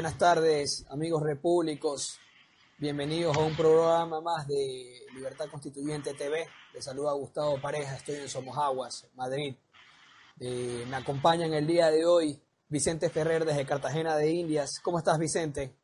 Buenas 0.00 0.16
tardes, 0.16 0.86
amigos 0.88 1.22
repúblicos. 1.22 2.18
Bienvenidos 2.78 3.36
a 3.36 3.40
un 3.40 3.54
programa 3.54 4.22
más 4.22 4.48
de 4.48 4.98
Libertad 5.14 5.44
Constituyente 5.50 6.14
TV. 6.14 6.46
Les 6.72 6.82
saluda 6.82 7.12
Gustavo 7.12 7.60
Pareja, 7.60 7.96
estoy 7.96 8.14
en 8.14 8.26
Somos 8.30 8.56
Aguas, 8.56 9.06
Madrid. 9.14 9.54
Eh, 10.40 10.86
me 10.88 10.96
acompaña 10.96 11.44
en 11.44 11.52
el 11.52 11.66
día 11.66 11.90
de 11.90 12.06
hoy 12.06 12.40
Vicente 12.70 13.10
Ferrer 13.10 13.44
desde 13.44 13.66
Cartagena 13.66 14.16
de 14.16 14.30
Indias. 14.30 14.80
¿Cómo 14.82 14.96
estás, 14.96 15.18
Vicente? 15.18 15.74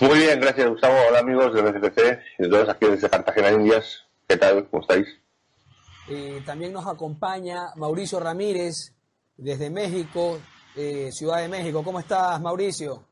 Muy 0.00 0.20
bien, 0.20 0.40
gracias, 0.40 0.66
Gustavo. 0.66 0.96
Hola, 1.10 1.18
amigos 1.18 1.52
de 1.52 1.60
BCPC 1.60 2.22
y 2.38 2.42
de 2.44 2.48
todos 2.48 2.68
aquí 2.70 2.86
desde 2.86 3.10
Cartagena 3.10 3.48
de 3.48 3.54
Indias. 3.56 4.06
¿Qué 4.26 4.38
tal? 4.38 4.66
¿Cómo 4.70 4.80
estáis? 4.80 5.06
Eh, 6.08 6.42
también 6.46 6.72
nos 6.72 6.86
acompaña 6.86 7.74
Mauricio 7.76 8.20
Ramírez 8.20 8.94
desde 9.36 9.68
México, 9.68 10.38
eh, 10.74 11.10
Ciudad 11.12 11.42
de 11.42 11.48
México. 11.48 11.84
¿Cómo 11.84 12.00
estás, 12.00 12.40
Mauricio? 12.40 13.07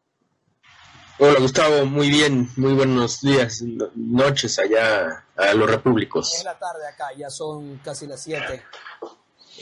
Hola 1.19 1.41
Gustavo, 1.41 1.87
muy 1.87 2.11
bien, 2.11 2.51
muy 2.57 2.75
buenos 2.75 3.23
días, 3.23 3.63
noches 3.95 4.59
allá 4.59 5.25
a 5.35 5.55
los 5.55 5.71
repúblicos. 5.71 6.35
Es 6.35 6.45
la 6.45 6.59
tarde 6.59 6.87
acá, 6.87 7.07
ya 7.17 7.31
son 7.31 7.79
casi 7.79 8.07
las 8.07 8.23
7. 8.23 8.63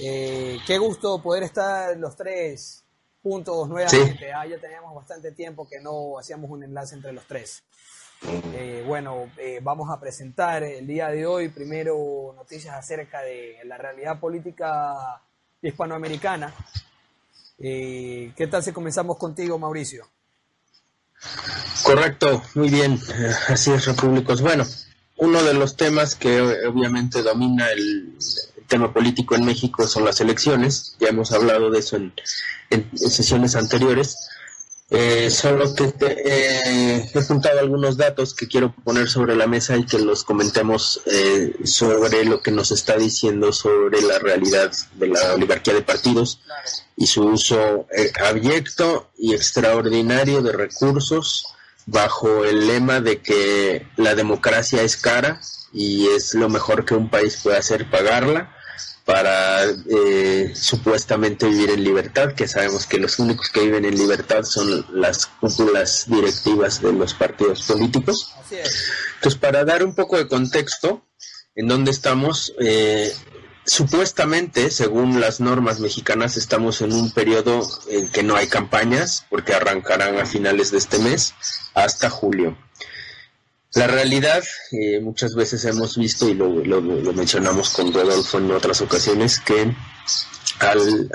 Eh, 0.01 0.59
qué 0.67 0.79
gusto 0.79 1.23
poder 1.23 1.45
estar 1.45 1.97
los 1.97 2.17
tres 2.17 2.83
juntos 3.23 3.69
nuevamente. 3.69 4.33
Ah, 4.33 4.45
ya 4.45 4.59
teníamos 4.59 4.97
bastante 4.97 5.31
tiempo 5.31 5.69
que 5.69 5.79
no 5.79 6.19
hacíamos 6.19 6.51
un 6.51 6.65
enlace 6.65 6.97
entre 6.97 7.13
los 7.13 7.25
tres. 7.25 7.63
Eh, 8.53 8.83
bueno, 8.85 9.31
eh, 9.39 9.61
vamos 9.63 9.89
a 9.91 10.01
presentar 10.01 10.65
el 10.65 10.89
día 10.89 11.07
de 11.11 11.25
hoy 11.25 11.51
primero 11.51 12.35
noticias 12.35 12.75
acerca 12.75 13.23
de 13.23 13.59
la 13.65 13.79
realidad 13.79 14.19
política 14.19 15.23
hispanoamericana. 15.63 16.53
¿Qué 17.57 18.49
tal 18.51 18.65
si 18.65 18.73
comenzamos 18.73 19.17
contigo, 19.19 19.57
Mauricio? 19.57 20.14
Correcto, 21.83 22.43
muy 22.55 22.71
bien, 22.71 22.99
así 23.49 23.71
es, 23.71 23.85
repúblicos. 23.85 24.41
Bueno, 24.41 24.65
uno 25.17 25.43
de 25.43 25.55
los 25.55 25.77
temas 25.77 26.15
que 26.15 26.41
obviamente 26.67 27.23
domina 27.23 27.71
el 27.71 28.15
tema 28.67 28.93
político 28.93 29.35
en 29.35 29.45
México 29.45 29.87
son 29.87 30.05
las 30.05 30.21
elecciones, 30.21 30.97
ya 30.99 31.09
hemos 31.09 31.33
hablado 31.33 31.71
de 31.71 31.81
eso 31.81 31.97
en, 31.97 32.13
sesiones 32.95 33.55
anteriores. 33.55 34.17
Eh, 34.97 35.29
solo 35.29 35.75
que 35.75 35.93
eh, 36.07 37.11
he 37.13 37.23
juntado 37.23 37.59
algunos 37.59 37.97
datos 37.97 38.33
que 38.33 38.47
quiero 38.47 38.73
poner 38.85 39.09
sobre 39.09 39.35
la 39.35 39.49
mesa 39.49 39.77
y 39.77 39.87
que 39.87 39.99
los 39.99 40.23
comentemos 40.23 41.01
eh, 41.07 41.57
sobre 41.65 42.25
lo 42.25 42.41
que 42.41 42.53
nos 42.53 42.71
está 42.71 42.97
diciendo 42.97 43.53
sobre 43.53 44.01
la 44.03 44.21
realidad 44.21 44.71
de 44.95 45.09
la 45.09 45.35
oligarquía 45.35 45.75
de 45.75 45.83
partidos 45.83 46.43
y 46.97 47.09
su 47.09 47.25
uso 47.25 47.89
eh, 47.91 48.13
abyecto 48.25 49.11
y 49.19 49.35
extraordinario 49.35 50.43
de 50.43 50.53
recursos 50.53 51.45
bajo 51.87 52.45
el 52.45 52.69
lema 52.69 53.01
de 53.01 53.21
que 53.21 53.89
la 53.97 54.15
democracia 54.15 54.83
es 54.83 54.97
cara 54.97 55.41
y 55.73 56.07
es 56.07 56.35
lo 56.35 56.49
mejor 56.49 56.85
que 56.85 56.95
un 56.95 57.11
país 57.11 57.41
puede 57.43 57.57
hacer 57.57 57.91
pagarla 57.91 58.55
para 59.05 59.65
eh, 59.65 60.53
supuestamente 60.55 61.47
vivir 61.47 61.71
en 61.71 61.85
libertad, 61.85 62.33
que 62.33 62.49
sabemos 62.49 62.87
que 62.87 62.99
los 62.99 63.19
únicos 63.19 63.51
que 63.51 63.61
viven 63.61 63.85
en 63.85 63.99
libertad 63.99 64.45
son 64.45 64.87
las 64.93 65.27
cúpulas 65.27 66.05
directivas 66.07 66.81
de 66.81 66.93
los 66.93 67.13
partidos 67.13 67.63
políticos. 67.63 68.35
Entonces, 68.51 69.39
para 69.39 69.65
dar 69.65 69.85
un 69.85 69.95
poco 69.95 70.17
de 70.17 70.27
contexto 70.27 71.03
en 71.55 71.69
dónde 71.69 71.91
estamos, 71.91 72.55
eh, 72.59 73.15
supuestamente, 73.67 74.71
según 74.71 75.21
las 75.21 75.39
normas 75.39 75.81
mexicanas, 75.81 76.39
estamos 76.39 76.81
en 76.81 76.93
un 76.93 77.13
periodo 77.13 77.61
en 77.91 78.09
que 78.09 78.23
no 78.23 78.37
hay 78.37 78.47
campañas, 78.47 79.27
porque 79.29 79.53
arrancarán 79.53 80.19
a 80.19 80.25
finales 80.25 80.71
de 80.71 80.79
este 80.79 80.99
mes 80.99 81.35
hasta 81.75 82.09
julio. 82.09 82.57
La 83.75 83.89
realidad, 83.89 84.45
eh, 84.71 85.01
muchas 85.01 85.35
veces 85.35 85.65
hemos 85.65 85.97
visto, 85.97 86.29
y 86.29 86.35
lo, 86.35 86.49
mencionamos 87.13 87.71
con 87.71 87.93
Rodolfo 87.93 88.39
en 88.39 88.53
otras 88.53 88.81
ocasiones, 88.81 89.41
que 89.41 89.75
al, 90.61 91.11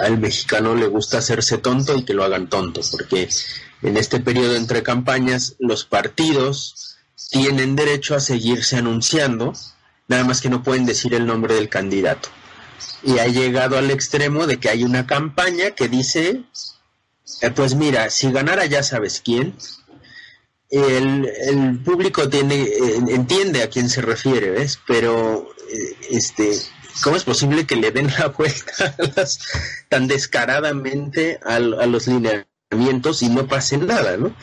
al, 0.00 0.18
mexicano 0.18 0.74
le 0.74 0.86
gusta 0.86 1.18
hacerse 1.18 1.58
tonto 1.58 1.96
y 1.96 2.04
que 2.04 2.14
lo 2.14 2.24
hagan 2.24 2.48
tonto, 2.48 2.80
porque 2.90 3.28
en 3.82 3.96
este 3.98 4.20
periodo 4.20 4.56
entre 4.56 4.82
campañas 4.82 5.56
los 5.58 5.84
partidos 5.84 6.96
tienen 7.30 7.76
derecho 7.76 8.14
a 8.14 8.20
seguirse 8.20 8.76
anunciando, 8.76 9.52
nada 10.08 10.24
más 10.24 10.40
que 10.40 10.48
no 10.48 10.62
pueden 10.62 10.86
decir 10.86 11.12
el 11.14 11.26
nombre 11.26 11.54
del 11.54 11.68
candidato. 11.68 12.30
y 13.02 13.18
ha 13.18 13.26
llegado 13.26 13.76
al 13.76 13.90
extremo 13.90 14.46
de 14.46 14.58
que 14.58 14.70
hay 14.70 14.82
una 14.82 15.06
campaña 15.06 15.72
que 15.72 15.88
dice, 15.88 16.44
eh, 17.42 17.50
pues 17.50 17.74
mira, 17.74 18.08
si 18.08 18.30
ganara 18.32 18.64
ya 18.66 18.82
sabes 18.82 19.20
quién, 19.22 19.54
el, 20.70 21.80
público 21.84 22.28
tiene 22.28 22.68
entiende 23.08 23.62
a 23.62 23.70
quién 23.70 23.88
se 23.88 24.02
refiere, 24.02 24.50
¿ves? 24.50 24.78
Pero 24.86 25.48
eh, 25.70 25.96
este 26.10 26.52
¿cómo 27.02 27.16
es 27.16 27.24
posible 27.24 27.66
que 27.66 27.76
le 27.76 27.90
den 27.90 28.10
la 28.18 28.28
vuelta 28.28 28.96
tan 29.88 30.06
descaradamente 30.06 31.38
a, 31.44 31.58
los 31.58 32.06
lineamientos 32.06 33.22
y 33.22 33.28
no 33.28 33.46
pase 33.46 33.78
nada, 33.78 34.16
¿no? 34.16 34.34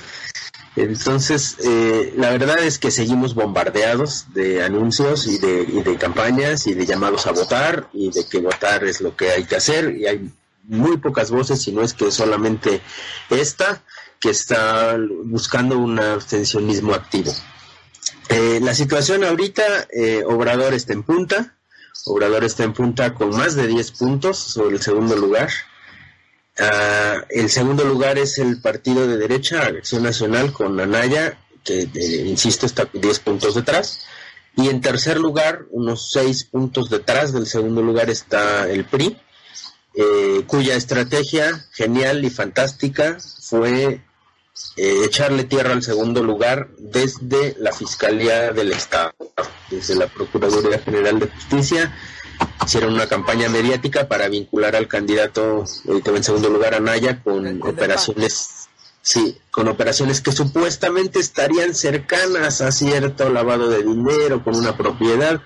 Entonces, 0.75 1.55
eh, 1.63 2.13
la 2.17 2.31
verdad 2.31 2.59
es 2.59 2.79
que 2.79 2.91
seguimos 2.91 3.33
bombardeados 3.33 4.33
de 4.33 4.61
anuncios 4.61 5.25
y 5.25 5.37
de, 5.37 5.61
y 5.61 5.81
de 5.81 5.95
campañas 5.95 6.67
y 6.67 6.73
de 6.73 6.85
llamados 6.85 7.27
a 7.27 7.31
votar 7.31 7.87
y 7.93 8.11
de 8.11 8.25
que 8.27 8.39
votar 8.39 8.83
es 8.83 8.99
lo 8.99 9.15
que 9.15 9.31
hay 9.31 9.45
que 9.45 9.55
hacer 9.55 9.95
y 9.95 10.05
hay 10.05 10.29
muy 10.63 10.97
pocas 10.97 11.31
voces, 11.31 11.61
si 11.61 11.71
no 11.71 11.81
es 11.81 11.93
que 11.93 12.11
solamente 12.11 12.81
esta, 13.29 13.83
que 14.19 14.29
está 14.29 14.97
buscando 15.23 15.77
un 15.77 15.99
abstencionismo 15.99 16.93
activo. 16.93 17.33
Eh, 18.29 18.59
la 18.61 18.73
situación 18.73 19.23
ahorita, 19.23 19.87
eh, 19.91 20.23
Obrador 20.25 20.73
está 20.73 20.93
en 20.93 21.03
punta, 21.03 21.57
Obrador 22.05 22.43
está 22.43 22.63
en 22.63 22.73
punta 22.73 23.13
con 23.13 23.29
más 23.29 23.55
de 23.55 23.67
10 23.67 23.91
puntos 23.91 24.37
sobre 24.37 24.75
el 24.75 24.81
segundo 24.81 25.15
lugar. 25.15 25.49
Uh, 26.57 27.21
el 27.29 27.49
segundo 27.49 27.83
lugar 27.83 28.17
es 28.17 28.37
el 28.37 28.61
partido 28.61 29.07
de 29.07 29.17
derecha, 29.17 29.65
Acción 29.65 30.03
Nacional, 30.03 30.53
con 30.53 30.79
Anaya, 30.79 31.37
que 31.63 31.81
eh, 31.81 32.23
insisto 32.25 32.65
está 32.65 32.87
10 32.91 33.19
puntos 33.19 33.55
detrás. 33.55 34.05
Y 34.55 34.69
en 34.69 34.79
tercer 34.81 35.17
lugar, 35.17 35.65
unos 35.71 36.11
6 36.11 36.45
puntos 36.45 36.89
detrás 36.89 37.33
del 37.33 37.45
segundo 37.45 37.81
lugar 37.81 38.09
está 38.09 38.69
el 38.69 38.85
PRI, 38.85 39.17
cuya 40.47 40.75
estrategia 40.75 41.65
genial 41.71 42.23
y 42.23 42.29
fantástica 42.29 43.17
fue 43.49 44.01
eh, 44.77 45.01
echarle 45.05 45.43
tierra 45.43 45.73
al 45.73 45.83
segundo 45.83 46.23
lugar 46.23 46.69
desde 46.77 47.55
la 47.59 47.71
Fiscalía 47.71 48.51
del 48.51 48.71
Estado, 48.71 49.13
desde 49.69 49.95
la 49.95 50.07
Procuraduría 50.07 50.79
General 50.79 51.19
de 51.19 51.27
Justicia. 51.27 51.95
Hicieron 52.65 52.93
una 52.93 53.07
campaña 53.07 53.47
mediática 53.49 54.07
para 54.07 54.27
vincular 54.27 54.75
al 54.75 54.87
candidato 54.87 55.63
en 55.85 56.23
segundo 56.23 56.49
lugar 56.49 56.73
a 56.73 56.79
Naya 56.79 57.21
con 57.21 57.61
operaciones, 57.61 58.67
sí, 59.01 59.37
con 59.51 59.67
operaciones 59.67 60.21
que 60.21 60.31
supuestamente 60.31 61.19
estarían 61.19 61.75
cercanas 61.75 62.61
a 62.61 62.71
cierto 62.71 63.29
lavado 63.29 63.69
de 63.69 63.83
dinero, 63.83 64.43
con 64.43 64.55
una 64.55 64.75
propiedad, 64.75 65.41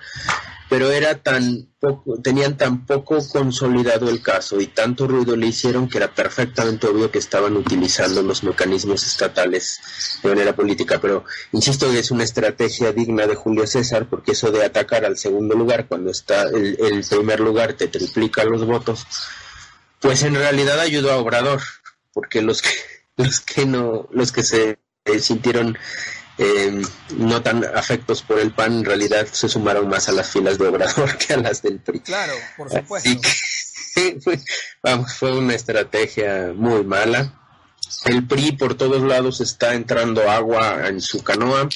pero 0.70 0.92
era 0.92 1.20
tan 1.20 1.68
poco, 1.80 2.22
tenían 2.22 2.56
tan 2.56 2.86
poco 2.86 3.18
consolidado 3.26 4.08
el 4.08 4.22
caso 4.22 4.60
y 4.60 4.68
tanto 4.68 5.08
ruido 5.08 5.34
le 5.34 5.48
hicieron 5.48 5.88
que 5.88 5.98
era 5.98 6.14
perfectamente 6.14 6.86
obvio 6.86 7.10
que 7.10 7.18
estaban 7.18 7.56
utilizando 7.56 8.22
los 8.22 8.44
mecanismos 8.44 9.04
estatales 9.04 9.80
de 10.22 10.28
manera 10.28 10.54
política. 10.54 11.00
Pero 11.00 11.24
insisto 11.50 11.90
que 11.90 11.98
es 11.98 12.12
una 12.12 12.22
estrategia 12.22 12.92
digna 12.92 13.26
de 13.26 13.34
Julio 13.34 13.66
César, 13.66 14.06
porque 14.08 14.30
eso 14.32 14.52
de 14.52 14.64
atacar 14.64 15.04
al 15.04 15.18
segundo 15.18 15.56
lugar 15.56 15.88
cuando 15.88 16.12
está 16.12 16.44
el, 16.44 16.78
el 16.78 17.04
primer 17.04 17.40
lugar 17.40 17.72
te 17.72 17.88
triplica 17.88 18.44
los 18.44 18.64
votos, 18.64 19.04
pues 19.98 20.22
en 20.22 20.36
realidad 20.36 20.78
ayudó 20.78 21.10
a 21.10 21.16
Obrador, 21.16 21.60
porque 22.12 22.42
los 22.42 22.62
que 22.62 22.70
los 23.16 23.40
que 23.40 23.66
no, 23.66 24.08
los 24.12 24.30
que 24.30 24.44
se 24.44 24.78
sintieron 25.18 25.76
eh, 26.42 26.82
no 27.18 27.42
tan 27.42 27.62
afectos 27.64 28.22
por 28.22 28.38
el 28.38 28.52
PAN, 28.52 28.78
en 28.78 28.84
realidad 28.86 29.26
se 29.30 29.46
sumaron 29.46 29.90
más 29.90 30.08
a 30.08 30.12
las 30.12 30.30
filas 30.30 30.56
de 30.56 30.68
Obrador 30.68 31.18
que 31.18 31.34
a 31.34 31.36
las 31.36 31.60
del 31.60 31.80
PRI. 31.80 32.00
Claro, 32.00 32.32
por 32.56 32.70
supuesto. 32.70 33.10
fue, 34.22 34.40
vamos, 34.82 35.12
fue 35.12 35.36
una 35.36 35.54
estrategia 35.54 36.52
muy 36.54 36.82
mala. 36.82 37.34
El 38.06 38.26
PRI 38.26 38.52
por 38.52 38.74
todos 38.74 39.02
lados 39.02 39.42
está 39.42 39.74
entrando 39.74 40.30
agua 40.30 40.88
en 40.88 41.02
su 41.02 41.22
canoa. 41.22 41.68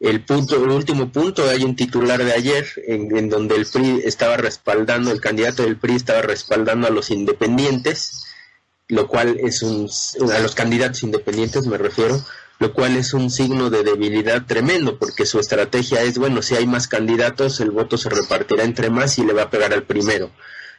El 0.00 0.22
punto, 0.22 0.62
el 0.62 0.70
último 0.70 1.10
punto, 1.10 1.48
hay 1.48 1.64
un 1.64 1.74
titular 1.74 2.22
de 2.22 2.34
ayer 2.34 2.66
en, 2.86 3.16
en 3.16 3.30
donde 3.30 3.56
el 3.56 3.64
PRI 3.64 4.02
estaba 4.04 4.36
respaldando, 4.36 5.12
el 5.12 5.20
candidato 5.22 5.62
del 5.62 5.78
PRI 5.78 5.96
estaba 5.96 6.20
respaldando 6.20 6.88
a 6.88 6.90
los 6.90 7.08
independientes, 7.10 8.26
lo 8.88 9.08
cual 9.08 9.38
es 9.40 9.62
un, 9.62 9.88
a 10.30 10.40
los 10.40 10.54
candidatos 10.54 11.02
independientes 11.04 11.66
me 11.66 11.78
refiero, 11.78 12.22
lo 12.58 12.72
cual 12.72 12.96
es 12.96 13.14
un 13.14 13.30
signo 13.30 13.70
de 13.70 13.82
debilidad 13.82 14.46
tremendo, 14.46 14.98
porque 14.98 15.26
su 15.26 15.38
estrategia 15.40 16.02
es, 16.02 16.18
bueno, 16.18 16.42
si 16.42 16.54
hay 16.54 16.66
más 16.66 16.88
candidatos, 16.88 17.60
el 17.60 17.70
voto 17.70 17.98
se 17.98 18.10
repartirá 18.10 18.64
entre 18.64 18.90
más 18.90 19.18
y 19.18 19.24
le 19.24 19.32
va 19.32 19.42
a 19.42 19.50
pegar 19.50 19.72
al 19.72 19.82
primero. 19.82 20.30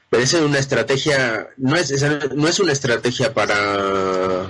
Pero 0.09 0.23
esa 0.23 0.37
es 0.37 0.43
una 0.43 0.59
estrategia, 0.59 1.49
no 1.57 1.75
es, 1.75 1.91
no 2.35 2.47
es 2.47 2.59
una 2.59 2.71
estrategia 2.71 3.33
para, 3.33 4.49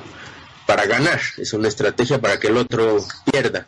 para 0.68 0.86
ganar, 0.86 1.22
es 1.38 1.54
una 1.54 1.68
estrategia 1.68 2.20
para 2.20 2.40
que 2.40 2.48
el 2.48 2.58
otro 2.58 3.04
pierda. 3.32 3.68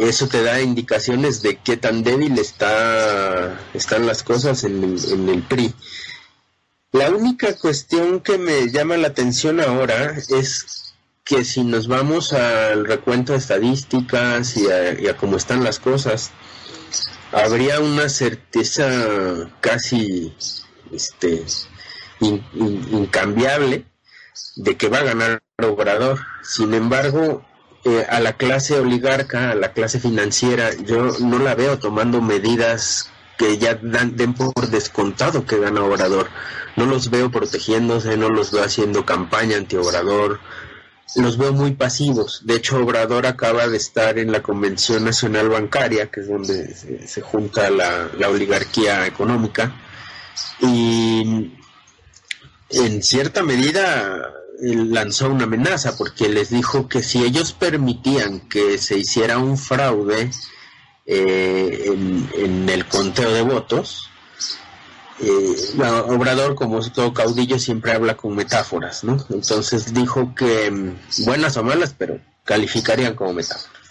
Eso 0.00 0.26
te 0.26 0.42
da 0.42 0.60
indicaciones 0.60 1.42
de 1.42 1.56
qué 1.56 1.76
tan 1.76 2.02
débil 2.02 2.38
está, 2.38 3.60
están 3.74 4.06
las 4.06 4.22
cosas 4.22 4.64
en 4.64 4.82
en 4.82 5.28
el 5.28 5.42
PRI. 5.42 5.74
La 6.92 7.10
única 7.10 7.56
cuestión 7.56 8.20
que 8.20 8.38
me 8.38 8.70
llama 8.70 8.96
la 8.96 9.08
atención 9.08 9.60
ahora 9.60 10.14
es 10.28 10.81
que 11.24 11.44
si 11.44 11.62
nos 11.64 11.88
vamos 11.88 12.32
al 12.32 12.84
recuento 12.84 13.32
de 13.32 13.38
estadísticas 13.38 14.56
y 14.56 15.08
a, 15.08 15.16
cómo 15.16 15.36
están 15.36 15.62
las 15.62 15.78
cosas, 15.78 16.32
habría 17.30 17.80
una 17.80 18.08
certeza 18.08 19.48
casi 19.60 20.34
este, 20.92 21.44
incambiable 22.20 23.86
de 24.56 24.76
que 24.76 24.88
va 24.88 24.98
a 24.98 25.04
ganar 25.04 25.42
Obrador. 25.62 26.18
Sin 26.42 26.74
embargo, 26.74 27.44
eh, 27.84 28.04
a 28.08 28.20
la 28.20 28.32
clase 28.36 28.80
oligarca, 28.80 29.50
a 29.50 29.54
la 29.54 29.72
clase 29.72 30.00
financiera, 30.00 30.70
yo 30.74 31.12
no 31.20 31.38
la 31.38 31.54
veo 31.54 31.78
tomando 31.78 32.20
medidas 32.20 33.10
que 33.38 33.58
ya 33.58 33.74
dan, 33.74 34.16
den 34.16 34.34
por 34.34 34.68
descontado 34.68 35.46
que 35.46 35.58
gana 35.58 35.82
Obrador. 35.82 36.28
No 36.76 36.86
los 36.86 37.10
veo 37.10 37.30
protegiéndose, 37.30 38.16
no 38.16 38.28
los 38.28 38.50
veo 38.50 38.64
haciendo 38.64 39.04
campaña 39.04 39.56
anti-Obrador, 39.56 40.40
los 41.16 41.36
veo 41.36 41.52
muy 41.52 41.72
pasivos. 41.72 42.42
De 42.44 42.56
hecho, 42.56 42.78
Obrador 42.78 43.26
acaba 43.26 43.68
de 43.68 43.76
estar 43.76 44.18
en 44.18 44.32
la 44.32 44.42
Convención 44.42 45.04
Nacional 45.04 45.48
Bancaria, 45.48 46.10
que 46.10 46.20
es 46.20 46.28
donde 46.28 46.74
se, 47.06 47.20
junta 47.20 47.70
la, 47.70 48.28
oligarquía 48.28 49.06
económica, 49.06 49.74
y 50.60 51.52
en 52.70 53.02
cierta 53.02 53.42
medida 53.42 54.32
lanzó 54.60 55.28
una 55.28 55.44
amenaza 55.44 55.96
porque 55.96 56.28
les 56.28 56.50
dijo 56.50 56.88
que 56.88 57.02
si 57.02 57.22
ellos 57.24 57.52
permitían 57.52 58.48
que 58.48 58.78
se 58.78 58.96
hiciera 58.96 59.38
un 59.38 59.58
fraude 59.58 60.30
eh, 61.04 61.92
en 62.34 62.68
el 62.68 62.86
conteo 62.86 63.32
de 63.32 63.42
votos, 63.42 64.08
eh, 65.20 65.56
Obrador, 66.08 66.54
como 66.54 66.80
todo 66.90 67.12
caudillo, 67.12 67.58
siempre 67.58 67.92
habla 67.92 68.16
con 68.16 68.34
metáforas, 68.34 69.04
¿no? 69.04 69.24
Entonces 69.30 69.92
dijo 69.92 70.34
que, 70.34 70.70
mm, 70.70 71.24
buenas 71.24 71.56
o 71.56 71.62
malas, 71.62 71.94
pero 71.96 72.18
calificarían 72.44 73.14
como 73.14 73.32
metáforas. 73.32 73.82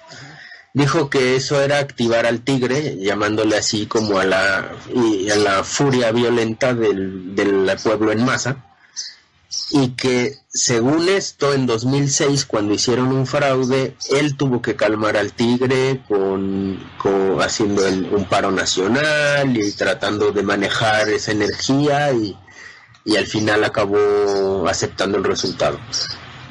Dijo 0.74 1.10
que 1.10 1.36
eso 1.36 1.62
era 1.62 1.80
activar 1.80 2.26
al 2.26 2.42
tigre, 2.42 2.98
llamándole 2.98 3.58
así 3.58 3.88
como 3.88 4.20
a 4.20 4.26
la, 4.26 4.60
a 4.60 5.36
la 5.36 5.64
furia 5.66 6.14
violenta 6.14 6.74
del, 6.74 7.36
del 7.36 7.70
pueblo 7.84 8.14
en 8.14 8.24
masa, 8.24 8.71
y 9.72 9.90
que 9.96 10.36
según 10.50 11.08
esto 11.08 11.54
en 11.54 11.66
2006 11.66 12.46
cuando 12.46 12.74
hicieron 12.74 13.08
un 13.08 13.26
fraude 13.26 13.96
él 14.10 14.36
tuvo 14.36 14.62
que 14.62 14.76
calmar 14.76 15.16
al 15.16 15.34
tigre 15.34 16.04
con, 16.08 16.78
haciendo 17.42 17.88
un 17.88 18.26
paro 18.26 18.52
nacional 18.52 19.56
y 19.56 19.72
tratando 19.72 20.32
de 20.32 20.44
manejar 20.44 21.10
esa 21.10 21.32
energía 21.32 22.12
y, 22.14 22.38
al 23.18 23.26
final 23.26 23.64
acabó 23.64 24.68
aceptando 24.68 25.18
el 25.18 25.24
resultado 25.24 25.80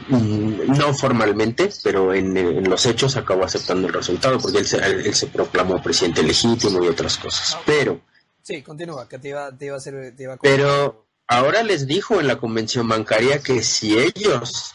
mm, 0.08 0.76
no 0.76 0.92
formalmente, 0.94 1.70
pero 1.84 2.12
en, 2.12 2.68
los 2.68 2.86
hechos 2.86 3.16
acabó 3.16 3.44
aceptando 3.44 3.86
el 3.86 3.92
resultado 3.92 4.38
porque 4.38 4.58
él 4.58 4.66
se, 4.66 4.78
él 4.78 5.14
se 5.14 5.28
proclamó 5.28 5.80
presidente 5.80 6.22
legítimo 6.22 6.82
y 6.82 6.88
otras 6.88 7.18
cosas. 7.18 7.56
Pero. 7.64 8.00
Sí, 8.42 8.62
continúa, 8.62 9.08
que 9.08 9.20
te 9.20 9.28
iba, 9.28 9.56
te 9.56 9.66
iba 9.66 9.76
a 9.76 9.78
hacer. 9.78 10.14
Te 10.16 10.24
iba 10.24 10.34
a 10.34 10.36
pero 10.38 11.09
ahora 11.30 11.62
les 11.62 11.86
dijo 11.86 12.20
en 12.20 12.26
la 12.26 12.38
convención 12.38 12.88
bancaria 12.88 13.38
que 13.38 13.62
si 13.62 13.96
ellos 13.96 14.72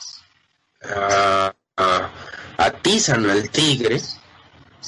uh, 0.83 1.51
atizan 2.57 3.29
al 3.29 3.49
tigre, 3.49 4.01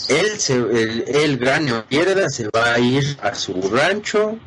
él, 0.07 0.39
se, 0.39 0.53
el, 0.55 1.37
grane 1.37 1.73
o 1.73 1.85
pierda, 1.85 2.29
se 2.29 2.47
va 2.55 2.73
a 2.73 2.79
ir 2.79 3.17
a 3.21 3.35
su 3.35 3.61
rancho 3.69 4.39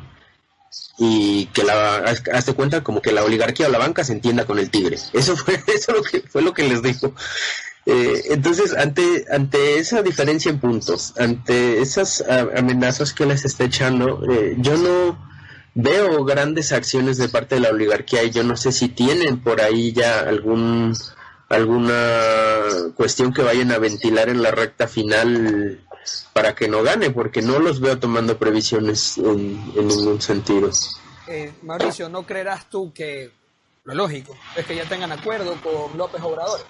y 0.97 1.45
que 1.47 1.63
la 1.63 1.97
hazte 1.97 2.53
cuenta 2.53 2.83
como 2.83 3.03
que 3.03 3.11
la 3.11 3.23
oligarquía 3.23 3.67
o 3.67 3.71
la 3.71 3.77
banca 3.77 4.03
se 4.03 4.13
entienda 4.13 4.45
con 4.45 4.57
el 4.57 4.71
tigre. 4.71 4.97
Eso 5.13 5.37
fue 5.37 5.61
eso 5.67 5.91
lo 5.91 6.01
que 6.01 6.21
fue 6.21 6.41
lo 6.41 6.55
que 6.55 6.63
les 6.63 6.81
dijo. 6.81 7.13
Eh, 7.85 8.23
entonces, 8.29 8.75
ante 8.75 9.25
ante 9.31 9.77
esa 9.77 10.01
diferencia 10.01 10.49
en 10.49 10.59
puntos, 10.59 11.13
ante 11.19 11.81
esas 11.81 12.23
amenazas 12.55 13.13
que 13.13 13.27
les 13.27 13.45
está 13.45 13.65
echando, 13.65 14.23
eh, 14.31 14.55
yo 14.57 14.75
no 14.75 15.30
veo 15.73 16.23
grandes 16.25 16.71
acciones 16.71 17.17
de 17.17 17.29
parte 17.29 17.55
de 17.55 17.61
la 17.61 17.69
oligarquía 17.69 18.23
y 18.23 18.31
yo 18.31 18.43
no 18.43 18.57
sé 18.57 18.71
si 18.71 18.89
tienen 18.89 19.41
por 19.41 19.61
ahí 19.61 19.93
ya 19.93 20.19
algún 20.19 20.93
alguna 21.49 22.93
cuestión 22.95 23.33
que 23.33 23.41
vayan 23.41 23.71
a 23.71 23.77
ventilar 23.77 24.29
en 24.29 24.41
la 24.41 24.51
recta 24.51 24.87
final 24.87 25.81
para 26.33 26.55
que 26.55 26.67
no 26.67 26.81
gane, 26.81 27.11
porque 27.11 27.41
no 27.41 27.59
los 27.59 27.79
veo 27.81 27.99
tomando 27.99 28.37
previsiones 28.37 29.17
en, 29.17 29.75
ningún 29.75 30.21
sentido. 30.21 30.69
Eh, 31.27 31.53
Mauricio, 31.61 32.09
¿no 32.09 32.25
creerás 32.25 32.69
tú 32.69 32.93
que 32.93 33.31
lo 33.83 33.93
lógico 33.95 34.35
es 34.55 34.65
que 34.65 34.75
ya 34.75 34.87
tengan 34.87 35.11
acuerdo 35.11 35.55
con 35.61 35.97
López 35.97 36.21
Obrador? 36.21 36.61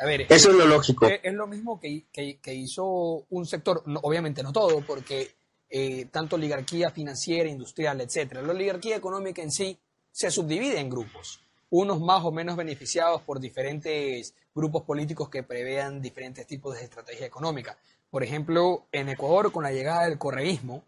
A 0.00 0.04
ver, 0.04 0.22
Eso 0.28 0.50
es 0.50 0.56
lo 0.56 0.66
lógico. 0.66 1.06
Es, 1.06 1.32
lo 1.32 1.46
mismo 1.46 1.80
que, 1.80 2.04
que, 2.12 2.54
hizo 2.54 3.24
un 3.30 3.46
sector, 3.46 3.82
obviamente 4.02 4.42
no 4.42 4.52
todo, 4.52 4.80
porque 4.82 5.34
eh, 5.78 6.06
tanto 6.10 6.36
oligarquía 6.36 6.90
financiera, 6.90 7.50
industrial, 7.50 8.00
etcétera. 8.00 8.40
La 8.40 8.52
oligarquía 8.52 8.96
económica 8.96 9.42
en 9.42 9.50
sí 9.50 9.78
se 10.10 10.30
subdivide 10.30 10.80
en 10.80 10.88
grupos, 10.88 11.42
unos 11.68 12.00
más 12.00 12.24
o 12.24 12.32
menos 12.32 12.56
beneficiados 12.56 13.20
por 13.20 13.40
diferentes 13.40 14.32
grupos 14.54 14.84
políticos 14.84 15.28
que 15.28 15.42
prevean 15.42 16.00
diferentes 16.00 16.46
tipos 16.46 16.76
de 16.76 16.84
estrategia 16.84 17.26
económica. 17.26 17.76
Por 18.10 18.22
ejemplo, 18.22 18.86
en 18.90 19.10
Ecuador, 19.10 19.52
con 19.52 19.64
la 19.64 19.70
llegada 19.70 20.06
del 20.06 20.16
correísmo, 20.16 20.82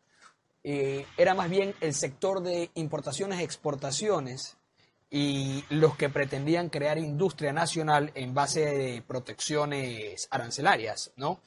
eh, 0.65 1.05
era 1.19 1.35
más 1.35 1.51
bien 1.51 1.75
el 1.83 1.93
sector 1.93 2.43
de 2.43 2.71
importaciones 2.75 3.41
exportaciones 3.41 4.57
y 5.11 5.65
los 5.69 5.97
que 5.97 6.09
pretendían 6.09 6.71
crear 6.71 6.97
industria 6.97 7.53
nacional 7.53 8.11
en 8.15 8.33
base 8.33 8.61
de 8.65 9.03
protecciones 9.03 10.29
arancelarias, 10.31 11.11
¿no? 11.17 11.41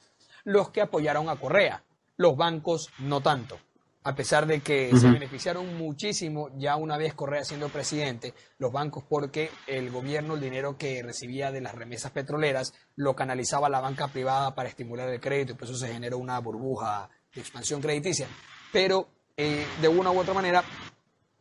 Los 0.44 0.70
que 0.70 0.80
apoyaron 0.80 1.28
a 1.28 1.34
Correa, 1.34 1.82
los 2.16 2.36
bancos 2.36 2.90
no 2.98 3.20
tanto. 3.20 3.58
A 4.04 4.16
pesar 4.16 4.46
de 4.46 4.60
que 4.60 4.90
se 4.96 5.08
beneficiaron 5.08 5.76
muchísimo 5.76 6.50
ya 6.58 6.74
una 6.74 6.96
vez 6.96 7.14
Correa 7.14 7.44
siendo 7.44 7.68
presidente, 7.68 8.34
los 8.58 8.72
bancos 8.72 9.04
porque 9.08 9.48
el 9.68 9.92
gobierno 9.92 10.34
el 10.34 10.40
dinero 10.40 10.76
que 10.76 11.04
recibía 11.04 11.52
de 11.52 11.60
las 11.60 11.76
remesas 11.76 12.10
petroleras 12.10 12.74
lo 12.96 13.14
canalizaba 13.14 13.68
a 13.68 13.70
la 13.70 13.80
banca 13.80 14.08
privada 14.08 14.56
para 14.56 14.68
estimular 14.68 15.08
el 15.08 15.20
crédito 15.20 15.52
y 15.52 15.54
por 15.54 15.68
eso 15.68 15.76
se 15.76 15.92
generó 15.92 16.18
una 16.18 16.36
burbuja 16.40 17.10
de 17.32 17.40
expansión 17.40 17.80
crediticia. 17.80 18.26
Pero 18.72 19.06
eh, 19.36 19.64
de 19.80 19.88
una 19.88 20.10
u 20.10 20.18
otra 20.18 20.34
manera, 20.34 20.64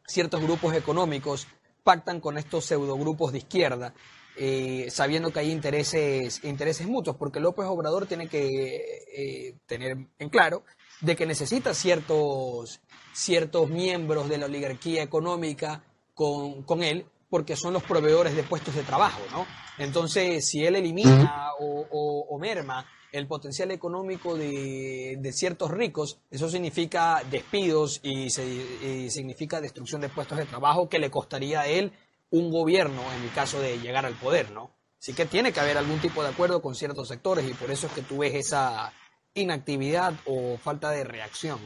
ciertos 0.06 0.40
grupos 0.42 0.75
económicos 0.75 1.48
pactan 1.84 2.20
con 2.20 2.38
estos 2.38 2.66
pseudogrupos 2.66 3.32
de 3.32 3.40
izquierda, 3.40 3.96
eh, 4.38 4.88
sabiendo 4.89 5.31
que 5.31 5.39
hay 5.39 5.51
intereses, 5.51 6.43
intereses 6.43 6.88
mutuos, 6.88 7.15
porque 7.17 7.39
López 7.39 7.65
Obrador 7.67 8.05
tiene 8.05 8.27
que 8.27 9.03
eh, 9.15 9.55
tener 9.65 9.97
en 10.19 10.29
claro 10.29 10.63
de 11.01 11.15
que 11.15 11.25
necesita 11.25 11.73
ciertos, 11.73 12.81
ciertos 13.13 13.69
miembros 13.69 14.29
de 14.29 14.38
la 14.38 14.45
oligarquía 14.45 15.03
económica 15.03 15.83
con, 16.13 16.63
con 16.63 16.83
él, 16.83 17.05
porque 17.29 17.55
son 17.55 17.73
los 17.73 17.83
proveedores 17.83 18.35
de 18.35 18.43
puestos 18.43 18.75
de 18.75 18.83
trabajo, 18.83 19.21
¿no? 19.31 19.45
Entonces, 19.77 20.47
si 20.47 20.65
él 20.65 20.75
elimina 20.75 21.50
o, 21.59 22.25
o 22.29 22.38
merma 22.38 22.85
el 23.11 23.27
potencial 23.27 23.71
económico 23.71 24.35
de, 24.38 25.31
ciertos 25.33 25.71
ricos, 25.71 26.19
eso 26.29 26.50
significa 26.50 27.21
despidos 27.29 28.00
y, 28.03 28.29
significa 28.29 29.59
destrucción 29.59 30.01
de 30.01 30.09
puestos 30.09 30.38
de 30.38 30.45
trabajo 30.45 30.88
que 30.88 31.00
le 31.00 31.11
costaría 31.11 31.61
a 31.61 31.67
él 31.67 31.91
un 32.31 32.51
gobierno 32.51 33.01
en 33.15 33.23
el 33.23 33.31
caso 33.31 33.59
de 33.61 33.79
llegar 33.79 34.05
al 34.05 34.15
poder, 34.15 34.51
¿no? 34.51 34.71
Así 35.00 35.13
que 35.13 35.25
tiene 35.25 35.51
que 35.51 35.59
haber 35.59 35.77
algún 35.77 36.00
tipo 36.00 36.23
de 36.23 36.29
acuerdo 36.29 36.61
con 36.61 36.75
ciertos 36.75 37.07
sectores 37.07 37.47
y 37.50 37.53
por 37.53 37.71
eso 37.71 37.88
es 37.88 37.93
que 37.93 38.01
tú 38.01 38.19
ves 38.19 38.33
esa 38.35 38.93
inactividad 39.33 40.13
o 40.25 40.57
falta 40.57 40.91
de 40.91 41.03
reacción. 41.03 41.59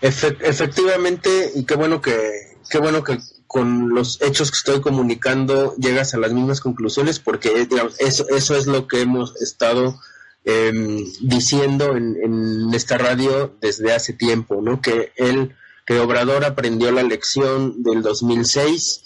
efectivamente, 0.00 1.52
y 1.54 1.64
qué 1.64 1.74
bueno 1.74 2.00
que, 2.00 2.56
qué 2.70 2.78
bueno 2.78 3.04
que 3.04 3.18
con 3.46 3.90
los 3.90 4.20
hechos 4.22 4.50
que 4.50 4.58
estoy 4.58 4.80
comunicando 4.80 5.74
llegas 5.76 6.14
a 6.14 6.18
las 6.18 6.32
mismas 6.32 6.60
conclusiones 6.60 7.20
porque 7.20 7.68
eso, 7.98 8.26
eso 8.28 8.56
es 8.56 8.66
lo 8.66 8.88
que 8.88 9.00
hemos 9.00 9.40
estado 9.40 9.98
Em, 10.46 11.02
diciendo 11.22 11.96
en, 11.96 12.68
esta 12.74 12.98
radio 12.98 13.56
desde 13.62 13.94
hace 13.94 14.12
tiempo, 14.12 14.60
¿no? 14.60 14.82
Que 14.82 15.10
él, 15.16 15.56
que 15.86 15.98
Obrador 15.98 16.44
aprendió 16.44 16.92
la 16.92 17.02
lección 17.02 17.82
del 17.82 18.02
2006 18.02 19.04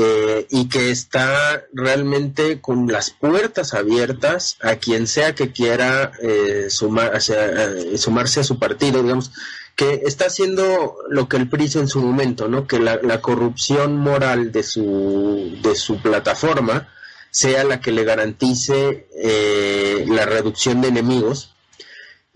eh, 0.00 0.46
y 0.48 0.68
que 0.68 0.92
está 0.92 1.64
realmente 1.72 2.60
con 2.60 2.86
las 2.86 3.10
puertas 3.10 3.74
abiertas 3.74 4.56
a 4.62 4.76
quien 4.76 5.08
sea 5.08 5.34
que 5.34 5.50
quiera 5.50 6.12
eh, 6.22 6.66
sumar, 6.70 7.18
eh, 7.28 7.98
sumarse 7.98 8.38
a 8.38 8.44
su 8.44 8.60
partido, 8.60 9.02
digamos, 9.02 9.32
que 9.74 10.02
está 10.04 10.26
haciendo 10.26 10.98
lo 11.08 11.28
que 11.28 11.36
el 11.36 11.48
PRI 11.48 11.68
en 11.74 11.88
su 11.88 12.00
momento, 12.00 12.46
¿no? 12.46 12.68
Que 12.68 12.78
la, 12.78 13.00
la 13.02 13.20
corrupción 13.20 13.96
moral 13.96 14.52
de 14.52 14.62
su, 14.62 15.58
de 15.62 15.74
su 15.74 16.00
plataforma 16.00 16.88
sea 17.32 17.64
la 17.64 17.80
que 17.80 17.90
le 17.90 18.04
garantice 18.04 19.08
eh, 19.16 20.04
la 20.08 20.26
reducción 20.26 20.80
de 20.80 20.88
enemigos. 20.88 21.56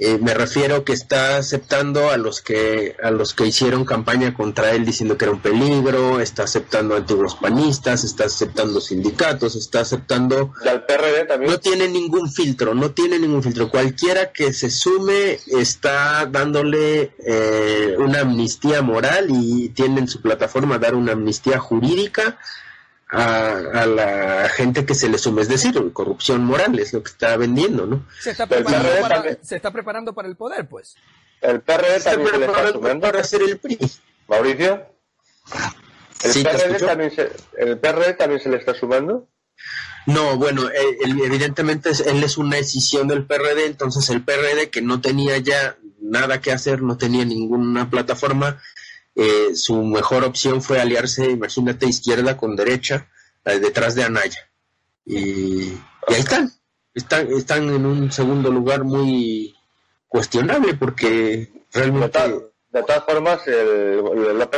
Eh, 0.04 0.18
me 0.20 0.34
refiero 0.34 0.84
que 0.84 0.92
está 0.92 1.36
aceptando 1.36 2.10
a 2.10 2.16
los 2.16 2.40
que 2.40 2.96
a 3.04 3.12
los 3.12 3.34
que 3.34 3.46
hicieron 3.46 3.84
campaña 3.84 4.34
contra 4.34 4.72
él 4.72 4.84
diciendo 4.84 5.16
que 5.16 5.26
era 5.26 5.32
un 5.32 5.40
peligro, 5.40 6.18
está 6.18 6.42
aceptando 6.42 6.96
antiguos 6.96 7.36
panistas, 7.36 8.02
está 8.02 8.24
aceptando 8.24 8.80
sindicatos, 8.80 9.54
está 9.54 9.78
aceptando 9.82 10.52
PRD 10.88 11.26
también. 11.28 11.52
No 11.52 11.60
tiene 11.60 11.86
ningún 11.86 12.28
filtro, 12.28 12.74
no 12.74 12.90
tiene 12.90 13.16
ningún 13.20 13.44
filtro. 13.44 13.70
Cualquiera 13.70 14.32
que 14.32 14.52
se 14.52 14.70
sume 14.70 15.38
está 15.46 16.26
dándole 16.26 17.12
eh, 17.24 17.94
una 17.96 18.22
amnistía 18.22 18.82
moral 18.82 19.28
y 19.30 19.68
tiene 19.68 20.00
en 20.00 20.08
su 20.08 20.20
plataforma 20.20 20.78
dar 20.78 20.96
una 20.96 21.12
amnistía 21.12 21.60
jurídica 21.60 22.40
a, 23.12 23.86
la 23.86 24.48
gente 24.48 24.86
que 24.86 24.94
se 24.94 25.08
le 25.08 25.18
sume, 25.18 25.42
es 25.42 25.48
decir, 25.48 25.74
corrupción 25.92 26.44
moral 26.44 26.78
es 26.78 26.92
lo 26.94 27.02
que 27.02 27.10
está 27.10 27.36
vendiendo, 27.36 27.86
¿no? 27.86 28.06
Se 28.18 28.30
está 28.30 28.46
preparando, 28.46 28.88
para, 29.00 29.36
se 29.42 29.56
está 29.56 29.70
preparando 29.70 30.14
para 30.14 30.28
el 30.28 30.36
poder, 30.36 30.66
pues. 30.66 30.96
El 31.42 31.60
PRD 31.60 32.00
también 32.00 32.30
se, 32.30 32.38
le 32.38 32.46
está 32.46 32.72
sumando. 32.72 33.06
Para 33.06 33.20
hacer 33.20 33.42
el 33.42 33.58
PRI. 33.58 33.78
Mauricio. 34.28 34.86
¿El, 36.24 36.42
PRD 36.42 36.78
también 36.86 37.10
se, 37.10 37.32
¿El 37.58 37.78
PRD 37.78 38.14
también 38.14 38.40
se 38.40 38.48
le 38.48 38.56
está 38.56 38.74
sumando? 38.74 39.28
No, 40.06 40.36
bueno, 40.36 40.68
evidentemente 41.04 41.90
él 42.06 42.24
es 42.24 42.38
una 42.38 42.56
decisión 42.56 43.08
del 43.08 43.26
PRD, 43.26 43.66
entonces 43.66 44.08
el 44.10 44.24
PRD 44.24 44.70
que 44.70 44.82
no 44.82 45.00
tenía 45.00 45.38
ya 45.38 45.76
nada 46.00 46.40
que 46.40 46.50
hacer, 46.50 46.82
no 46.82 46.96
tenía 46.96 47.24
ninguna 47.24 47.88
plataforma, 47.90 48.60
eh, 49.14 49.54
su 49.54 49.82
mejor 49.82 50.24
opción 50.24 50.62
fue 50.62 50.80
aliarse, 50.80 51.30
imagínate, 51.30 51.86
izquierda 51.86 52.36
con 52.36 52.56
derecha, 52.56 53.08
eh, 53.44 53.58
detrás 53.58 53.94
de 53.94 54.04
Anaya. 54.04 54.50
Y, 55.04 55.72
ahí 56.06 56.20
están. 56.20 56.50
están. 56.94 57.30
Están 57.32 57.68
en 57.68 57.84
un 57.84 58.10
segundo 58.10 58.50
lugar 58.50 58.84
muy 58.84 59.54
cuestionable 60.08 60.74
porque 60.74 61.50
realmente... 61.72 62.18
De, 62.70 62.82
todas 62.84 63.04
formas, 63.04 63.46
el, 63.48 64.48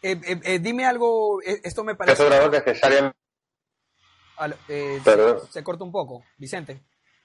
eh, 0.00 0.58
dime 0.58 0.86
algo, 0.86 1.40
esto 1.42 1.84
me 1.84 1.94
parece... 1.94 2.24
necesariamente... 2.50 3.16
Se 5.50 5.62
corta 5.62 5.84
un 5.84 5.92
poco, 5.92 6.24
Vicente. 6.38 6.82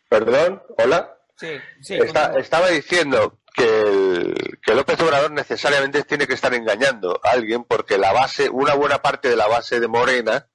Perdón, 0.09 0.61
hola. 0.77 1.15
Sí, 1.37 1.57
sí, 1.81 1.95
estaba 1.95 2.67
diciendo 2.67 3.38
que, 3.53 4.57
que 4.61 4.75
López 4.75 4.99
Obrador 5.01 5.31
necesariamente 5.31 6.03
tiene 6.03 6.27
que 6.27 6.33
estar 6.33 6.53
engañando 6.53 7.19
a 7.23 7.31
alguien 7.31 7.63
porque 7.63 7.97
la 7.97 8.11
base, 8.11 8.49
una 8.49 8.73
buena 8.73 9.01
parte 9.01 9.29
de 9.29 9.35
la 9.35 9.47
base 9.47 9.79
de 9.79 9.87
Morena 9.87 10.47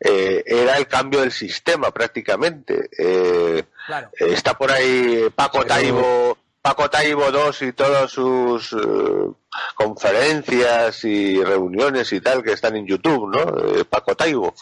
eh, 0.00 0.42
era 0.46 0.76
el 0.76 0.86
cambio 0.86 1.20
del 1.20 1.32
sistema 1.32 1.90
prácticamente. 1.90 2.90
Eh, 2.98 3.64
está 4.18 4.54
por 4.54 4.70
ahí 4.70 5.30
Paco 5.34 5.64
Taibo, 5.64 6.36
Paco 6.60 6.90
Taibo 6.90 7.28
II 7.30 7.68
y 7.68 7.72
todas 7.72 8.10
sus 8.10 8.72
eh, 8.72 9.30
conferencias 9.74 11.04
y 11.04 11.42
reuniones 11.42 12.12
y 12.12 12.20
tal 12.20 12.42
que 12.42 12.52
están 12.52 12.76
en 12.76 12.86
YouTube, 12.86 13.34
¿no? 13.34 13.84
Paco 13.86 14.14
Taibo. 14.14 14.54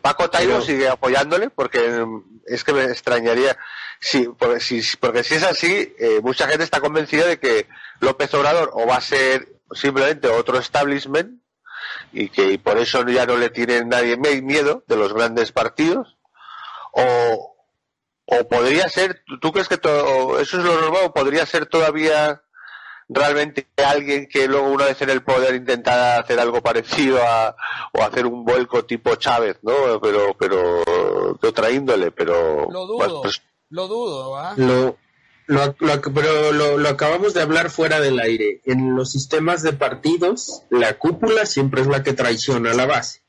Paco 0.00 0.30
Taibo 0.30 0.60
sigue 0.60 0.88
apoyándole 0.88 1.50
porque 1.50 2.04
es 2.46 2.64
que 2.64 2.72
me 2.72 2.84
extrañaría 2.84 3.56
Sí, 4.04 4.28
porque 4.36 4.58
si, 4.58 4.82
porque 4.96 5.22
si 5.22 5.36
es 5.36 5.44
así, 5.44 5.94
eh, 5.96 6.20
mucha 6.24 6.48
gente 6.48 6.64
está 6.64 6.80
convencida 6.80 7.24
de 7.24 7.38
que 7.38 7.68
López 8.00 8.34
Obrador 8.34 8.72
o 8.74 8.84
va 8.84 8.96
a 8.96 9.00
ser 9.00 9.60
simplemente 9.70 10.26
otro 10.26 10.58
establishment 10.58 11.40
y 12.12 12.28
que 12.28 12.58
por 12.58 12.78
eso 12.78 13.06
ya 13.06 13.26
no 13.26 13.36
le 13.36 13.48
tiene 13.50 13.84
nadie 13.84 14.16
miedo 14.16 14.82
de 14.88 14.96
los 14.96 15.12
grandes 15.14 15.52
partidos 15.52 16.18
o, 16.92 17.56
o 18.26 18.48
podría 18.48 18.88
ser, 18.88 19.22
¿tú 19.40 19.52
crees 19.52 19.68
que 19.68 19.78
todo, 19.78 20.40
eso 20.40 20.58
es 20.58 20.64
lo 20.64 20.80
normal 20.80 21.12
podría 21.14 21.46
ser 21.46 21.66
todavía 21.66 22.42
realmente 23.14 23.68
alguien 23.76 24.26
que 24.26 24.48
luego 24.48 24.68
una 24.70 24.86
vez 24.86 25.00
en 25.02 25.10
el 25.10 25.22
poder 25.22 25.54
intenta 25.54 26.18
hacer 26.18 26.40
algo 26.40 26.62
parecido 26.62 27.20
a, 27.22 27.54
o 27.92 28.02
hacer 28.02 28.26
un 28.26 28.44
vuelco 28.44 28.84
tipo 28.84 29.14
Chávez, 29.16 29.58
¿no? 29.62 30.00
Pero, 30.00 30.36
pero 30.38 30.82
de 31.40 31.48
otra 31.48 31.70
índole, 31.70 32.10
pero... 32.10 32.66
Lo 32.70 32.86
dudo. 32.86 33.22
Pues, 33.22 33.42
lo 33.70 33.88
dudo, 33.88 34.36
¿ah? 34.36 34.54
Lo, 34.56 34.96
Lo, 35.46 35.74
pero 36.14 36.52
lo, 36.52 36.88
acabamos 36.88 37.34
de 37.34 37.42
hablar 37.42 37.70
fuera 37.70 38.00
del 38.00 38.20
aire. 38.20 38.60
En 38.64 38.94
los 38.94 39.10
sistemas 39.10 39.62
de 39.62 39.72
partidos, 39.72 40.62
la 40.70 40.98
cúpula 40.98 41.46
siempre 41.46 41.82
es 41.82 41.88
la 41.88 42.02
que 42.02 42.12
traiciona 42.12 42.70
a 42.70 42.74
la 42.74 42.86
base. 42.86 43.22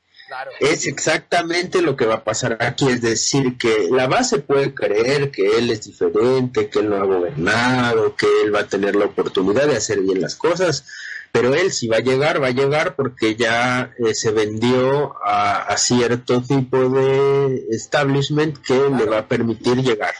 Es 0.60 0.86
exactamente 0.86 1.82
lo 1.82 1.96
que 1.96 2.06
va 2.06 2.14
a 2.14 2.24
pasar 2.24 2.56
aquí, 2.60 2.88
es 2.88 3.02
decir, 3.02 3.58
que 3.58 3.88
la 3.90 4.06
base 4.06 4.38
puede 4.38 4.74
creer 4.74 5.30
que 5.30 5.58
él 5.58 5.70
es 5.70 5.84
diferente, 5.84 6.68
que 6.68 6.80
él 6.80 6.90
no 6.90 6.96
ha 6.96 7.04
gobernado, 7.04 8.16
que 8.16 8.26
él 8.42 8.54
va 8.54 8.60
a 8.60 8.68
tener 8.68 8.96
la 8.96 9.06
oportunidad 9.06 9.66
de 9.66 9.76
hacer 9.76 10.00
bien 10.00 10.20
las 10.20 10.34
cosas, 10.34 10.86
pero 11.30 11.54
él 11.54 11.72
si 11.72 11.88
va 11.88 11.96
a 11.96 12.00
llegar, 12.00 12.42
va 12.42 12.48
a 12.48 12.52
llegar 12.52 12.94
porque 12.94 13.36
ya 13.36 13.92
eh, 13.98 14.14
se 14.14 14.30
vendió 14.30 15.16
a, 15.24 15.76
cierto 15.76 16.40
tipo 16.40 16.88
de 16.88 17.66
establishment 17.70 18.58
que 18.58 18.74
le 18.74 19.04
va 19.04 19.18
a 19.18 19.28
permitir 19.28 19.82
llegar. 19.82 20.14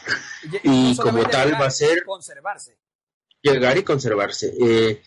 Y, 0.63 0.95
como 0.97 1.23
tal 1.23 1.53
va 1.53 1.67
a 1.67 1.71
ser... 1.71 2.03
Conservarse. 2.03 2.77
Llegar 3.41 3.77
y 3.77 3.83
conservarse. 3.83 4.53
Eh, 4.59 5.03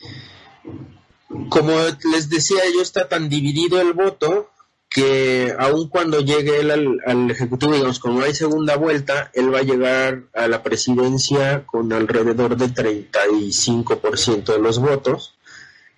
como 1.51 1.73
les 2.13 2.31
decía 2.31 2.63
yo, 2.73 2.81
está 2.81 3.09
tan 3.09 3.29
dividido 3.29 3.81
el 3.81 3.93
voto 3.93 4.51
que 4.91 5.55
aun 5.59 5.89
cuando 5.89 6.21
llegue 6.21 6.61
él 6.61 7.01
al, 7.05 7.31
Ejecutivo, 7.31 7.75
digamos, 7.75 7.99
como 7.99 8.23
hay 8.23 8.35
segunda 8.35 8.77
vuelta, 8.77 9.31
él 9.35 9.53
va 9.53 9.59
a 9.59 9.63
llegar 9.63 10.23
a 10.35 10.49
la 10.49 10.63
presidencia 10.63 11.67
con 11.67 11.93
alrededor 11.93 12.57
de 12.57 12.69
35% 12.69 14.53
de 14.53 14.59
los 14.59 14.79
votos. 14.79 15.35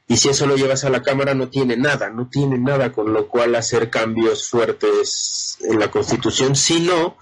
Y 0.09 0.17
si 0.17 0.29
eso 0.29 0.47
lo 0.47 0.57
llevas 0.57 0.85
a 0.85 0.91
la 0.91 1.03
Cámara, 1.03 1.35
no 1.35 1.49
tiene 1.49 1.77
nada, 1.77 2.11
no 2.11 2.29
tiene 2.29 2.59
nada 2.59 2.91
con 2.91 3.13
lo 3.13 3.29
cual 3.29 3.55
hacer 3.55 3.91
cambios 3.91 4.49
fuertes 4.49 5.57
en 5.61 5.79
la 5.79 5.91
Constitución, 5.91 6.57
sino 6.57 7.17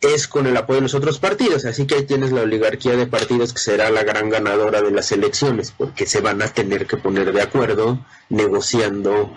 es 0.00 0.26
con 0.26 0.48
el 0.48 0.56
apoyo 0.56 0.78
de 0.78 0.82
los 0.82 0.94
otros 0.94 1.20
partidos. 1.20 1.64
Así 1.64 1.86
que 1.86 1.94
ahí 1.94 2.02
tienes 2.02 2.32
la 2.32 2.42
oligarquía 2.42 2.96
de 2.96 3.06
partidos 3.06 3.52
que 3.52 3.60
será 3.60 3.88
la 3.90 4.02
gran 4.02 4.30
ganadora 4.30 4.82
de 4.82 4.90
las 4.90 5.12
elecciones, 5.12 5.70
porque 5.70 6.06
se 6.06 6.20
van 6.20 6.42
a 6.42 6.48
tener 6.48 6.86
que 6.86 6.96
poner 6.96 7.32
de 7.32 7.40
acuerdo 7.40 8.04
negociando 8.28 9.32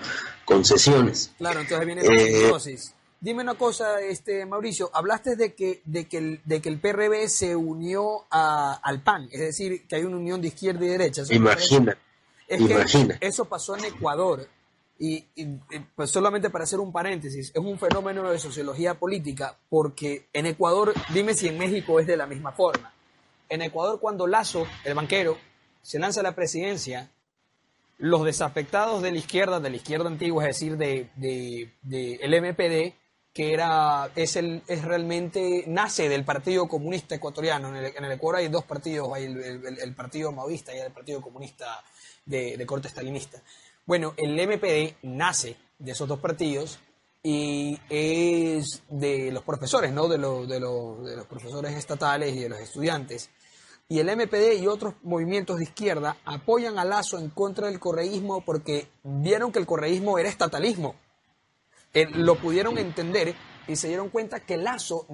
concesiones. 0.45 1.31
Claro, 1.37 1.59
entonces 1.59 1.85
viene 1.85 2.03
la 2.03 2.13
eh, 2.13 2.77
Dime 3.19 3.41
una 3.41 3.55
cosa, 3.55 4.01
este 4.01 4.45
Mauricio, 4.45 4.91
hablaste 4.93 5.35
de 5.35 5.55
que, 5.55 5.81
de 5.85 6.05
que, 6.05 6.17
el, 6.17 6.41
de 6.45 6.61
que 6.61 6.69
el 6.69 6.79
PRB 6.79 7.27
se 7.27 7.55
unió 7.55 8.25
al 8.29 9.01
PAN, 9.01 9.27
es 9.31 9.39
decir, 9.39 9.87
que 9.87 9.95
hay 9.95 10.03
una 10.03 10.17
unión 10.17 10.41
de 10.41 10.49
izquierda 10.49 10.85
y 10.85 10.89
derecha. 10.89 11.23
imagina, 11.31 11.97
imagina. 12.47 13.17
eso 13.21 13.45
pasó 13.45 13.75
en 13.77 13.85
Ecuador, 13.85 14.47
y, 14.99 15.25
pues 15.95 16.11
solamente 16.11 16.49
para 16.49 16.63
hacer 16.65 16.79
un 16.79 16.91
paréntesis, 16.91 17.51
es 17.53 17.61
un 17.61 17.79
fenómeno 17.79 18.29
de 18.29 18.37
sociología 18.37 18.93
política, 18.93 19.57
porque 19.69 20.27
en 20.31 20.45
Ecuador, 20.45 20.93
dime 21.13 21.33
si 21.33 21.47
en 21.47 21.57
México 21.57 21.99
es 21.99 22.07
de 22.07 22.17
la 22.17 22.27
misma 22.27 22.51
forma. 22.51 22.93
En 23.49 23.61
Ecuador, 23.61 23.99
cuando 23.99 24.27
Lazo, 24.27 24.67
el 24.83 24.93
banquero, 24.93 25.37
se 25.81 25.99
lanza 25.99 26.19
a 26.19 26.23
la 26.23 26.35
presidencia, 26.35 27.11
los 27.97 28.25
desafectados 28.25 29.01
de 29.01 29.11
la 29.11 29.17
izquierda, 29.17 29.59
de 29.59 29.69
la 29.69 29.75
izquierda 29.77 30.07
antigua, 30.07 30.43
es 30.43 30.55
decir, 30.55 30.77
de, 30.77 31.09
el 32.21 32.41
MPD, 32.41 32.95
que 33.33 33.53
era, 33.53 34.09
es, 34.15 34.35
el, 34.35 34.63
es 34.67 34.83
realmente, 34.83 35.65
nace 35.67 36.07
del 36.09 36.23
Partido 36.23 36.67
Comunista 36.67 37.15
Ecuatoriano. 37.15 37.75
En 37.75 38.05
el, 38.05 38.11
Ecuador 38.11 38.39
hay 38.39 38.47
dos 38.47 38.63
partidos, 38.63 39.09
hay 39.13 39.25
el, 39.25 39.95
Partido 39.95 40.31
Maoísta 40.31 40.75
y 40.75 40.79
el 40.79 40.91
Partido 40.91 41.21
Comunista 41.21 41.83
de, 42.25 42.63
corte 42.65 42.89
stalinista. 42.89 43.41
Bueno, 43.85 44.13
el 44.17 44.35
MPD 44.35 44.97
nace 45.03 45.57
de 45.77 45.91
esos 45.91 46.07
dos 46.07 46.19
partidos 46.19 46.79
y 47.23 47.77
es 47.89 48.83
de 48.89 49.31
los 49.31 49.43
profesores, 49.43 49.91
¿no? 49.91 50.07
De, 50.07 50.17
de, 50.17 50.59
de 50.59 51.15
los 51.15 51.25
profesores 51.27 51.75
estatales 51.75 52.35
y 52.35 52.41
de 52.41 52.49
los 52.49 52.59
estudiantes 52.59 53.29
y 53.87 53.99
el 53.99 54.07
MPD 54.15 54.61
y 54.61 54.67
otros 54.67 54.95
movimientos 55.03 55.57
de 55.57 55.65
izquierda 55.65 56.17
apoyan 56.25 56.79
a 56.79 56.85
Lazo 56.85 57.19
en 57.19 57.29
contra 57.29 57.67
del 57.67 57.79
correísmo 57.79 58.41
porque 58.41 58.87
vieron 59.03 59.51
que 59.51 59.59
el 59.59 59.65
correísmo 59.65 60.17
era 60.17 60.29
estatalismo. 60.29 60.95
Eh, 61.93 62.07
lo 62.09 62.35
pudieron 62.35 62.77
entender 62.77 63.35
y 63.67 63.75
se 63.75 63.87
dieron 63.87 64.09
cuenta 64.09 64.39
que 64.39 64.57
Lazo 64.57 65.05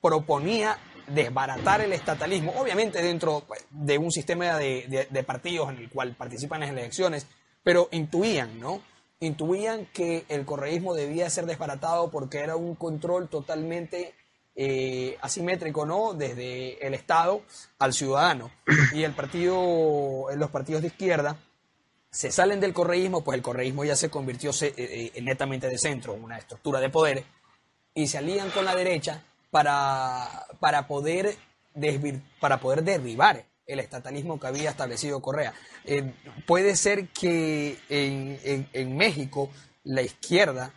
proponía 0.00 0.78
desbaratar 1.06 1.80
el 1.82 1.92
estatalismo, 1.92 2.52
obviamente 2.58 3.00
dentro 3.00 3.44
pues, 3.46 3.64
de 3.70 3.96
un 3.96 4.10
sistema 4.10 4.58
de, 4.58 5.08
de 5.08 5.22
partidos 5.22 5.70
en 5.70 5.78
el 5.78 5.88
cual 5.88 6.16
participan 6.16 6.64
en 6.64 6.74
las 6.74 6.78
elecciones, 6.78 7.26
pero 7.62 7.88
intuían, 7.92 8.58
¿no? 8.58 8.80
Intuían 9.20 9.86
que 9.86 10.24
el 10.28 10.44
correísmo 10.44 10.94
debía 10.94 11.30
ser 11.30 11.46
desbaratado 11.46 12.10
porque 12.10 12.38
era 12.38 12.56
un 12.56 12.74
control 12.74 13.28
totalmente 13.28 14.14
eh, 14.58 15.18
asimétrico, 15.20 15.84
¿no? 15.84 16.14
Desde 16.14 16.86
el 16.86 16.94
Estado 16.94 17.42
al 17.78 17.92
ciudadano. 17.92 18.50
Y 18.94 19.02
el 19.02 19.12
partido, 19.12 20.28
los 20.34 20.50
partidos 20.50 20.80
de 20.80 20.88
izquierda 20.88 21.36
se 22.10 22.32
salen 22.32 22.58
del 22.58 22.72
correísmo, 22.72 23.22
pues 23.22 23.36
el 23.36 23.42
correísmo 23.42 23.84
ya 23.84 23.96
se 23.96 24.08
convirtió 24.08 24.52
eh, 24.62 24.72
eh, 25.14 25.20
netamente 25.20 25.68
de 25.68 25.76
centro, 25.76 26.14
una 26.14 26.38
estructura 26.38 26.80
de 26.80 26.88
poder, 26.88 27.24
y 27.92 28.06
se 28.06 28.16
alían 28.16 28.48
con 28.48 28.64
la 28.64 28.74
derecha 28.74 29.22
para, 29.50 30.46
para, 30.58 30.88
poder, 30.88 31.36
para 32.40 32.58
poder 32.58 32.82
derribar 32.82 33.44
el 33.66 33.80
estatalismo 33.80 34.40
que 34.40 34.46
había 34.46 34.70
establecido 34.70 35.20
Correa. 35.20 35.52
puede 36.46 36.76
ser 36.76 37.08
que 37.08 37.76
en, 37.90 38.66
en, 38.72 38.96
México 38.96 39.50
la 39.84 40.00
izquierda 40.00 40.72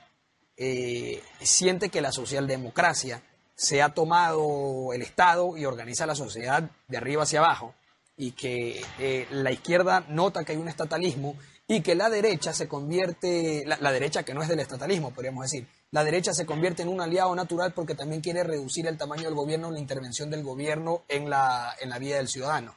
siente 1.42 1.88
que 1.88 2.02
la 2.02 2.12
socialdemocracia 2.12 3.22
se 3.60 3.82
ha 3.82 3.90
tomado 3.90 4.94
el 4.94 5.02
Estado 5.02 5.58
y 5.58 5.66
organiza 5.66 6.06
la 6.06 6.16
sociedad 6.16 6.72
de 6.88 6.98
arriba 6.98 7.24
hacia 7.24 7.40
abajo 7.40 7.76
y 8.16 8.32
que 8.32 8.82
eh, 9.00 9.28
la 9.32 9.52
izquierda 9.52 10.06
nota 10.08 10.46
que 10.46 10.54
hay 10.54 10.58
un 10.58 10.70
estatalismo 10.70 11.36
y 11.68 11.82
que 11.82 11.94
la 11.94 12.10
derecha 12.10 12.54
se 12.54 12.70
convierte, 12.70 13.66
la, 13.66 13.92
derecha 13.92 14.24
que 14.24 14.34
no 14.34 14.42
es 14.42 14.48
del 14.48 14.62
estatalismo, 14.62 15.12
podríamos 15.12 15.44
decir, 15.44 15.68
la 15.92 16.06
derecha 16.06 16.34
se 16.34 16.46
convierte 16.46 16.84
en 16.84 16.88
un 16.88 17.02
aliado 17.02 17.36
natural 17.36 17.74
porque 17.74 17.96
también 17.96 18.22
quiere 18.22 18.46
reducir 18.46 18.88
el 18.88 18.98
tamaño 18.98 19.24
del 19.24 19.36
gobierno, 19.36 19.70
la 19.72 19.80
intervención 19.80 20.30
del 20.30 20.42
gobierno 20.42 21.04
en 21.10 21.30
la, 21.30 21.76
en 21.82 21.90
la 21.90 22.00
vida 22.00 22.16
del 22.16 22.30
ciudadano. 22.30 22.76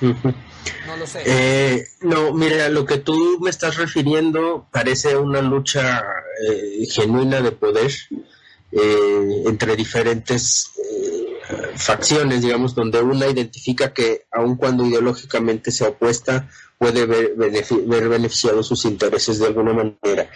No 0.00 0.96
lo 0.96 1.06
sé. 1.06 1.24
Eh, 1.26 1.84
no, 2.00 2.32
mira, 2.32 2.70
lo 2.70 2.86
que 2.86 2.96
tú 2.98 3.38
me 3.40 3.50
estás 3.50 3.76
refiriendo 3.76 4.66
parece 4.72 5.18
una 5.18 5.42
lucha 5.42 6.02
eh, 6.48 6.86
genuina 6.90 7.42
de 7.42 7.52
poder 7.52 7.92
eh, 8.74 9.42
entre 9.46 9.76
diferentes 9.76 10.70
eh, 10.78 11.40
facciones, 11.76 12.42
digamos, 12.42 12.74
donde 12.74 13.00
una 13.00 13.28
identifica 13.28 13.92
que 13.92 14.26
aun 14.32 14.56
cuando 14.56 14.84
ideológicamente 14.84 15.70
sea 15.70 15.88
opuesta, 15.88 16.48
puede 16.78 17.06
ver, 17.06 17.34
ver 17.36 18.08
beneficiados 18.08 18.66
sus 18.66 18.84
intereses 18.84 19.38
de 19.38 19.46
alguna 19.46 19.72
manera. 19.72 20.28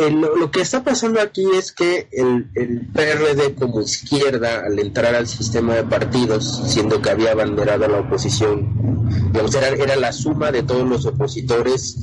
Eh, 0.00 0.12
lo 0.12 0.48
que 0.52 0.60
está 0.60 0.84
pasando 0.84 1.20
aquí 1.20 1.44
es 1.54 1.72
que 1.72 2.08
el, 2.12 2.48
el, 2.54 2.86
PRD 2.86 3.56
como 3.56 3.80
izquierda, 3.80 4.60
al 4.64 4.78
entrar 4.78 5.12
al 5.16 5.26
sistema 5.26 5.74
de 5.74 5.82
partidos, 5.82 6.70
siendo 6.72 7.02
que 7.02 7.10
había 7.10 7.32
abanderado 7.32 7.88
la 7.88 7.98
oposición, 7.98 9.08
digamos, 9.32 9.52
era, 9.56 9.68
era 9.70 9.96
la 9.96 10.12
suma 10.12 10.52
de 10.52 10.62
todos 10.62 10.88
los 10.88 11.04
opositores 11.04 11.96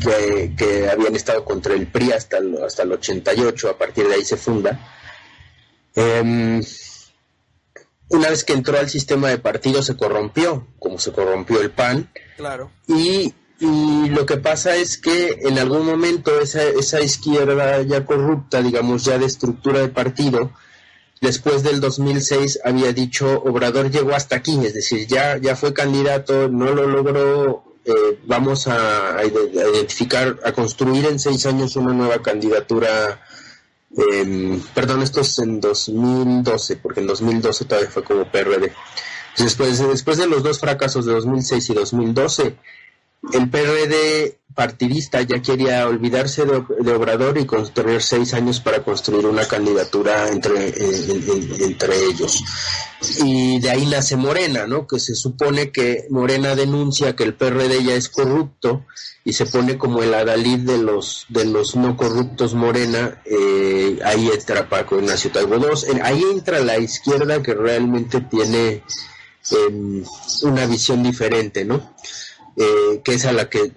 que, 0.00 0.54
que, 0.56 0.88
habían 0.88 1.14
estado 1.14 1.44
contra 1.44 1.74
el 1.74 1.86
PRI 1.86 2.12
hasta 2.12 2.38
el, 2.38 2.56
hasta 2.64 2.84
el 2.84 2.92
88, 2.92 3.68
a 3.68 3.76
partir 3.76 4.08
de 4.08 4.14
ahí 4.14 4.24
se 4.24 4.38
funda. 4.38 4.80
Em, 5.94 6.62
una 8.08 8.30
vez 8.30 8.44
que 8.44 8.54
entró 8.54 8.78
al 8.78 8.88
sistema 8.88 9.28
de 9.28 9.36
partidos 9.36 9.84
se 9.84 9.98
corrompió, 9.98 10.66
como 10.78 10.98
se 10.98 11.12
corrompió 11.12 11.60
el 11.60 11.72
PAN. 11.72 12.10
Claro. 12.38 12.70
Y 12.86 13.34
y 13.60 14.08
lo 14.10 14.24
que 14.24 14.36
pasa 14.36 14.76
es 14.76 14.98
que 14.98 15.40
en 15.42 15.58
algún 15.58 15.84
momento 15.84 16.40
esa, 16.40 16.62
esa 16.62 17.00
izquierda 17.00 17.82
ya 17.82 18.04
corrupta, 18.04 18.62
digamos 18.62 19.04
ya 19.04 19.18
de 19.18 19.26
estructura 19.26 19.80
de 19.80 19.88
partido, 19.88 20.52
después 21.20 21.64
del 21.64 21.80
2006 21.80 22.60
había 22.64 22.92
dicho 22.92 23.42
Obrador 23.44 23.90
llegó 23.90 24.14
hasta 24.14 24.36
aquí, 24.36 24.58
es 24.64 24.74
decir, 24.74 25.08
ya, 25.08 25.38
ya 25.38 25.56
fue 25.56 25.72
candidato, 25.74 26.48
no 26.48 26.72
lo 26.72 26.86
logró, 26.86 27.64
eh, 27.84 28.20
vamos 28.26 28.68
a, 28.68 29.24
identificar, 29.24 30.38
a 30.44 30.52
construir 30.52 31.06
en 31.06 31.18
seis 31.18 31.44
años 31.46 31.74
una 31.74 31.92
nueva 31.92 32.22
candidatura. 32.22 33.20
perdón, 34.74 35.02
esto 35.02 35.22
es 35.22 35.38
en 35.40 35.60
2012, 35.60 36.76
porque 36.76 37.00
en 37.00 37.08
2012 37.08 37.64
todavía 37.64 37.90
fue 37.90 38.04
como 38.04 38.30
PRD. 38.30 38.72
Después, 39.36 39.78
después 39.78 40.18
de 40.18 40.28
los 40.28 40.42
dos 40.42 40.60
fracasos 40.60 41.06
de 41.06 41.12
2006 41.12 41.70
y 41.70 41.74
2012, 41.74 42.56
el 43.32 43.50
PRD 43.50 44.38
partidista 44.58 45.22
ya 45.22 45.40
quería 45.40 45.86
olvidarse 45.86 46.44
de, 46.44 46.92
Obrador 46.92 47.38
y 47.38 47.46
construir 47.46 48.02
seis 48.02 48.34
años 48.34 48.58
para 48.58 48.82
construir 48.82 49.24
una 49.24 49.46
candidatura 49.46 50.30
entre, 50.30 50.74
entre 51.64 52.04
ellos. 52.06 52.42
Y 53.22 53.60
de 53.60 53.70
ahí 53.70 53.86
nace 53.86 54.16
Morena, 54.16 54.66
¿no? 54.66 54.88
Que 54.88 54.98
se 54.98 55.14
supone 55.14 55.70
que 55.70 56.06
Morena 56.10 56.56
denuncia 56.56 57.14
que 57.14 57.22
el 57.22 57.34
PRD 57.34 57.84
ya 57.84 57.94
es 57.94 58.08
corrupto 58.08 58.84
y 59.22 59.32
se 59.32 59.46
pone 59.46 59.78
como 59.78 60.02
el 60.02 60.12
adalid 60.12 60.60
de 60.60 60.78
los, 60.78 61.26
de 61.28 61.44
los 61.44 61.76
no 61.76 61.96
corruptos 61.96 62.54
Morena, 62.54 63.22
eh, 63.26 64.00
ahí 64.04 64.28
entra 64.28 64.68
Paco 64.68 64.98
Ignacio 64.98 65.30
Taibo 65.30 65.54
ahí 66.02 66.22
entra 66.32 66.58
la 66.58 66.78
izquierda 66.78 67.40
que 67.42 67.54
realmente 67.54 68.22
tiene 68.22 68.82
em, 69.52 70.02
una 70.42 70.66
visión 70.66 71.04
diferente, 71.04 71.64
¿no? 71.64 71.94
Eh, 72.58 73.00
que 73.04 73.14
es 73.14 73.24
a 73.24 73.32
la 73.32 73.48
que 73.48 73.70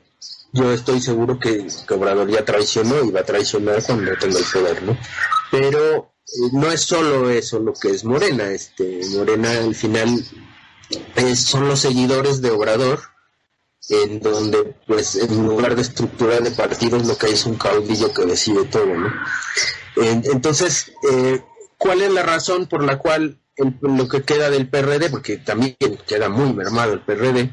yo 0.53 0.71
estoy 0.71 0.99
seguro 1.01 1.39
que, 1.39 1.67
Obrador 1.91 2.29
ya 2.31 2.43
traicionó 2.43 3.03
y 3.03 3.11
va 3.11 3.19
a 3.19 3.25
traicionar 3.25 3.83
cuando 3.83 4.11
tenga 4.17 4.39
el 4.39 4.45
poder, 4.45 4.83
¿no? 4.83 4.97
Pero 5.51 6.13
eh, 6.25 6.49
no 6.53 6.71
es 6.71 6.81
solo 6.81 7.29
eso 7.29 7.59
lo 7.59 7.73
que 7.73 7.91
es 7.91 8.03
Morena, 8.03 8.49
este, 8.49 9.01
Morena 9.15 9.51
al 9.51 9.75
final 9.75 10.09
son 11.35 11.67
los 11.67 11.79
seguidores 11.79 12.41
de 12.41 12.49
Obrador, 12.49 12.99
en 13.89 14.19
donde 14.19 14.75
pues 14.87 15.15
en 15.15 15.45
lugar 15.45 15.75
de 15.75 15.83
estructura 15.83 16.39
de 16.39 16.51
partidos 16.51 17.05
lo 17.05 17.15
que 17.17 17.27
hay 17.27 17.33
es 17.33 17.45
un 17.45 17.55
caudillo 17.55 18.11
que 18.11 18.25
decide 18.25 18.65
todo, 18.65 18.87
¿no? 18.87 19.11
entonces, 19.95 20.91
eh, 21.11 21.43
¿cuál 21.77 22.01
es 22.01 22.11
la 22.11 22.23
razón 22.23 22.65
por 22.65 22.83
la 22.83 22.97
cual 22.97 23.39
lo 23.81 24.07
que 24.07 24.23
queda 24.23 24.49
del 24.49 24.69
PRD, 24.69 25.09
porque 25.09 25.37
también 25.37 25.75
queda 26.07 26.29
muy 26.29 26.53
mermado 26.53 26.93
el 26.93 27.01
PRD, 27.01 27.51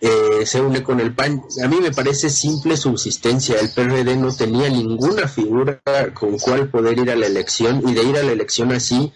eh, 0.00 0.46
se 0.46 0.60
une 0.60 0.82
con 0.82 0.98
el 1.00 1.14
PAN. 1.14 1.42
A 1.62 1.68
mí 1.68 1.78
me 1.80 1.92
parece 1.92 2.30
simple 2.30 2.76
subsistencia. 2.76 3.60
El 3.60 3.70
PRD 3.70 4.16
no 4.16 4.34
tenía 4.34 4.68
ninguna 4.68 5.28
figura 5.28 5.80
con 6.14 6.38
cual 6.38 6.70
poder 6.70 6.98
ir 6.98 7.10
a 7.10 7.16
la 7.16 7.26
elección 7.26 7.86
y 7.86 7.92
de 7.92 8.02
ir 8.02 8.16
a 8.16 8.22
la 8.22 8.32
elección 8.32 8.72
así 8.72 9.12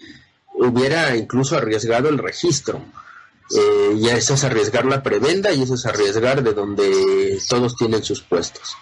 hubiera 0.53 1.15
incluso 1.15 1.57
arriesgado 1.57 2.09
el 2.09 2.19
registro. 2.19 2.81
Eh, 3.55 3.95
y 3.97 4.09
eso 4.09 4.33
es 4.33 4.43
arriesgar 4.43 4.85
la 4.85 5.03
prebenda 5.03 5.51
y 5.51 5.61
eso 5.63 5.75
es 5.75 5.85
arriesgar 5.85 6.43
de 6.43 6.53
donde 6.53 7.39
todos 7.47 7.75
tienen 7.75 8.03
sus 8.03 8.21
puestos. 8.21 8.75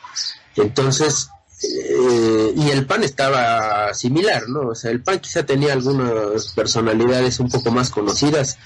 Entonces, 0.55 1.29
eh, 1.63 2.53
y 2.55 2.69
el 2.69 2.85
PAN 2.85 3.03
estaba 3.03 3.93
similar, 3.93 4.47
¿no? 4.49 4.69
O 4.69 4.75
sea, 4.75 4.91
el 4.91 5.01
PAN 5.01 5.19
quizá 5.19 5.45
tenía 5.45 5.73
algunas 5.73 6.51
personalidades 6.53 7.39
un 7.39 7.49
poco 7.49 7.71
más 7.71 7.89
conocidas, 7.89 8.57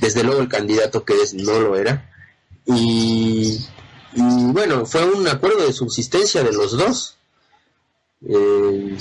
desde 0.00 0.22
luego 0.22 0.40
el 0.40 0.48
candidato 0.48 1.04
que 1.04 1.20
es 1.22 1.34
no 1.34 1.58
lo 1.60 1.76
era, 1.76 2.13
y, 2.66 3.58
bueno, 4.16 4.86
fue 4.86 5.04
un 5.04 5.26
acuerdo 5.28 5.66
de 5.66 5.72
subsistencia 5.72 6.42
de 6.42 6.52
los 6.52 6.76
dos, 6.76 7.16
eh, 8.26 8.96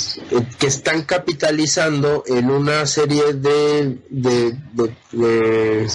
que 0.60 0.68
están 0.68 1.04
capitalizando 1.04 2.24
en 2.28 2.50
una 2.50 2.86
serie 2.86 3.34
de, 3.34 4.00
de, 4.10 5.88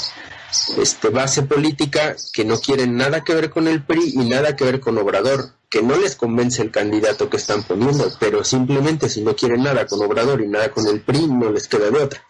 este, 0.78 1.08
base 1.10 1.42
política 1.42 2.16
que 2.32 2.46
no 2.46 2.58
quieren 2.58 2.96
nada 2.96 3.24
que 3.24 3.34
ver 3.34 3.50
con 3.50 3.68
el 3.68 3.84
PRI 3.84 4.14
y 4.14 4.24
nada 4.24 4.56
que 4.56 4.64
ver 4.64 4.80
con 4.80 4.96
Obrador, 4.96 5.52
que 5.68 5.82
no 5.82 5.94
les 5.98 6.16
convence 6.16 6.62
el 6.62 6.70
candidato 6.70 7.28
que 7.28 7.36
están 7.36 7.64
poniendo, 7.64 8.10
pero 8.18 8.42
simplemente 8.44 9.10
si 9.10 9.20
no 9.20 9.36
quieren 9.36 9.62
nada 9.62 9.86
con 9.86 10.02
Obrador 10.02 10.40
y 10.40 10.48
nada 10.48 10.70
con 10.70 10.86
el 10.86 11.02
PRI, 11.02 11.26
no 11.26 11.50
les 11.50 11.68
queda 11.68 11.90
de 11.90 11.98
otra. 11.98 12.24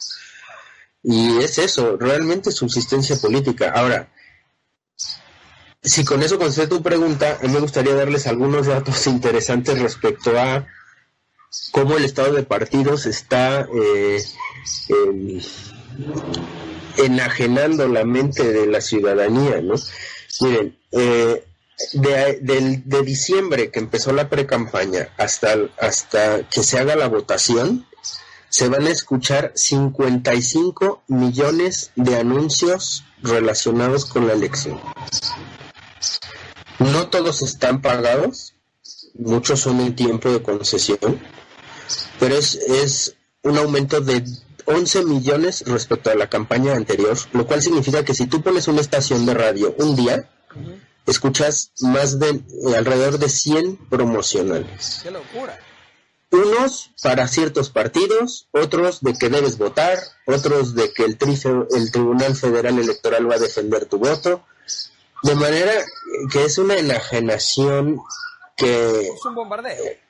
Y 1.04 1.38
es 1.38 1.58
eso, 1.58 1.96
realmente 1.96 2.50
subsistencia 2.50 3.16
política. 3.16 3.72
Ahora, 3.74 4.10
si 5.82 6.04
con 6.04 6.22
eso 6.22 6.38
concedo 6.38 6.68
tu 6.68 6.82
pregunta, 6.82 7.38
me 7.42 7.60
gustaría 7.60 7.94
darles 7.94 8.26
algunos 8.26 8.66
datos 8.66 9.06
interesantes 9.06 9.80
respecto 9.80 10.38
a 10.38 10.66
cómo 11.70 11.96
el 11.96 12.04
estado 12.04 12.34
de 12.34 12.42
partidos 12.42 13.06
está 13.06 13.66
eh, 13.72 14.22
enajenando 16.98 17.88
la 17.88 18.04
mente 18.04 18.52
de 18.52 18.66
la 18.66 18.80
ciudadanía. 18.80 19.62
Miren, 20.40 20.78
eh, 20.92 21.44
de, 21.92 23.02
diciembre 23.04 23.70
que 23.70 23.78
empezó 23.78 24.12
la 24.12 24.28
pre-campaña 24.28 25.10
hasta, 25.16 25.56
hasta 25.80 26.48
que 26.48 26.62
se 26.62 26.78
haga 26.78 26.96
la 26.96 27.08
votación, 27.08 27.86
se 28.48 28.68
van 28.68 28.86
a 28.86 28.90
escuchar 28.90 29.52
55 29.54 31.02
millones 31.08 31.92
de 31.96 32.16
anuncios 32.16 33.04
relacionados 33.22 34.06
con 34.06 34.26
la 34.26 34.32
elección. 34.32 34.80
No 36.78 37.08
todos 37.08 37.42
están 37.42 37.82
pagados, 37.82 38.54
muchos 39.14 39.60
son 39.60 39.80
en 39.80 39.96
tiempo 39.96 40.30
de 40.30 40.42
concesión, 40.42 41.20
pero 42.20 42.36
es, 42.36 42.54
es 42.54 43.16
un 43.42 43.58
aumento 43.58 44.00
de 44.00 44.24
11 44.66 45.04
millones 45.04 45.64
respecto 45.66 46.10
a 46.10 46.14
la 46.14 46.28
campaña 46.28 46.74
anterior, 46.74 47.16
lo 47.32 47.46
cual 47.46 47.62
significa 47.62 48.04
que 48.04 48.14
si 48.14 48.26
tú 48.26 48.42
pones 48.42 48.68
una 48.68 48.80
estación 48.80 49.24
de 49.26 49.34
radio 49.34 49.74
un 49.78 49.96
día, 49.96 50.28
escuchas 51.06 51.72
más 51.80 52.18
de 52.18 52.28
eh, 52.28 52.76
alrededor 52.76 53.18
de 53.18 53.28
100 53.28 53.88
promocionales. 53.88 55.00
¡Qué 55.02 55.10
locura! 55.10 55.58
Unos 56.30 56.90
para 57.02 57.26
ciertos 57.26 57.70
partidos, 57.70 58.48
otros 58.50 59.00
de 59.00 59.14
que 59.14 59.30
debes 59.30 59.56
votar, 59.56 59.98
otros 60.26 60.74
de 60.74 60.92
que 60.92 61.04
el, 61.04 61.16
el 61.74 61.90
Tribunal 61.90 62.36
Federal 62.36 62.78
Electoral 62.78 63.30
va 63.30 63.36
a 63.36 63.38
defender 63.38 63.86
tu 63.86 63.98
voto, 63.98 64.44
de 65.22 65.34
manera 65.34 65.72
que 66.30 66.44
es 66.44 66.58
una 66.58 66.76
enajenación 66.76 68.00
que... 68.56 69.00
Es 69.00 69.24
un 69.24 69.34
bombardeo. 69.34 69.84
Eh, 69.84 70.00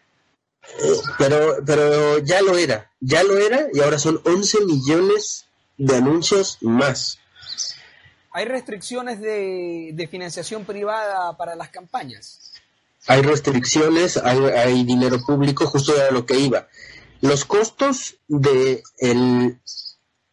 pero, 1.18 1.56
pero 1.64 2.18
ya 2.18 2.42
lo 2.42 2.56
era, 2.56 2.90
ya 3.00 3.22
lo 3.22 3.38
era 3.38 3.68
y 3.72 3.80
ahora 3.80 3.98
son 3.98 4.20
11 4.24 4.64
millones 4.66 5.46
de 5.76 5.96
anuncios 5.96 6.58
más. 6.60 7.18
¿Hay 8.32 8.44
restricciones 8.44 9.20
de, 9.20 10.08
financiación 10.10 10.64
privada 10.64 11.36
para 11.36 11.56
las 11.56 11.70
campañas? 11.70 12.52
Hay 13.06 13.22
restricciones, 13.22 14.16
hay, 14.18 14.84
dinero 14.84 15.18
público, 15.24 15.66
justo 15.66 15.96
era 15.96 16.10
lo 16.10 16.26
que 16.26 16.38
iba. 16.38 16.68
Los 17.20 17.44
costos 17.44 18.18
de 18.28 18.82
el, 18.98 19.58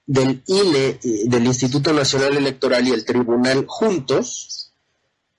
del 0.06 0.44
INE, 0.46 1.00
del 1.26 1.46
Instituto 1.46 1.94
Nacional 1.94 2.36
Electoral 2.36 2.88
y 2.88 2.92
el 2.92 3.06
Tribunal 3.06 3.66
juntos 3.68 4.65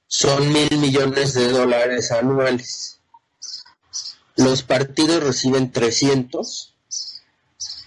son 0.06 0.52
mil 0.52 0.78
millones 0.78 1.34
de 1.34 1.48
dólares 1.48 2.12
anuales. 2.12 3.00
Los 4.36 4.62
partidos 4.62 5.22
reciben 5.22 5.72
300, 5.72 6.74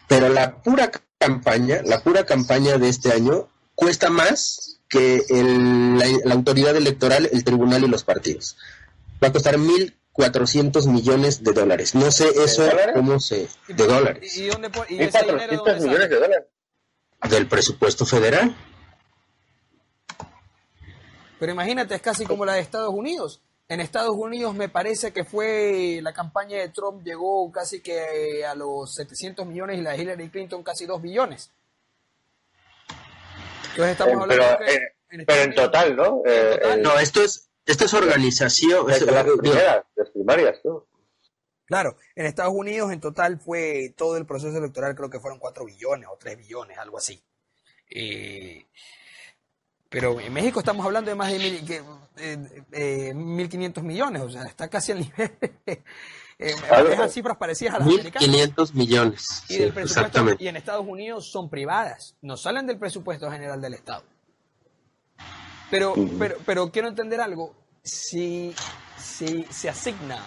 pero 0.08 0.30
la 0.30 0.62
pura 0.62 0.92
campaña, 1.18 1.82
la 1.86 2.02
pura 2.02 2.26
campaña 2.26 2.78
de 2.78 2.90
este 2.90 3.12
año 3.12 3.48
cuesta 3.76 4.10
más 4.10 4.80
que 4.90 5.24
la, 5.30 6.34
autoridad 6.34 6.76
electoral, 6.76 7.30
el 7.32 7.44
tribunal 7.44 7.84
y 7.84 7.88
los 7.88 8.04
partidos. 8.04 8.58
Va 9.24 9.28
a 9.28 9.32
costar 9.32 9.58
1.400 9.58 10.88
millones 10.88 11.44
de 11.44 11.54
dólares. 11.54 11.94
No 11.94 12.12
sé 12.12 12.28
eso 12.44 12.68
cómo 12.96 13.20
se... 13.20 13.48
de 13.68 13.86
dólares. 13.86 14.36
¿Y, 14.38 14.48
dónde, 14.48 14.72
y 14.90 15.04
ese 15.04 15.20
dinero 15.20 15.64
dónde 15.64 15.86
millones 15.86 16.10
de 16.10 16.16
dólares? 16.16 16.48
Del 17.30 17.48
presupuesto 17.48 18.06
federal. 18.06 18.56
Pero 21.40 21.52
imagínate, 21.52 21.96
es 21.96 22.02
casi 22.02 22.26
como 22.26 22.46
la 22.46 22.54
de 22.54 22.60
Estados 22.60 22.94
Unidos. 22.94 23.42
En 23.68 23.80
Estados 23.80 24.16
Unidos 24.16 24.56
me 24.56 24.68
parece 24.68 25.14
que 25.14 25.24
fue 25.24 26.00
la 26.02 26.12
campaña 26.12 26.58
de 26.58 26.70
Trump 26.70 27.04
llegó 27.04 27.52
casi 27.52 27.82
que 27.82 28.44
a 28.44 28.56
los 28.56 28.94
700 28.96 29.46
millones 29.46 29.78
y 29.78 29.82
la 29.82 29.92
de 29.92 30.02
Hillary 30.02 30.30
Clinton 30.30 30.64
casi 30.64 30.86
2 30.86 31.02
billones. 31.02 31.52
Entonces 33.72 33.92
estamos 33.92 34.14
eh, 34.14 34.18
hablando 34.22 34.58
pero, 34.60 34.72
eh, 34.72 34.96
en, 35.12 35.26
pero 35.26 35.42
en 35.44 35.56
total, 35.56 35.96
¿no? 35.96 36.22
Eh, 36.26 36.80
no, 36.82 37.00
esto 37.00 37.22
es 37.22 37.50
esto 37.70 37.86
es 37.86 37.94
organización. 37.94 38.88
De, 38.88 39.00
las 39.00 39.26
primeras, 39.38 39.86
las 39.96 40.10
primarias, 40.10 40.60
¿no? 40.64 40.88
Claro, 41.66 41.98
en 42.16 42.26
Estados 42.26 42.54
Unidos 42.56 42.92
en 42.92 43.00
total 43.00 43.40
fue 43.40 43.94
todo 43.96 44.18
el 44.18 44.26
proceso 44.26 44.58
electoral, 44.58 44.96
creo 44.96 45.12
que 45.12 45.20
fueron 45.20 45.38
4 45.38 45.66
billones 45.66 46.10
o 46.12 46.18
3 46.18 46.36
billones, 46.36 46.80
algo 46.80 46.98
así. 46.98 47.22
Eh, 47.92 48.66
pero 49.90 50.20
en 50.20 50.32
México 50.32 50.60
estamos 50.60 50.86
hablando 50.86 51.10
de 51.10 51.16
más 51.16 51.32
de 51.32 51.40
mil, 51.40 51.66
que, 51.66 51.82
eh, 52.18 53.12
1.500 53.16 53.82
millones, 53.82 54.22
o 54.22 54.30
sea, 54.30 54.44
está 54.44 54.68
casi 54.68 54.92
al 54.92 55.00
nivel. 55.00 55.32
eh, 56.40 56.56
cifras 57.10 57.38
parecidas 57.38 57.76
a 57.76 57.80
las 57.80 57.88
1.500 57.88 58.74
millones. 58.74 59.44
Y, 59.50 60.44
y 60.44 60.48
en 60.48 60.58
Estados 60.58 60.86
Unidos 60.88 61.32
son 61.32 61.50
privadas, 61.50 62.16
no 62.22 62.38
salen 62.38 62.68
del 62.68 62.78
presupuesto 62.78 63.32
general 63.32 63.60
del 63.62 63.74
Estado. 63.74 64.04
Pero, 65.72 65.94
pero, 66.18 66.36
pero 66.46 66.72
quiero 66.72 66.88
entender 66.88 67.22
algo. 67.22 67.56
Si, 67.84 68.54
si 68.98 69.46
se 69.50 69.70
asigna 69.70 70.20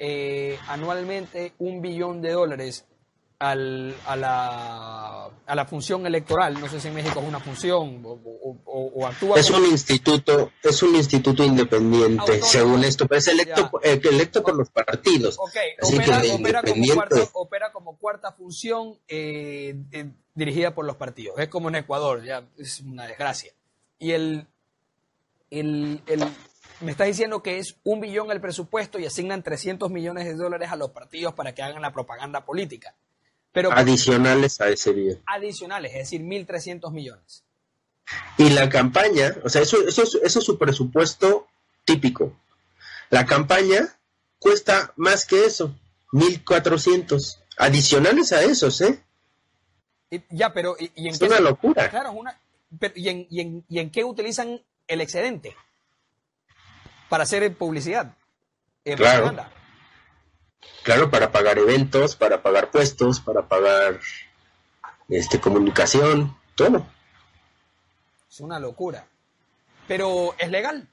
eh, 0.00 0.58
anualmente 0.68 1.54
un 1.58 1.82
billón 1.82 2.22
de 2.22 2.30
dólares 2.32 2.86
al, 3.38 3.94
a, 4.06 4.16
la, 4.16 5.24
a 5.46 5.54
la 5.54 5.64
función 5.66 6.06
electoral. 6.06 6.60
No 6.60 6.68
sé 6.68 6.80
si 6.80 6.88
en 6.88 6.94
México 6.94 7.20
es 7.20 7.26
una 7.26 7.40
función 7.40 8.02
o, 8.04 9.06
actúa. 9.06 9.38
Es 9.38 9.50
un 9.50 9.64
instituto, 9.66 10.52
es 10.62 10.82
un 10.82 10.96
instituto 10.96 11.44
independiente, 11.44 12.42
según 12.42 12.84
esto, 12.84 13.06
pero 13.06 13.18
es 13.18 13.28
electo, 13.28 13.70
eh, 13.82 14.00
electo 14.02 14.42
por 14.42 14.56
los 14.56 14.70
partidos. 14.70 15.38
opera, 17.32 17.72
como 17.72 17.96
cuarta, 17.96 18.32
función 18.32 18.98
eh, 19.06 19.76
dirigida 20.34 20.74
por 20.74 20.84
los 20.84 20.96
partidos. 20.96 21.38
Es 21.38 21.48
como 21.48 21.68
en 21.68 21.76
Ecuador, 21.76 22.24
ya 22.24 22.44
es 22.58 22.80
una 22.80 23.06
desgracia. 23.06 23.52
Y 24.00 24.12
el, 24.12 24.46
el, 25.50 26.02
el 26.06 26.24
me 26.80 26.92
está 26.92 27.04
diciendo 27.04 27.42
que 27.42 27.58
es 27.58 27.76
un 27.82 28.00
billón 28.00 28.30
el 28.30 28.40
presupuesto 28.40 28.98
y 28.98 29.06
asignan 29.06 29.42
300 29.42 29.90
millones 29.90 30.26
de 30.26 30.34
dólares 30.34 30.70
a 30.70 30.76
los 30.76 30.90
partidos 30.90 31.34
para 31.34 31.52
que 31.54 31.62
hagan 31.62 31.82
la 31.82 31.92
propaganda 31.92 32.44
política. 32.44 32.94
Pero 33.58 33.72
adicionales 33.72 34.60
a 34.60 34.68
ese 34.68 34.92
bien. 34.92 35.20
Adicionales, 35.26 35.90
es 35.90 35.98
decir, 35.98 36.20
1.300 36.20 36.92
millones. 36.92 37.42
Y 38.36 38.50
la 38.50 38.68
campaña, 38.68 39.34
o 39.42 39.48
sea, 39.48 39.62
eso, 39.62 39.78
eso, 39.84 40.04
eso 40.04 40.38
es 40.38 40.44
su 40.44 40.56
presupuesto 40.56 41.48
típico. 41.84 42.36
La 43.10 43.26
campaña 43.26 43.98
cuesta 44.38 44.92
más 44.94 45.26
que 45.26 45.44
eso, 45.44 45.74
1.400. 46.12 47.38
Adicionales 47.56 48.32
a 48.32 48.44
esos, 48.44 48.80
¿eh? 48.80 49.02
ya, 50.30 50.52
pero 50.52 50.76
¿y, 50.78 51.08
en 51.08 51.14
es 51.14 51.20
una 51.20 51.40
locura. 51.40 51.90
Claro, 51.90 52.12
una, 52.12 52.40
¿y, 52.94 53.08
en, 53.08 53.26
y, 53.28 53.40
en, 53.40 53.64
¿y 53.68 53.80
en 53.80 53.90
qué 53.90 54.04
utilizan 54.04 54.62
el 54.86 55.00
excedente? 55.00 55.56
Para 57.08 57.24
hacer 57.24 57.52
publicidad. 57.56 58.14
Eh, 58.84 58.94
claro. 58.94 59.34
Claro, 60.82 61.10
para 61.10 61.30
pagar 61.32 61.58
eventos, 61.58 62.16
para 62.16 62.42
pagar 62.42 62.70
puestos, 62.70 63.20
para 63.20 63.46
pagar 63.46 64.00
este 65.08 65.40
comunicación, 65.40 66.36
todo. 66.54 66.86
Es 68.30 68.40
una 68.40 68.58
locura. 68.58 69.06
Pero 69.86 70.34
¿es 70.38 70.50
legal? 70.50 70.88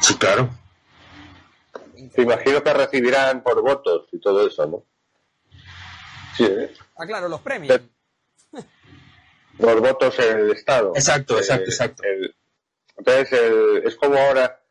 Sí, 0.00 0.16
claro. 0.16 0.50
Te 2.14 2.22
imagino 2.22 2.62
que 2.62 2.72
recibirán 2.72 3.42
por 3.42 3.62
votos 3.62 4.06
y 4.12 4.20
todo 4.20 4.46
eso, 4.46 4.66
¿no? 4.66 4.84
Sí, 6.36 6.44
¿eh? 6.44 6.74
Ah, 6.96 7.06
claro, 7.06 7.28
los 7.28 7.40
premios. 7.40 7.80
Por 9.58 9.80
votos 9.80 10.18
en 10.18 10.38
el 10.38 10.50
Estado. 10.52 10.92
Exacto, 10.94 11.38
exacto, 11.38 11.70
exacto. 11.70 12.02
entonces, 12.96 13.84
es 13.84 13.96
como 13.96 14.18
ahora 14.18 14.62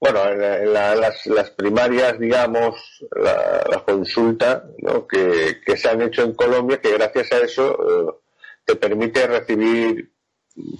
bueno, 0.00 0.24
en, 0.28 0.72
las, 0.72 1.50
primarias, 1.50 2.18
digamos, 2.18 3.04
la, 3.10 3.82
consulta 3.84 4.64
que, 5.08 5.76
se 5.76 5.88
han 5.88 6.02
hecho 6.02 6.22
en 6.22 6.34
Colombia, 6.34 6.80
que 6.80 6.92
gracias 6.92 7.32
a 7.32 7.38
eso 7.38 7.72
eh, 7.72 8.14
te 8.64 8.76
permite 8.76 9.26
recibir 9.26 10.12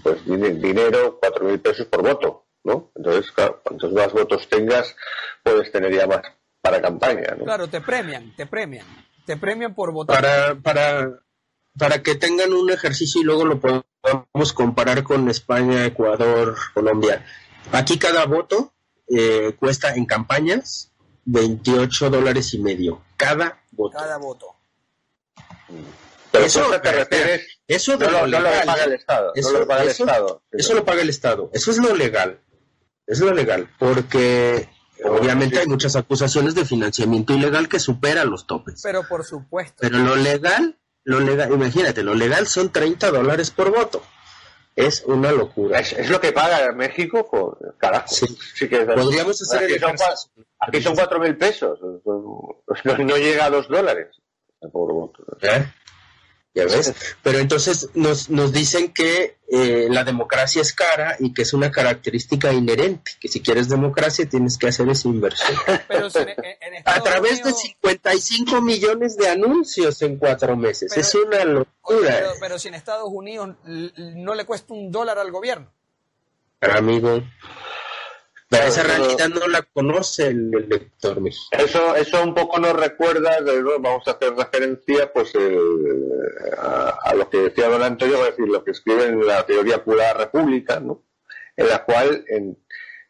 pues 0.03 0.25
dinero, 0.25 1.19
cuatro 1.21 1.45
mil 1.45 1.61
pesos 1.61 1.87
por 1.87 2.03
voto, 2.03 2.47
¿no? 2.65 2.93
Entonces, 2.95 3.31
claro, 3.33 3.61
cuantos 3.65 3.93
más 3.93 4.13
votos 4.13 4.49
tengas, 4.49 4.97
puedes 5.43 5.71
tener 5.73 5.95
ya 5.95 6.07
más 6.07 6.23
para 6.61 6.81
campaña, 6.81 7.35
¿no? 7.37 7.45
Claro, 7.45 7.69
te 7.69 7.81
premian, 7.81 8.35
te 8.37 8.47
premian, 8.47 8.87
te 9.25 9.37
premian 9.37 9.75
por 9.75 9.93
votar. 9.93 10.21
Para, 10.21 10.55
para, 10.57 11.21
para 11.77 12.03
que 12.03 12.15
tengan 12.15 12.53
un 12.53 12.71
ejercicio 12.71 13.21
y 13.21 13.25
luego 13.25 13.45
lo 13.45 13.61
podamos 13.61 14.53
comparar 14.53 15.03
con 15.03 15.29
España, 15.29 15.87
Ecuador, 15.87 16.57
Colombia. 16.75 17.25
Aquí 17.73 17.99
cada 17.99 18.25
voto 18.27 18.75
eh, 19.09 19.55
cuesta 19.59 19.95
en 19.95 20.07
campañas 20.07 20.93
28 21.25 22.11
dólares 22.11 22.55
y 22.55 22.59
medio 22.59 23.03
cada 23.17 23.63
voto. 23.73 23.99
Cada 23.99 24.17
voto. 24.19 24.47
eso, 26.33 26.81
te 26.81 26.93
refieres, 26.93 27.61
eso 27.67 27.97
no, 27.97 28.27
lo, 28.27 28.43
paga 28.43 28.85
el 28.85 28.93
Estado. 28.93 29.33
Eso, 29.35 29.53
lo 29.53 29.67
paga 29.67 29.83
el 29.83 29.89
Estado. 29.89 30.43
Eso 30.53 30.75
lo 30.75 30.85
paga 30.85 31.03
el 31.03 31.11
Estado. 31.11 31.51
Eso 31.53 31.71
es 31.71 31.79
lo 31.79 31.95
legal. 31.95 32.41
Es 33.07 33.21
lo 33.21 33.33
legal. 33.33 33.69
Porque 33.79 34.69
obviamente 35.05 35.59
hay 35.59 35.67
muchas 35.67 35.97
acusaciones 35.97 36.55
de 36.55 36.65
financiamiento 36.65 37.33
ilegal 37.35 37.69
que 37.69 37.79
superan 37.79 38.31
los 38.31 38.47
topes. 38.47 38.81
Pero 38.83 39.07
por 39.07 39.25
supuesto. 39.25 39.77
Pero 39.81 39.99
lo 39.99 40.17
legal, 40.17 40.79
lo 41.05 41.21
legal, 41.21 41.53
imagínate, 41.53 42.03
lo 42.03 42.15
legal 42.15 42.47
son 42.47 42.71
30 42.71 43.11
dólares 43.11 43.51
por 43.51 43.71
voto 43.71 44.03
es 44.79 45.03
una 45.07 45.33
locura. 45.33 45.81
Es, 45.81 46.09
lo 46.09 46.21
que 46.21 46.33
paga 46.33 46.71
México, 46.73 47.29
por 47.29 47.77
carajo. 47.79 48.07
Sí. 48.09 48.69
que 48.69 48.79
Podríamos 48.85 49.43
hacer 49.43 49.65
aquí, 49.65 49.79
son, 49.79 49.97
aquí 50.61 50.83
son 50.83 50.95
cuatro 50.95 51.19
mil 51.19 51.37
pesos, 51.37 51.81
no, 52.05 53.17
llega 53.17 53.47
a 53.47 53.51
dos 53.51 53.69
dólares. 53.69 54.09
¿Eh? 55.43 55.73
¿Ya 56.55 56.65
ves? 56.65 56.95
Pero 57.23 57.39
entonces 57.39 57.91
nos, 57.95 58.31
nos 58.31 58.53
dicen 58.53 58.93
que 58.93 59.38
eh, 59.51 59.89
la 59.91 60.05
democracia 60.05 60.61
es 60.61 60.75
cara 60.75 61.17
y 61.19 61.33
que 61.33 61.41
es 61.41 61.55
una 61.55 61.71
característica 61.71 62.53
inherente, 62.53 63.13
que 63.19 63.29
si 63.29 63.41
quieres 63.41 63.71
democracia 63.71 64.29
tienes 64.29 64.59
que 64.59 64.69
hacer 64.69 64.89
esa 64.91 65.09
inversión. 65.09 65.57
a 66.85 67.03
través 67.03 67.43
de 67.43 67.53
55 67.53 68.61
millones 68.61 69.17
de 69.17 69.29
anuncios 69.29 70.03
en 70.03 70.19
cuatro 70.19 70.55
meses. 70.55 70.95
es 70.95 71.15
una 71.15 71.45
locura. 71.45 72.35
Pero, 72.39 72.59
si 72.59 72.69
en 72.69 72.75
Estados 72.75 73.09
Unidos 73.11 73.57
no 73.65 74.35
le 74.35 74.45
cuesta 74.45 74.75
un 74.75 74.93
dólar 74.93 75.19
al 75.19 75.31
gobierno. 75.31 75.73
Pero 76.59 76.75
amigo, 76.75 77.23
pero 78.49 78.65
esa 78.65 78.83
realidad 78.83 79.29
no 79.29 79.47
la 79.47 79.63
conoce 79.63 80.29
el, 80.29 80.51
lector 80.51 81.21
Eso, 81.51 81.97
eso 81.97 82.23
un 82.23 82.35
poco 82.35 82.59
nos 82.59 82.73
recuerda, 82.73 83.39
vamos 83.81 84.09
a 84.09 84.13
hacer 84.13 84.35
referencia 84.35 85.13
pues 85.13 85.33
a, 86.57 87.15
lo 87.15 87.29
que 87.29 87.39
decía 87.39 87.69
don 87.69 87.83
Antonio, 87.83 88.17
es 88.25 88.37
decir, 88.37 88.49
lo 88.49 88.65
que 88.65 88.71
escribe 88.71 89.07
en 89.07 89.27
la 89.27 89.45
teoría 89.45 89.85
pura 89.85 90.15
república, 90.15 90.81
¿no? 90.81 91.03
en 91.59 91.69
la 91.69 91.85
cual, 91.85 92.25
en, 92.29 92.57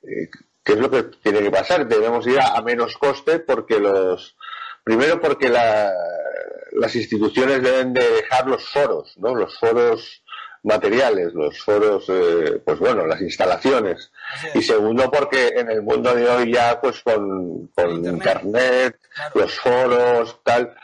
eh, 0.02 0.28
¿qué 0.64 0.72
es 0.72 0.78
lo 0.78 0.90
que 0.90 1.04
tiene 1.22 1.40
que 1.40 1.50
pasar? 1.50 1.86
Debemos 1.86 2.26
ir 2.26 2.40
a, 2.40 2.60
menos 2.62 2.96
coste 2.96 3.38
porque 3.40 3.78
los, 3.78 4.36
primero 4.82 5.20
porque 5.20 5.50
las 5.50 6.96
instituciones 6.96 7.62
deben 7.62 7.92
de 7.92 8.08
dejar 8.08 8.46
los 8.46 8.66
foros, 8.70 9.16
¿no? 9.18 9.34
Los 9.34 9.58
foros 9.58 10.22
materiales, 10.62 11.32
los 11.34 11.58
foros, 11.62 12.04
eh, 12.08 12.60
pues 12.64 12.78
bueno, 12.78 13.06
las 13.06 13.20
instalaciones. 13.20 14.10
Y 14.54 14.62
segundo, 14.62 15.10
porque 15.10 15.48
en 15.56 15.70
el 15.70 15.82
mundo 15.82 16.14
de 16.14 16.28
hoy 16.28 16.52
ya, 16.52 16.80
pues 16.80 17.00
con, 17.02 17.70
Internet, 17.76 18.98
los 19.34 19.58
foros, 19.58 20.40
tal, 20.42 20.74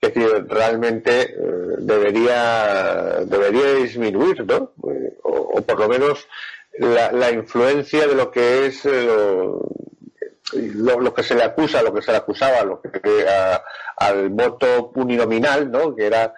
que 0.00 0.10
realmente 0.48 1.22
eh, 1.22 1.36
debería, 1.78 3.20
debería 3.24 3.74
disminuir, 3.74 4.44
¿no? 4.46 4.72
Eh, 4.90 5.18
o, 5.22 5.60
por 5.62 5.78
lo 5.78 5.88
menos 5.88 6.26
la, 6.78 7.30
influencia 7.30 8.06
de 8.06 8.14
lo 8.14 8.30
que 8.30 8.66
es 8.66 8.84
lo, 8.84 9.60
lo, 11.00 11.14
que 11.14 11.22
se 11.22 11.34
le 11.34 11.44
acusa, 11.44 11.82
lo 11.82 11.92
que 11.92 12.02
se 12.02 12.12
le 12.12 12.18
acusaba, 12.18 12.62
lo 12.64 12.80
que 12.80 12.90
al 13.96 14.28
voto 14.30 14.92
uninominal, 14.94 15.70
¿no? 15.70 15.94
Que 15.94 16.06
era 16.06 16.32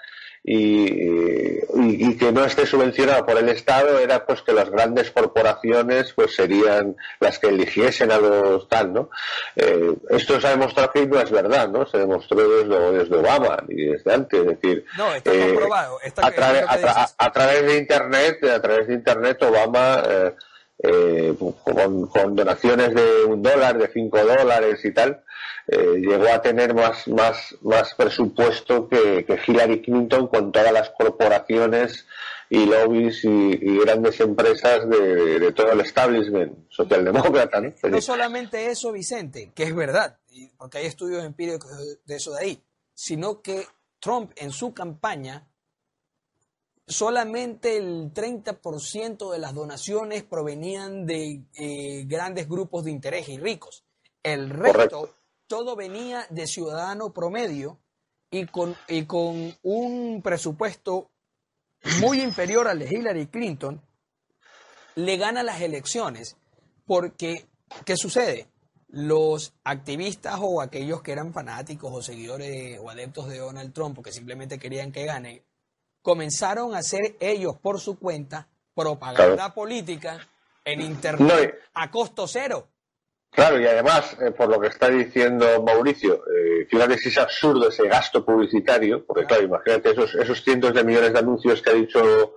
y, 0.44 2.16
que 2.16 2.32
no 2.32 2.44
esté 2.44 2.66
subvencionado 2.66 3.24
por 3.24 3.38
el 3.38 3.48
Estado 3.48 3.98
era 3.98 4.26
pues 4.26 4.42
que 4.42 4.52
las 4.52 4.70
grandes 4.70 5.10
corporaciones 5.10 6.12
pues 6.12 6.34
serían 6.34 6.96
las 7.20 7.38
que 7.38 7.48
eligiesen 7.48 8.10
a 8.10 8.18
los 8.18 8.68
tal, 8.68 8.92
¿no? 8.92 9.10
Eh, 9.56 9.94
esto 10.10 10.40
se 10.40 10.46
ha 10.48 10.50
demostrado 10.50 10.90
que 10.92 11.06
no 11.06 11.20
es 11.20 11.30
verdad, 11.30 11.68
¿no? 11.68 11.86
Se 11.86 11.98
demostró 11.98 12.36
desde, 12.36 12.92
desde 12.92 13.16
Obama 13.16 13.62
y 13.68 13.86
desde 13.86 14.12
antes, 14.12 14.40
es 14.40 14.46
decir, 14.46 14.84
no, 14.98 15.14
está 15.14 15.32
eh, 15.32 15.48
comprobado. 15.50 15.98
a, 17.18 17.32
través 17.32 17.66
de 17.66 17.78
Internet, 17.78 18.44
a 18.44 18.60
través 18.60 18.88
de 18.88 18.94
Internet 18.94 19.42
Obama 19.42 20.02
eh, 20.08 20.34
eh, 20.84 21.34
con, 21.62 22.34
donaciones 22.34 22.92
de 22.92 23.24
un 23.24 23.40
dólar, 23.40 23.78
de 23.78 23.88
cinco 23.92 24.18
dólares 24.18 24.84
y 24.84 24.92
tal, 24.92 25.22
eh, 25.68 25.96
llegó 25.96 26.28
a 26.28 26.42
tener 26.42 26.74
más, 26.74 27.06
más, 27.08 27.56
más 27.62 27.94
presupuesto 27.94 28.88
que, 28.88 29.24
Hillary 29.46 29.82
Clinton 29.82 30.28
con 30.28 30.52
todas 30.52 30.72
las 30.72 30.90
corporaciones 30.90 32.06
y 32.50 32.66
lobbies 32.66 33.24
y, 33.24 33.78
grandes 33.78 34.20
empresas 34.20 34.88
de, 34.88 35.52
todo 35.52 35.72
el 35.72 35.80
establishment 35.80 36.70
socialdemócrata. 36.70 37.60
¿no? 37.60 37.72
no 37.88 38.00
solamente 38.00 38.66
eso, 38.70 38.92
Vicente, 38.92 39.52
que 39.54 39.64
es 39.64 39.74
verdad, 39.74 40.18
porque 40.58 40.78
hay 40.78 40.86
estudios 40.86 41.24
empíricos 41.24 41.70
de 42.04 42.16
eso 42.16 42.32
de 42.34 42.40
ahí, 42.40 42.62
sino 42.94 43.40
que 43.40 43.66
Trump 44.00 44.32
en 44.36 44.50
su 44.50 44.74
campaña 44.74 45.46
solamente 46.86 47.76
el 47.76 48.12
30% 48.12 49.32
de 49.32 49.38
las 49.38 49.54
donaciones 49.54 50.22
provenían 50.22 51.06
de 51.06 51.42
eh, 51.54 52.04
grandes 52.06 52.48
grupos 52.48 52.84
de 52.84 52.90
interés 52.90 53.28
y 53.28 53.38
ricos. 53.38 53.84
El 54.22 54.50
resto, 54.50 55.14
todo 55.52 55.76
venía 55.76 56.26
de 56.30 56.46
ciudadano 56.46 57.12
promedio 57.12 57.78
y 58.30 58.46
con, 58.46 58.74
y 58.88 59.04
con 59.04 59.54
un 59.60 60.22
presupuesto 60.22 61.10
muy 62.00 62.22
inferior 62.22 62.68
al 62.68 62.78
de 62.78 62.88
Hillary 62.88 63.26
Clinton, 63.26 63.82
le 64.94 65.18
gana 65.18 65.42
las 65.42 65.60
elecciones. 65.60 66.38
Porque, 66.86 67.44
¿qué 67.84 67.98
sucede? 67.98 68.48
los 68.88 69.52
activistas 69.64 70.38
o 70.40 70.62
aquellos 70.62 71.02
que 71.02 71.12
eran 71.12 71.34
fanáticos 71.34 71.92
o 71.92 72.02
seguidores 72.02 72.78
o 72.80 72.88
adeptos 72.88 73.28
de 73.28 73.38
Donald 73.38 73.74
Trump 73.74 74.02
que 74.02 74.12
simplemente 74.12 74.58
querían 74.58 74.90
que 74.90 75.04
gane, 75.04 75.44
comenzaron 76.00 76.74
a 76.74 76.78
hacer 76.78 77.16
ellos 77.20 77.58
por 77.60 77.78
su 77.78 77.98
cuenta 77.98 78.48
propaganda 78.74 79.52
política 79.52 80.26
en 80.64 80.80
Internet 80.80 81.56
a 81.74 81.90
costo 81.90 82.26
cero. 82.26 82.71
Claro, 83.34 83.58
y 83.58 83.66
además, 83.66 84.14
eh, 84.20 84.30
por 84.30 84.50
lo 84.50 84.60
que 84.60 84.68
está 84.68 84.90
diciendo 84.90 85.62
Mauricio, 85.62 86.22
eh, 86.26 86.66
fíjate 86.70 86.98
si 86.98 87.08
es 87.08 87.16
absurdo 87.16 87.70
ese 87.70 87.88
gasto 87.88 88.22
publicitario, 88.22 89.06
porque 89.06 89.24
claro, 89.24 89.44
imagínate 89.44 89.90
esos, 89.92 90.14
esos 90.16 90.44
cientos 90.44 90.74
de 90.74 90.84
millones 90.84 91.14
de 91.14 91.18
anuncios 91.18 91.62
que 91.62 91.70
ha 91.70 91.74
dicho 91.74 92.34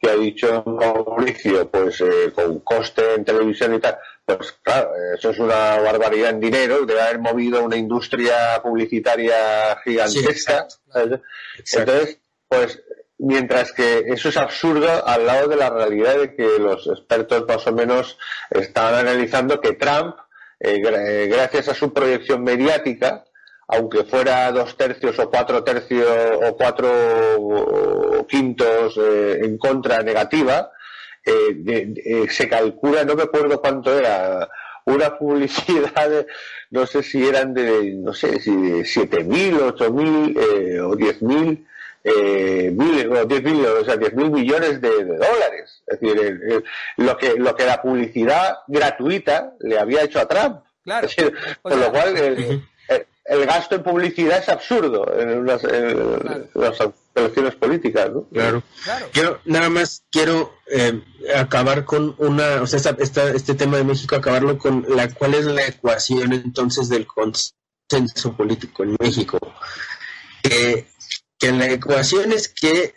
que 0.00 0.10
ha 0.10 0.14
dicho 0.14 0.62
Mauricio, 0.66 1.68
pues 1.70 2.02
eh, 2.02 2.30
con 2.34 2.60
coste 2.60 3.14
en 3.14 3.24
televisión 3.24 3.74
y 3.74 3.80
tal, 3.80 3.98
pues 4.24 4.52
claro, 4.62 4.90
eso 5.16 5.30
es 5.30 5.38
una 5.38 5.78
barbaridad 5.80 6.30
en 6.30 6.40
dinero, 6.40 6.84
debe 6.84 7.00
haber 7.00 7.20
movido 7.20 7.64
una 7.64 7.76
industria 7.76 8.60
publicitaria 8.62 9.80
gigantesca. 9.82 10.68
Entonces, 10.94 12.20
pues 12.46 12.82
mientras 13.18 13.72
que 13.72 14.04
eso 14.06 14.28
es 14.28 14.36
absurdo 14.36 15.06
al 15.06 15.26
lado 15.26 15.48
de 15.48 15.56
la 15.56 15.70
realidad 15.70 16.18
de 16.18 16.34
que 16.34 16.58
los 16.58 16.86
expertos 16.86 17.44
más 17.46 17.66
o 17.66 17.72
menos 17.72 18.18
están 18.50 18.94
analizando 18.94 19.60
que 19.60 19.72
Trump, 19.72 20.16
eh, 20.60 20.80
eh, 20.84 21.28
gracias 21.30 21.68
a 21.68 21.74
su 21.74 21.92
proyección 21.92 22.44
mediática, 22.44 23.24
aunque 23.66 24.04
fuera 24.04 24.50
dos 24.52 24.76
tercios 24.76 25.18
o 25.18 25.30
cuatro 25.30 25.62
tercios 25.62 26.06
o 26.42 26.56
cuatro 26.56 28.26
quintos 28.28 28.96
eh, 28.96 29.40
en 29.42 29.58
contra 29.58 30.02
negativa, 30.02 30.70
se 32.30 32.48
calcula, 32.48 33.04
no 33.04 33.14
me 33.14 33.24
acuerdo 33.24 33.60
cuánto 33.60 33.98
era, 33.98 34.48
una 34.86 35.18
publicidad, 35.18 36.26
no 36.70 36.86
sé 36.86 37.02
si 37.02 37.26
eran 37.26 37.52
de, 37.52 37.92
no 37.96 38.14
sé, 38.14 38.40
si 38.40 38.84
siete 38.86 39.22
mil, 39.24 39.60
ocho 39.60 39.92
mil 39.92 40.34
o 40.82 40.96
diez 40.96 41.20
mil 41.20 41.66
eh, 42.04 42.70
mil, 42.74 43.12
o 43.12 43.24
10 43.24 43.42
mil, 43.42 43.66
o 43.66 43.84
sea, 43.84 43.96
mil 43.96 44.30
millones 44.30 44.80
de, 44.80 45.04
dólares. 45.04 45.82
Es 45.86 46.00
decir, 46.00 46.64
lo, 46.96 47.16
que, 47.16 47.34
lo 47.34 47.54
que 47.54 47.66
la 47.66 47.82
publicidad 47.82 48.58
gratuita 48.66 49.54
le 49.60 49.78
había 49.78 50.02
hecho 50.02 50.20
a 50.20 50.28
Trump. 50.28 50.62
Claro. 50.84 51.08
con 51.60 51.80
lo 51.80 51.90
cual, 51.90 52.16
el, 52.16 53.46
gasto 53.46 53.74
en 53.74 53.82
publicidad 53.82 54.38
es 54.38 54.48
absurdo 54.48 55.06
en, 55.18 55.44
las 55.44 55.62
elecciones 57.14 57.54
políticas. 57.56 58.10
¿no? 58.10 58.26
Claro. 58.28 58.62
Yo 59.12 59.38
nada 59.44 59.68
más 59.68 60.02
quiero 60.10 60.54
eh, 60.70 61.02
acabar 61.36 61.84
con 61.84 62.14
una, 62.18 62.62
o 62.62 62.66
sea, 62.66 62.96
esta, 62.98 63.30
este 63.30 63.54
tema 63.54 63.76
de 63.76 63.84
México, 63.84 64.16
acabarlo 64.16 64.56
con 64.56 64.86
la 64.88 65.08
cuál 65.10 65.34
es 65.34 65.44
la 65.44 65.66
ecuación 65.66 66.32
entonces 66.32 66.88
del 66.88 67.06
consenso 67.06 68.34
político 68.34 68.82
en 68.84 68.96
México. 68.98 69.38
Eh, 70.42 70.86
que 71.38 71.52
la 71.52 71.70
ecuación 71.70 72.32
es 72.32 72.48
que 72.48 72.94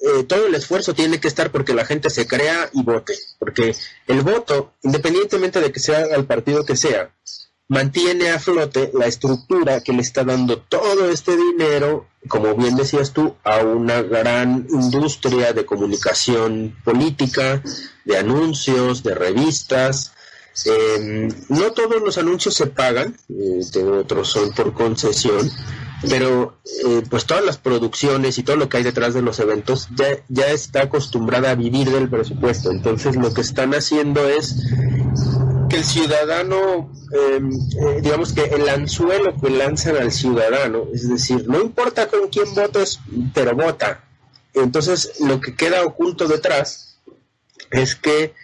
eh, 0.00 0.24
todo 0.24 0.46
el 0.46 0.54
esfuerzo 0.54 0.94
tiene 0.94 1.20
que 1.20 1.28
estar 1.28 1.50
porque 1.50 1.74
la 1.74 1.86
gente 1.86 2.10
se 2.10 2.26
crea 2.26 2.70
y 2.72 2.82
vote, 2.82 3.14
porque 3.38 3.74
el 4.06 4.20
voto, 4.20 4.74
independientemente 4.82 5.60
de 5.60 5.72
que 5.72 5.80
sea 5.80 6.04
el 6.04 6.26
partido 6.26 6.64
que 6.64 6.76
sea, 6.76 7.10
mantiene 7.68 8.30
a 8.30 8.38
flote 8.38 8.90
la 8.94 9.06
estructura 9.06 9.80
que 9.80 9.92
le 9.92 10.02
está 10.02 10.22
dando 10.22 10.58
todo 10.58 11.10
este 11.10 11.36
dinero, 11.36 12.06
como 12.28 12.54
bien 12.54 12.76
decías 12.76 13.12
tú, 13.12 13.34
a 13.42 13.58
una 13.58 14.02
gran 14.02 14.66
industria 14.70 15.52
de 15.52 15.66
comunicación 15.66 16.76
política, 16.84 17.62
de 18.04 18.16
anuncios, 18.16 19.02
de 19.02 19.14
revistas. 19.14 20.12
Em, 20.64 21.28
no 21.48 21.72
todos 21.72 22.00
los 22.00 22.16
anuncios 22.18 22.54
se 22.54 22.66
pagan, 22.66 23.16
eh, 23.28 23.82
otros 23.82 24.28
son 24.28 24.52
por 24.52 24.72
concesión, 24.72 25.50
pero 26.08 26.58
eh, 26.86 27.02
pues 27.08 27.24
todas 27.24 27.44
las 27.44 27.58
producciones 27.58 28.38
y 28.38 28.42
todo 28.42 28.56
lo 28.56 28.68
que 28.68 28.78
hay 28.78 28.82
detrás 28.82 29.14
de 29.14 29.22
los 29.22 29.40
eventos 29.40 29.88
ya, 29.94 30.06
ya 30.28 30.46
está 30.48 30.82
acostumbrada 30.82 31.50
a 31.50 31.54
vivir 31.54 31.90
del 31.90 32.08
presupuesto. 32.08 32.70
Entonces 32.70 33.16
lo 33.16 33.32
que 33.32 33.40
están 33.40 33.74
haciendo 33.74 34.28
es 34.28 34.56
que 35.68 35.76
el 35.76 35.84
ciudadano, 35.84 36.92
em, 37.12 37.52
eh, 37.52 38.00
digamos 38.02 38.32
que 38.32 38.44
el 38.44 38.68
anzuelo 38.68 39.34
que 39.40 39.50
lanzan 39.50 39.96
al 39.96 40.12
ciudadano, 40.12 40.84
es 40.92 41.08
decir, 41.08 41.48
no 41.48 41.60
importa 41.60 42.08
con 42.08 42.28
quién 42.28 42.54
votes, 42.54 43.00
pero 43.34 43.54
vota. 43.54 44.04
Entonces 44.54 45.20
lo 45.20 45.40
que 45.40 45.54
queda 45.54 45.84
oculto 45.84 46.28
detrás 46.28 46.98
es 47.70 47.96
que 47.96 48.34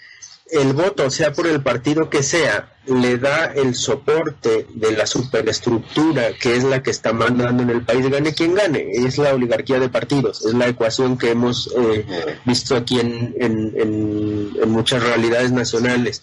el 0.53 0.75
voto, 0.75 1.11
sea 1.11 1.33
por 1.33 1.47
el 1.47 1.63
partido 1.63 2.11
que 2.11 2.23
sea, 2.23 2.77
le 2.85 3.17
da 3.17 3.47
el 3.47 3.75
soporte 3.75 4.67
de 4.75 4.93
la 4.93 5.07
superestructura 5.07 6.35
que 6.39 6.57
es 6.57 6.65
la 6.65 6.83
que 6.83 6.91
está 6.91 7.15
mandando 7.15 7.63
en 7.63 7.71
el 7.71 7.83
país, 7.83 8.09
gane 8.11 8.35
quien 8.35 8.55
gane, 8.55 8.91
es 8.93 9.17
la 9.17 9.35
oligarquía 9.35 9.81
de 9.81 9.89
partidos, 9.89 10.45
es 10.45 10.53
la 10.53 10.69
ecuación 10.69 11.17
que 11.17 11.31
hemos 11.31 11.73
eh, 11.75 12.05
visto 12.45 12.77
aquí 12.77 13.01
en, 13.01 13.35
en, 13.39 14.71
muchas 14.71 15.03
realidades 15.03 15.53
nacionales. 15.53 16.23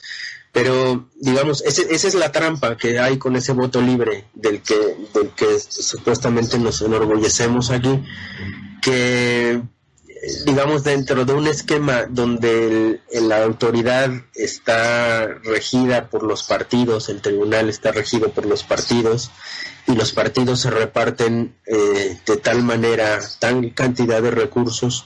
Pero, 0.52 1.10
digamos, 1.16 1.62
esa 1.62 2.08
es 2.08 2.16
la 2.16 2.32
trampa 2.32 2.76
que 2.76 3.00
hay 3.00 3.18
con 3.18 3.36
ese 3.36 3.54
voto 3.54 3.82
libre 3.82 4.26
del 4.34 4.62
que, 4.62 4.76
del 5.14 5.30
que 5.30 5.60
supuestamente 5.60 6.58
nos 6.58 6.82
enorgullecemos 6.82 7.70
aquí, 7.70 8.04
que 8.82 9.62
digamos, 10.46 10.84
dentro 10.84 11.26
de 11.26 11.34
un 11.34 11.48
esquema 11.48 12.06
donde 12.10 13.00
la 13.12 13.44
autoridad 13.44 14.12
está 14.36 15.28
regida 15.44 16.10
por 16.10 16.24
los 16.24 16.44
partidos, 16.44 17.10
el 17.10 17.22
tribunal 17.22 17.70
está 17.70 17.92
regido 17.92 18.30
por 18.30 18.46
los 18.46 18.64
partidos 18.64 19.32
y 19.88 19.96
los 19.96 20.12
partidos 20.12 20.62
se 20.62 20.70
reparten 20.70 21.56
eh, 21.66 22.18
de 22.26 22.38
tal 22.38 22.64
manera, 22.64 23.20
tan 23.40 23.70
cantidad 23.70 24.22
de 24.22 24.32
recursos. 24.32 25.06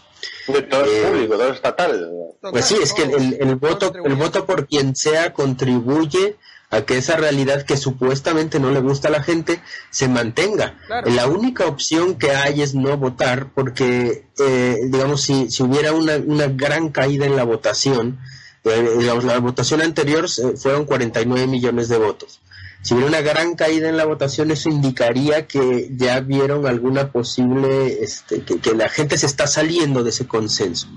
todo 0.70 0.86
eh, 0.86 1.04
público, 1.08 1.36
todo 1.36 1.54
estatal. 1.54 2.10
Pues 2.42 2.66
sí, 2.66 2.78
es 2.82 2.94
que 2.94 3.04
el, 3.04 3.38
el 3.40 3.56
voto, 3.56 3.94
el 4.04 4.16
voto 4.16 4.46
por 4.46 4.68
quien 4.68 4.96
sea 4.96 5.32
contribuye 5.32 6.38
a 6.74 6.86
que 6.86 6.98
esa 6.98 7.16
realidad 7.18 7.64
que 7.64 7.78
supuestamente 7.78 8.60
no 8.60 8.72
le 8.72 8.80
gusta 8.80 9.08
a 9.08 9.12
la 9.12 9.22
gente 9.22 9.62
se 9.92 10.08
mantenga. 10.08 10.76
La 11.06 11.28
única 11.28 11.68
opción 11.68 12.16
que 12.16 12.32
hay 12.32 12.64
es 12.64 12.74
no 12.74 12.98
votar 12.98 13.52
porque, 13.54 14.26
eh, 14.40 14.78
digamos, 14.88 15.22
si, 15.22 15.52
si 15.52 15.62
hubiera 15.62 15.94
una, 15.94 16.16
una, 16.18 16.48
gran 16.48 16.90
caída 16.90 17.28
en 17.28 17.36
la 17.36 17.44
votación, 17.44 18.20
eh, 18.64 18.90
digamos, 18.98 19.24
la 19.24 19.38
votación 19.38 19.82
anterior 19.82 20.26
eh, 20.26 20.58
fueron 20.58 20.86
49 20.86 21.46
millones 21.46 21.90
de 21.90 22.00
votos. 22.00 22.42
Si 22.82 22.96
hubiera 22.96 23.10
una 23.10 23.22
gran 23.22 23.56
caída 23.56 23.88
en 23.88 23.96
la 23.96 24.06
votación, 24.06 24.50
eso 24.50 24.68
indicaría 24.68 25.46
que 25.46 25.90
ya 25.96 26.22
vieron 26.22 26.66
alguna 26.66 27.12
posible, 27.12 28.04
este, 28.04 28.42
que, 28.42 28.60
que 28.60 28.74
la 28.74 28.90
gente 28.90 29.18
se 29.20 29.28
está 29.28 29.46
saliendo 29.46 30.04
de 30.04 30.10
ese 30.10 30.26
consenso. 30.26 30.88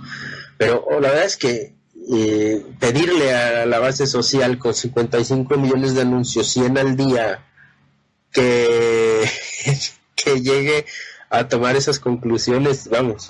Pero 0.56 0.82
oh, 0.90 1.00
la 1.00 1.10
verdad 1.10 1.26
es 1.26 1.36
que 1.36 1.75
eh, 2.12 2.64
pedirle 2.78 3.34
a 3.34 3.66
la 3.66 3.78
base 3.78 4.06
social 4.06 4.58
con 4.58 4.74
55 4.74 5.56
millones 5.56 5.94
de 5.94 6.02
anuncios, 6.02 6.48
100 6.48 6.78
al 6.78 6.96
día, 6.96 7.44
que, 8.32 9.28
que 10.14 10.40
llegue 10.40 10.86
a 11.30 11.48
tomar 11.48 11.76
esas 11.76 11.98
conclusiones, 11.98 12.88
vamos, 12.88 13.28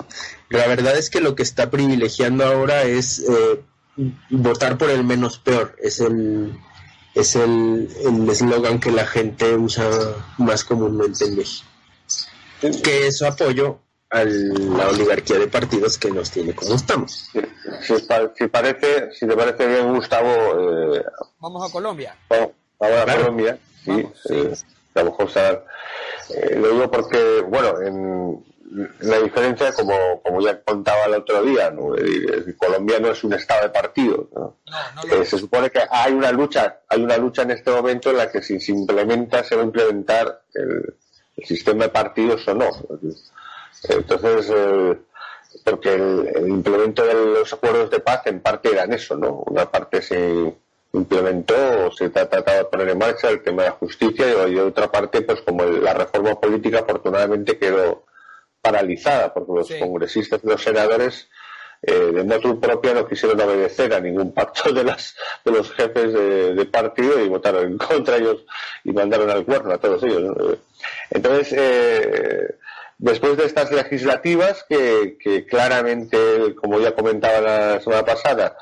la 0.50 0.66
verdad 0.66 0.96
es 0.96 1.08
que 1.10 1.20
lo 1.20 1.34
que 1.34 1.42
está 1.42 1.70
privilegiando 1.70 2.44
ahora 2.44 2.82
es 2.82 3.20
eh, 3.20 3.62
votar 4.30 4.76
por 4.76 4.90
el 4.90 5.04
menos 5.04 5.38
peor, 5.38 5.76
es 5.82 6.00
el 6.00 6.52
es 7.14 7.34
el 7.34 7.88
eslogan 8.30 8.78
que 8.78 8.90
la 8.90 9.06
gente 9.06 9.56
usa 9.56 9.88
más 10.36 10.64
comúnmente 10.64 11.24
en 11.24 11.36
México. 11.36 11.66
Que 12.60 13.10
su 13.10 13.24
apoyo 13.24 13.80
a 14.10 14.24
la 14.24 14.88
oligarquía 14.88 15.38
de 15.38 15.48
partidos 15.48 15.98
que 15.98 16.10
nos 16.10 16.30
tiene 16.30 16.54
como 16.54 16.74
estamos. 16.74 17.28
Si, 17.82 18.48
parece, 18.48 19.12
si 19.12 19.26
te 19.26 19.36
parece 19.36 19.66
bien, 19.66 19.94
Gustavo. 19.94 20.94
Eh, 20.94 21.04
vamos 21.40 21.68
a 21.68 21.72
Colombia. 21.72 22.16
Vamos, 22.28 22.52
a 22.78 23.16
Colombia. 23.16 23.58
Sí, 23.84 24.06
eh, 24.30 24.54
a 24.94 25.02
lo 25.02 25.10
mejor 25.10 25.28
eh, 26.30 26.56
lo 26.56 26.70
digo 26.70 26.90
porque, 26.90 27.42
bueno, 27.48 27.80
en, 27.80 28.44
la 29.00 29.18
diferencia, 29.20 29.72
como, 29.72 30.20
como 30.22 30.40
ya 30.40 30.60
contaba 30.62 31.06
el 31.06 31.14
otro 31.14 31.42
día, 31.42 31.72
Colombia 32.58 32.98
no 32.98 33.10
es 33.10 33.24
un 33.24 33.32
estado 33.32 33.62
de 33.62 33.70
partido. 33.70 34.28
se 35.24 35.38
supone 35.38 35.70
que 35.70 35.80
hay 35.88 36.12
una 36.12 36.32
lucha, 36.32 36.80
hay 36.88 37.02
una 37.02 37.16
lucha 37.16 37.42
en 37.42 37.52
este 37.52 37.70
momento 37.70 38.10
en 38.10 38.18
la 38.18 38.30
que 38.30 38.42
si 38.42 38.60
se 38.60 38.72
implementa, 38.72 39.44
se 39.44 39.54
va 39.54 39.62
a 39.62 39.66
implementar 39.66 40.42
el, 40.54 40.94
el 41.36 41.44
sistema 41.44 41.84
de 41.84 41.90
partidos 41.90 42.46
o 42.48 42.54
no. 42.54 42.70
Entonces, 43.88 44.52
eh, 44.54 44.98
porque 45.64 45.94
el, 45.94 46.48
implemento 46.48 47.04
de 47.04 47.14
los 47.14 47.52
acuerdos 47.52 47.90
de 47.90 48.00
paz 48.00 48.26
en 48.26 48.40
parte 48.40 48.70
eran 48.70 48.92
eso, 48.92 49.16
¿no? 49.16 49.44
Una 49.46 49.70
parte 49.70 50.02
se 50.02 50.54
implementó 50.92 51.86
o 51.86 51.92
se 51.92 52.06
ha 52.06 52.10
tratado 52.10 52.58
de 52.58 52.64
poner 52.64 52.88
en 52.90 52.98
marcha 52.98 53.28
el 53.28 53.42
tema 53.42 53.62
de 53.62 53.68
la 53.68 53.74
justicia 53.74 54.48
y, 54.48 54.58
otra 54.58 54.90
parte, 54.90 55.22
pues 55.22 55.40
como 55.42 55.64
la 55.64 55.92
reforma 55.92 56.40
política 56.40 56.80
afortunadamente 56.80 57.58
quedó 57.58 58.04
paralizada 58.60 59.32
porque 59.32 59.52
los 59.52 59.70
congresistas 59.80 60.40
y 60.42 60.48
los 60.48 60.62
senadores 60.62 61.28
eh, 61.82 61.92
de 61.92 62.24
motu 62.24 62.58
propia 62.58 62.94
no 62.94 63.06
quisieron 63.06 63.40
obedecer 63.40 63.92
a 63.92 64.00
ningún 64.00 64.32
pacto 64.32 64.72
de, 64.72 64.82
las, 64.82 65.14
de 65.44 65.52
los 65.52 65.70
jefes 65.72 66.12
de, 66.12 66.64
partido 66.66 67.22
y 67.22 67.28
votaron 67.28 67.64
en 67.64 67.78
contra 67.78 68.16
ellos 68.16 68.44
y 68.82 68.92
mandaron 68.92 69.30
al 69.30 69.44
cuerno 69.44 69.74
a 69.74 69.78
todos 69.78 70.02
ellos. 70.02 70.58
Entonces, 71.10 71.54
eh, 71.56 72.56
después 72.98 73.36
de 73.36 73.44
estas 73.44 73.70
legislativas 73.72 74.64
que, 74.68 75.16
que 75.20 75.46
claramente, 75.46 76.54
como 76.54 76.80
ya 76.80 76.94
comentaba 76.94 77.40
la 77.40 77.80
semana 77.80 78.04
pasada, 78.04 78.56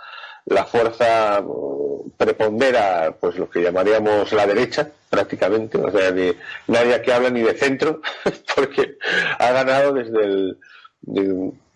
la 0.47 0.65
fuerza 0.65 1.41
uh, 1.41 2.11
prepondera 2.17 3.17
pues 3.19 3.37
lo 3.39 3.49
que 3.49 3.63
llamaríamos 3.63 4.33
la 4.33 4.47
derecha 4.47 4.91
prácticamente 5.09 5.79
o 5.79 5.91
sea 5.91 6.11
ni, 6.11 6.33
nadie 6.67 6.95
aquí 6.95 7.11
habla 7.11 7.31
ni 7.31 7.43
de 7.43 7.55
centro 7.55 8.03
porque 8.55 8.99
ha 9.39 9.53
ganado 9.53 9.95
desde 9.95 10.25
el 10.25 10.59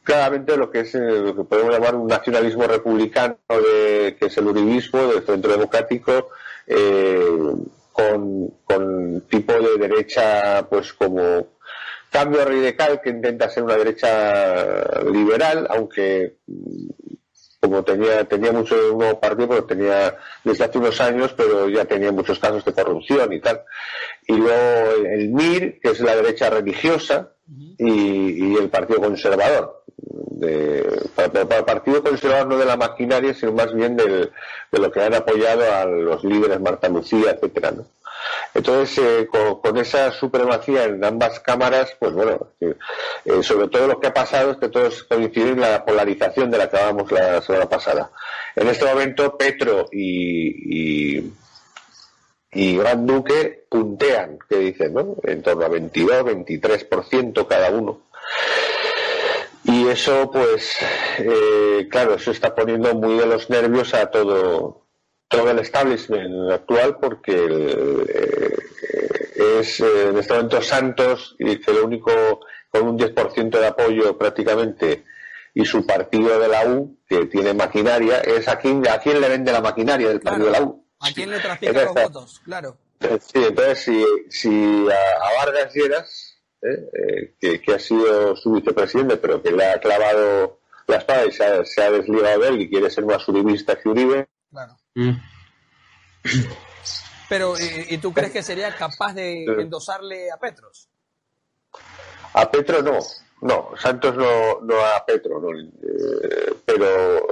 claramente 0.02 0.56
lo 0.56 0.70
que 0.70 0.80
es 0.80 0.94
eh, 0.94 1.00
lo 1.00 1.34
que 1.36 1.44
podemos 1.44 1.72
llamar 1.72 1.94
un 1.94 2.06
nacionalismo 2.06 2.64
republicano 2.64 3.36
de, 3.48 4.16
que 4.18 4.26
es 4.26 4.36
el 4.38 4.46
uribismo 4.46 5.06
del 5.06 5.24
centro 5.24 5.52
democrático 5.52 6.30
eh, 6.66 7.26
con, 7.92 8.48
con 8.64 9.22
tipo 9.28 9.52
de 9.52 9.78
derecha 9.78 10.66
pues 10.68 10.92
como 10.92 11.57
cambio 12.10 12.44
radical 12.44 13.00
que 13.00 13.10
intenta 13.10 13.50
ser 13.50 13.64
una 13.64 13.76
derecha 13.76 15.02
liberal 15.10 15.66
aunque 15.70 16.36
como 17.60 17.84
tenía, 17.84 18.24
tenía 18.24 18.52
mucho 18.52 18.76
un 18.92 18.98
nuevo 18.98 19.20
partido, 19.20 19.48
porque 19.48 19.74
tenía 19.74 20.16
desde 20.44 20.64
hace 20.64 20.78
unos 20.78 21.00
años, 21.00 21.34
pero 21.36 21.68
ya 21.68 21.84
tenía 21.84 22.12
muchos 22.12 22.38
casos 22.38 22.64
de 22.64 22.72
corrupción 22.72 23.32
y 23.32 23.40
tal. 23.40 23.62
Y 24.26 24.34
luego 24.34 25.06
el 25.10 25.30
MIR, 25.30 25.80
que 25.80 25.90
es 25.90 26.00
la 26.00 26.14
derecha 26.14 26.50
religiosa, 26.50 27.32
y, 27.78 28.56
el 28.56 28.68
Partido 28.68 29.00
Conservador. 29.00 29.84
para, 31.14 31.40
el 31.40 31.64
Partido 31.64 32.02
Conservador 32.02 32.46
no 32.46 32.58
de 32.58 32.66
la 32.66 32.76
maquinaria, 32.76 33.34
sino 33.34 33.52
más 33.52 33.72
bien 33.74 33.96
de 33.96 34.30
lo 34.72 34.90
que 34.92 35.00
han 35.00 35.14
apoyado 35.14 35.64
a 35.72 35.84
los 35.84 36.24
líderes 36.24 36.60
Marta 36.60 36.88
Lucía, 36.88 37.32
etcétera. 37.32 37.74
Entonces, 38.54 38.98
eh, 38.98 39.28
con, 39.28 39.76
esa 39.76 40.10
supremacía 40.12 40.84
en 40.84 41.04
ambas 41.04 41.40
cámaras, 41.40 41.94
pues 41.98 42.12
bueno, 42.12 42.48
eh, 42.60 42.74
sobre 43.42 43.68
todo 43.68 43.86
lo 43.86 44.00
que 44.00 44.08
ha 44.08 44.14
pasado 44.14 44.52
es 44.52 44.56
que 44.58 44.68
todos 44.68 45.04
coinciden 45.04 45.54
en 45.54 45.60
la 45.60 45.84
polarización 45.84 46.50
de 46.50 46.58
la 46.58 46.68
que 46.68 46.76
hablábamos 46.76 47.12
la 47.12 47.40
semana 47.42 47.68
pasada. 47.68 48.10
En 48.56 48.68
este 48.68 48.84
momento, 48.84 49.36
Petro 49.36 49.88
y, 49.92 51.18
y, 51.18 51.32
Gran 52.50 53.06
Duque 53.06 53.66
puntean, 53.68 54.38
que 54.48 54.56
dicen, 54.56 54.94
¿no? 54.94 55.16
En 55.22 55.42
torno 55.42 55.64
a 55.64 55.68
22, 55.68 56.24
23% 56.24 57.46
cada 57.46 57.70
uno. 57.70 58.02
Y 59.64 59.86
eso, 59.88 60.30
pues, 60.30 60.76
eh, 61.18 61.88
claro, 61.90 62.14
eso 62.14 62.30
está 62.30 62.54
poniendo 62.54 62.94
muy 62.94 63.18
de 63.18 63.26
los 63.26 63.50
nervios 63.50 63.92
a 63.92 64.10
todo, 64.10 64.86
todo 65.28 65.50
el 65.50 65.58
establishment 65.58 66.50
actual 66.50 66.96
porque 66.98 67.34
eh, 67.36 68.56
es 69.60 69.80
eh, 69.80 70.08
en 70.08 70.18
este 70.18 70.32
momento 70.32 70.62
Santos 70.62 71.36
y 71.38 71.56
que 71.56 71.72
lo 71.72 71.84
único 71.84 72.40
con 72.70 72.88
un 72.88 72.98
10% 72.98 73.50
de 73.50 73.66
apoyo 73.66 74.16
prácticamente 74.16 75.04
y 75.52 75.66
su 75.66 75.86
partido 75.86 76.38
de 76.38 76.48
la 76.48 76.66
U 76.66 76.96
que 77.06 77.26
tiene 77.26 77.52
maquinaria 77.52 78.20
es 78.20 78.48
a 78.48 78.58
quién, 78.58 78.86
a 78.88 78.98
quién 78.98 79.20
le 79.20 79.28
vende 79.28 79.52
la 79.52 79.60
maquinaria 79.60 80.08
del 80.08 80.20
partido 80.20 80.46
de 80.46 80.52
la 80.52 80.62
U 80.62 80.87
a 81.00 81.12
quién 81.12 81.30
le 81.30 81.40
trafica 81.40 81.84
los 81.84 81.94
votos 81.94 82.40
claro. 82.44 82.76
sí 83.00 83.44
entonces 83.44 83.78
si, 83.80 84.04
si 84.28 84.86
a, 84.88 85.44
Vargas 85.44 85.72
Lleras 85.74 86.40
eh, 86.62 87.34
que, 87.40 87.74
ha 87.74 87.78
sido 87.78 88.36
su 88.36 88.52
vicepresidente 88.52 89.16
pero 89.16 89.42
que 89.42 89.52
le 89.52 89.66
ha 89.66 89.78
clavado 89.78 90.58
la 90.88 90.96
espada 90.96 91.26
y 91.26 91.32
se 91.32 91.44
ha, 91.44 91.90
desligado 91.90 92.40
de 92.40 92.48
él 92.48 92.62
y 92.62 92.70
quiere 92.70 92.90
ser 92.90 93.04
más 93.04 93.28
uribista 93.28 93.78
que 93.78 93.90
Uribe. 93.90 94.26
Claro. 94.50 94.76
Mm. 94.94 95.16
Pero, 97.28 97.54
¿y, 97.58 97.98
tú 97.98 98.12
crees 98.12 98.32
que 98.32 98.42
sería 98.42 98.74
capaz 98.74 99.12
de 99.12 99.44
endosarle 99.44 100.30
a 100.32 100.38
Petros? 100.38 100.88
A 102.32 102.50
Petro 102.50 102.82
no, 102.82 102.98
no, 103.40 103.70
Santos 103.76 104.16
no, 104.16 104.60
no 104.60 104.84
a 104.84 105.04
Petro, 105.06 105.40
no, 105.40 105.56
eh, 105.58 106.54
pero... 106.64 107.26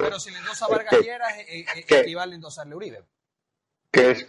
pero 0.00 0.20
si 0.20 0.30
le 0.30 0.38
endosa 0.38 0.66
a 0.66 0.68
Vargas 0.68 1.00
Lleras, 1.00 1.38
eh, 1.38 1.64
eh, 1.74 1.84
equivale 1.88 2.32
a 2.32 2.34
endosarle 2.36 2.74
a 2.74 2.76
Uribe. 2.76 3.04
Que 3.90 4.10
es, 4.10 4.26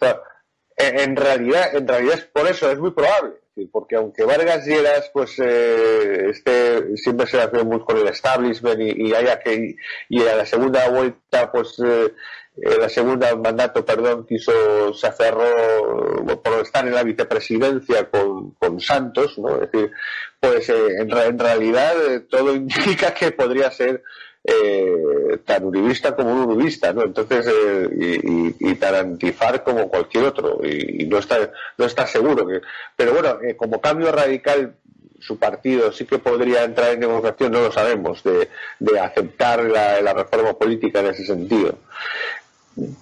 en 0.78 1.16
realidad, 1.16 1.76
en 1.76 1.88
realidad 1.88 2.16
es 2.16 2.26
por 2.26 2.48
eso, 2.48 2.72
es 2.72 2.80
muy 2.80 2.92
probable 2.92 3.36
porque 3.68 3.96
aunque 3.96 4.24
Vargas 4.24 4.66
Lleras 4.66 5.10
pues 5.14 5.40
eh, 5.40 6.30
este 6.30 6.98
siempre 6.98 7.28
se 7.28 7.42
hace 7.42 7.64
muy 7.64 7.80
con 7.82 7.98
el 7.98 8.08
establishment 8.08 8.80
y, 8.80 9.14
haya 9.14 9.40
que 9.40 9.76
y 10.08 10.28
a 10.28 10.36
la 10.36 10.46
segunda 10.46 10.90
vuelta 10.90 11.52
pues 11.52 11.80
eh, 11.84 12.14
en 12.58 12.80
la 12.80 12.90
segunda 12.90 13.36
mandato 13.36 13.86
perdón 13.86 14.26
quiso 14.28 14.94
se 14.94 15.08
aferró 15.08 16.26
por 16.44 16.62
estar 16.62 16.88
en 16.88 16.96
la 16.96 17.04
vicepresidencia 17.04 18.10
con, 18.10 18.52
con 18.52 18.80
Santos 18.80 19.38
no 19.38 19.56
es 19.56 19.72
decir 19.72 19.92
pues 20.40 20.70
eh, 20.70 20.88
en, 21.00 21.12
en, 21.12 21.40
realidad 21.40 21.94
todo 22.30 22.54
indica 22.56 23.14
que 23.14 23.32
podría 23.32 23.72
ser 23.72 24.04
eh, 24.44 25.40
tan 25.46 25.66
uribista 25.66 26.16
como 26.16 26.32
un 26.32 26.50
uribista, 26.50 26.94
¿no? 26.94 27.04
Entonces, 27.04 27.46
eh, 27.48 28.22
y, 28.58 28.76
tan 28.76 28.96
antifar 28.96 29.64
como 29.64 29.90
cualquier 29.90 30.26
otro, 30.26 30.62
y, 30.64 31.06
no 31.06 31.18
está 31.18 31.52
no 31.78 31.86
está 31.86 32.08
seguro. 32.08 32.48
Que, 32.48 32.62
pero 32.96 33.14
bueno, 33.14 33.40
eh, 33.42 33.56
como 33.58 33.82
cambio 33.82 34.12
radical, 34.12 34.76
su 35.20 35.38
partido 35.38 35.92
sí 35.92 36.06
que 36.06 36.20
podría 36.20 36.64
entrar 36.64 36.94
en 36.94 37.02
negociación, 37.02 37.52
no 37.52 37.62
lo 37.62 37.72
sabemos, 37.72 38.24
de, 38.24 38.50
de 38.80 39.00
aceptar 39.00 39.64
la 39.66 40.14
reforma 40.14 40.54
política 40.54 41.02
en 41.02 41.08
ese 41.08 41.26
sentido 41.26 41.78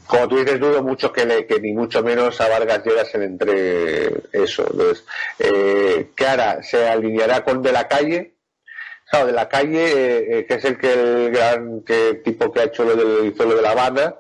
como 0.06 0.28
tú 0.28 0.38
dices, 0.38 0.60
dudo 0.60 0.84
mucho 0.84 1.12
que, 1.12 1.46
que 1.48 1.60
ni 1.60 1.74
mucho 1.74 2.04
menos 2.04 2.40
a 2.42 2.50
Vargas 2.50 2.84
Lleras 2.86 3.10
se 3.10 3.24
entre 3.24 4.08
eso. 4.32 4.68
Entonces, 4.72 5.06
eh, 5.40 6.12
¿qué 6.16 6.26
hará? 6.28 6.64
¿Se 6.64 6.88
alineará 6.88 7.44
con 7.44 7.62
De 7.62 7.72
la 7.72 7.88
Calle? 7.88 8.38
de 9.12 9.32
la 9.32 9.48
calle, 9.48 9.86
eh, 9.86 10.40
eh, 10.40 10.46
que 10.46 10.56
es 10.56 10.66
el 10.66 10.78
que 10.78 10.94
el 10.94 11.32
gran 11.32 11.82
que, 11.82 12.22
tipo 12.24 12.52
que 12.52 12.60
ha 12.60 12.66
hecho 12.66 12.84
lo 12.84 12.96
del, 12.96 13.28
hizo 13.28 13.46
lo 13.46 13.56
de 13.56 13.62
La 13.62 13.72
Habana, 13.72 14.16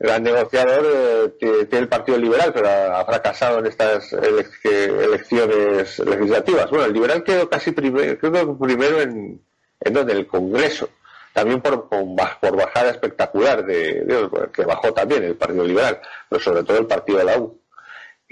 el 0.00 0.08
gran 0.08 0.22
negociador, 0.22 0.84
eh, 0.84 1.32
tiene 1.38 1.84
el 1.84 1.88
Partido 1.88 2.18
Liberal, 2.18 2.52
pero 2.52 2.68
ha, 2.68 3.04
fracasado 3.04 3.60
en 3.60 3.66
estas 3.66 4.12
elecciones 4.12 5.98
legislativas. 6.00 6.70
Bueno, 6.70 6.86
el 6.86 6.92
liberal 6.92 7.22
quedó 7.22 7.48
casi 7.48 7.70
primero, 7.70 8.18
creo 8.18 8.32
que 8.32 8.64
primero 8.64 9.00
en, 9.00 9.40
en 9.80 9.92
donde, 9.92 10.12
el 10.12 10.26
Congreso, 10.26 10.88
también 11.32 11.60
por, 11.60 11.88
por 11.88 12.56
bajada 12.56 12.90
espectacular 12.90 13.64
de, 13.64 14.28
que 14.52 14.64
bajó 14.64 14.92
también 14.92 15.24
el 15.24 15.36
Partido 15.36 15.64
Liberal, 15.64 16.00
pero 16.28 16.42
sobre 16.42 16.62
todo 16.62 16.78
el 16.78 16.86
Partido 16.86 17.18
de 17.18 17.24
la 17.24 17.38
U 17.38 17.62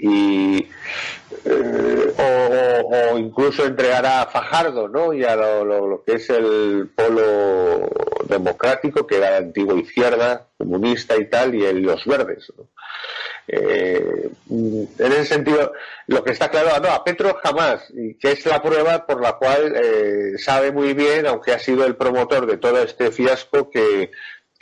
y 0.01 0.67
eh, 1.45 2.13
o, 2.17 3.17
incluso 3.19 3.65
entregar 3.65 4.03
a 4.03 4.25
Fajardo 4.25 4.87
¿no? 4.87 5.13
y 5.13 5.23
a 5.23 5.35
lo, 5.35 6.03
que 6.03 6.13
es 6.13 6.27
el 6.31 6.89
polo 6.95 7.87
democrático 8.27 9.05
que 9.05 9.17
era 9.17 9.31
la 9.31 9.37
antigua 9.37 9.75
izquierda 9.75 10.47
comunista 10.57 11.15
y 11.17 11.29
tal 11.29 11.53
y 11.53 11.65
el, 11.65 11.83
los 11.83 12.03
verdes 12.05 12.51
eh, 13.47 14.29
en 14.49 15.11
ese 15.11 15.25
sentido 15.25 15.73
lo 16.07 16.23
que 16.23 16.31
está 16.31 16.49
claro 16.49 16.69
no 16.81 16.89
a 16.89 17.03
Petro 17.03 17.37
jamás 17.43 17.91
y 17.93 18.15
que 18.15 18.31
es 18.31 18.45
la 18.45 18.61
prueba 18.61 19.05
por 19.05 19.21
la 19.21 19.33
cual 19.33 19.73
eh, 19.75 20.37
sabe 20.37 20.71
muy 20.71 20.93
bien 20.93 21.27
aunque 21.27 21.51
ha 21.51 21.59
sido 21.59 21.85
el 21.85 21.95
promotor 21.95 22.45
de 22.45 22.57
todo 22.57 22.81
este 22.81 23.11
fiasco 23.11 23.69
que 23.69 24.11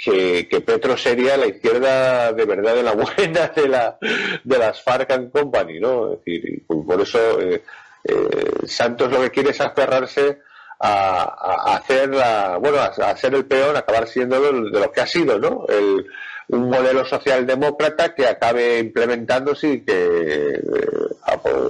que, 0.04 0.64
Petro 0.66 0.98
sería 0.98 1.36
la 1.38 1.48
izquierda 1.48 2.32
de 2.32 2.46
verdad 2.46 2.76
de 2.76 2.84
la 2.84 2.94
buena 2.94 3.48
de, 3.50 3.68
la, 3.68 3.98
de 4.44 4.58
las 4.58 4.82
FARC 4.82 5.12
and 5.12 5.32
Company, 5.32 5.80
¿no? 5.80 6.14
Es 6.14 6.20
decir, 6.20 6.64
por 6.68 7.02
eso 7.02 7.40
eh, 7.42 7.64
eh, 8.06 8.52
Santos 8.66 9.12
lo 9.12 9.22
que 9.22 9.32
quiere 9.32 9.50
es 9.50 9.60
aferrarse 9.60 10.40
a, 10.80 11.76
hacer 11.76 12.10
la, 12.16 12.58
bueno, 12.58 12.78
a, 12.80 13.18
ser 13.18 13.36
el 13.36 13.46
peor, 13.46 13.76
acabar 13.76 14.08
siendo 14.08 14.40
de 14.40 14.80
lo 14.80 14.92
que 14.92 15.02
ha 15.02 15.08
sido, 15.08 15.38
¿no? 15.38 15.66
El, 15.68 16.08
un 16.50 16.70
modelo 16.70 17.06
socialdemócrata 17.06 18.14
que 18.14 18.28
acabe 18.28 18.80
implementándose 18.80 19.70
y 19.70 19.82
que 19.82 20.56
eh, 20.56 20.62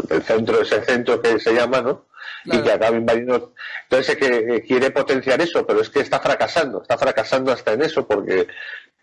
el 0.09 0.23
centro, 0.23 0.61
ese 0.61 0.81
centro 0.83 1.21
que 1.21 1.39
se 1.39 1.53
llama, 1.53 1.81
¿no? 1.81 2.09
y 2.45 2.61
que 2.61 2.71
acabe 2.71 2.97
invadiendo. 2.97 3.53
Entonces 3.83 4.15
que 4.15 4.63
quiere 4.65 4.91
potenciar 4.91 5.41
eso, 5.41 5.65
pero 5.65 5.81
es 5.81 5.89
que 5.89 5.99
está 5.99 6.19
fracasando, 6.19 6.81
está 6.81 6.97
fracasando 6.97 7.51
hasta 7.51 7.73
en 7.73 7.81
eso, 7.81 8.07
porque 8.07 8.47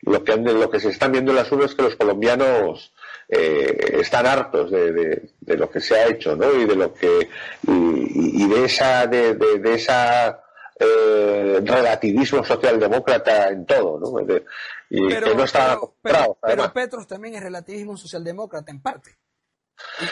lo 0.03 0.23
que, 0.25 0.37
lo 0.37 0.71
que 0.71 0.81
se 0.81 0.91
están 0.91 1.13
viendo 1.13 1.33
en 1.33 1.37
las 1.37 1.51
urnas 1.53 1.71
es 1.71 1.77
que 1.77 1.83
los 1.83 1.97
colombianos 1.97 2.93
eh, 3.29 3.99
están 4.01 4.27
hartos 4.27 4.71
de, 4.71 4.93
de, 5.41 5.57
lo 5.57 5.71
que 5.71 5.81
se 5.81 5.97
ha 5.97 6.07
hecho, 6.07 6.37
¿no? 6.37 6.53
Y 6.55 6.65
de 6.65 6.77
lo 6.77 6.95
que 6.95 7.29
y, 7.67 8.49
de 8.49 8.65
esa 8.65 9.07
de, 9.07 9.35
de 9.35 9.75
esa 9.75 10.46
eh, 10.79 11.61
relativismo 11.65 12.45
socialdemócrata 12.45 13.49
en 13.49 13.65
todo, 13.65 13.99
¿no? 13.99 14.21
y 14.91 15.09
pero, 15.09 15.29
que 15.29 15.35
no 15.35 15.45
está 15.45 15.79
pero, 16.03 16.39
pero, 16.41 16.73
Petros 16.73 17.07
también 17.07 17.35
es 17.35 17.43
relativismo 17.43 17.97
socialdemócrata 17.97 18.71
en 18.71 18.83
parte. 18.83 19.17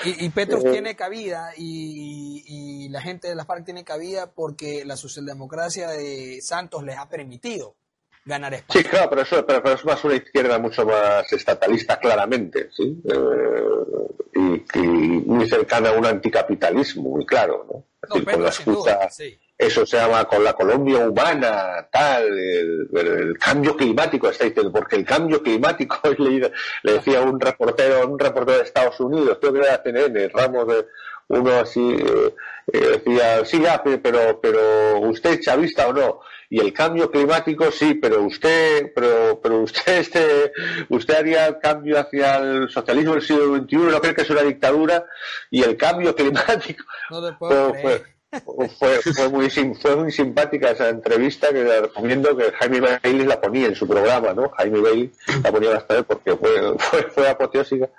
Y, 0.05 0.29
Petro 0.29 0.59
eh, 0.59 0.73
tiene 0.73 0.95
cabida 0.95 1.53
y, 1.57 2.89
la 2.91 3.01
gente 3.01 3.29
de 3.29 3.35
la 3.35 3.45
FARC 3.45 3.65
tiene 3.65 3.83
cabida 3.83 4.33
porque 4.33 4.85
la 4.85 4.97
socialdemocracia 4.97 5.89
de 5.89 6.41
Santos 6.43 6.85
les 6.85 6.97
ha 6.99 7.09
permitido 7.09 7.77
ganar 8.25 8.55
espacio. 8.55 8.83
Sí, 8.83 8.89
claro, 8.89 9.11
pero 9.11 9.23
eso, 9.23 9.45
pero, 9.47 9.73
es 9.73 9.85
más 9.85 10.05
una 10.05 10.17
izquierda 10.17 10.59
mucho 10.59 10.85
más 10.87 11.31
estatalista, 11.33 11.99
claramente, 11.99 12.69
¿sí? 12.77 13.03
Eh, 13.05 14.65
y, 14.75 14.79
muy 14.79 15.49
cercana 15.49 15.91
a 15.91 15.93
un 15.93 16.07
anticapitalismo, 16.07 17.11
muy 17.11 17.27
claro, 17.27 17.67
¿no? 17.67 18.23
con 18.25 18.43
la 18.43 18.49
excusa, 18.49 19.09
eso 19.57 19.87
se 19.87 19.97
llama 19.97 20.25
con 20.25 20.43
la 20.43 20.53
Colombia 20.53 20.99
humana, 20.99 21.87
tal, 21.91 22.27
el, 22.27 23.39
cambio 23.39 23.77
climático, 23.77 24.29
está 24.29 24.45
diciendo, 24.45 24.73
porque 24.73 24.97
el 24.97 25.05
cambio 25.05 25.43
climático, 25.43 26.01
le, 26.19 26.53
le 26.83 26.93
decía 26.93 27.21
un 27.21 27.39
reportero, 27.39 28.09
un 28.09 28.19
reportero 28.19 28.59
de 28.59 28.65
Estados 28.65 28.99
Unidos, 29.01 29.39
creo 29.41 29.53
que 29.53 29.61
era 29.61 29.83
CNN, 29.83 30.29
Ramos 30.29 30.67
de 30.67 30.87
uno 31.29 31.53
así, 31.53 31.81
eh, 31.81 32.35
eh, 32.73 33.01
decía, 33.05 33.45
sí, 33.45 33.61
ya, 33.61 33.83
pero, 33.83 34.41
pero 34.41 34.99
usted 35.01 35.41
chavista 35.41 35.89
o 35.89 35.93
no, 35.93 36.21
y 36.51 36.61
el 36.61 36.73
cambio 36.73 37.11
climático 37.11 37.71
sí, 37.71 37.95
pero 37.95 38.23
usted, 38.23 38.93
pero, 38.95 39.41
pero 39.43 39.61
usted, 39.61 39.83
este, 39.99 40.53
usted 40.89 41.15
haría 41.15 41.47
el 41.47 41.59
cambio 41.59 41.99
hacia 41.99 42.37
el 42.37 42.69
socialismo 42.69 43.15
del 43.15 43.23
siglo 43.23 43.57
XXI, 43.57 43.77
no 43.77 44.01
cree 44.01 44.15
que 44.15 44.23
es 44.23 44.31
una 44.31 44.43
dictadura, 44.43 45.07
y 45.51 45.63
el 45.63 45.77
cambio 45.77 46.15
climático, 46.15 46.85
no 47.11 47.21
fue, 48.41 49.01
fue, 49.01 49.29
muy, 49.29 49.51
fue 49.51 49.97
muy 49.97 50.11
simpática 50.11 50.71
esa 50.71 50.89
entrevista 50.89 51.53
que 51.53 51.65
recomiendo 51.65 52.37
que 52.37 52.53
Jaime 52.53 52.81
Bailey 52.81 53.27
la 53.27 53.41
ponía 53.41 53.67
en 53.67 53.75
su 53.75 53.87
programa, 53.87 54.33
¿no? 54.33 54.51
Jaime 54.51 54.81
Bailey 54.81 55.13
la 55.43 55.53
ponía 55.53 55.71
bastante 55.71 56.03
porque 56.05 56.37
fue, 56.37 57.09
fue, 57.11 57.29
apoteósica. 57.29 57.91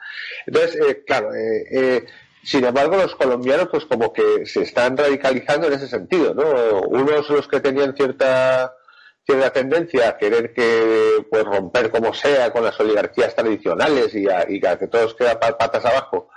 Entonces, 0.45 0.81
eh, 0.81 1.03
claro, 1.05 1.33
eh, 1.33 1.65
eh, 1.71 2.05
sin 2.43 2.65
embargo, 2.65 2.97
los 2.97 3.15
colombianos, 3.15 3.69
pues 3.71 3.86
como 3.86 4.11
que 4.11 4.45
se 4.45 4.63
están 4.63 4.97
radicalizando 4.97 5.67
en 5.67 5.73
ese 5.73 5.88
sentido, 5.88 6.33
¿no? 6.33 6.81
Unos 6.81 7.29
los 7.29 7.47
que 7.47 7.59
tenían 7.59 7.95
cierta 7.95 8.73
cierta 9.25 9.49
tendencia 9.51 10.09
a 10.09 10.17
querer 10.17 10.53
que 10.53 11.25
pues 11.31 11.43
romper 11.43 11.89
como 11.89 12.13
sea 12.13 12.51
con 12.51 12.63
las 12.63 12.79
oligarquías 12.79 13.33
tradicionales 13.33 14.13
y 14.13 14.29
a, 14.29 14.45
y 14.47 14.63
a 14.63 14.77
que 14.77 14.88
todos 14.88 15.15
quedan 15.15 15.39
patas 15.39 15.83
abajo 15.83 16.29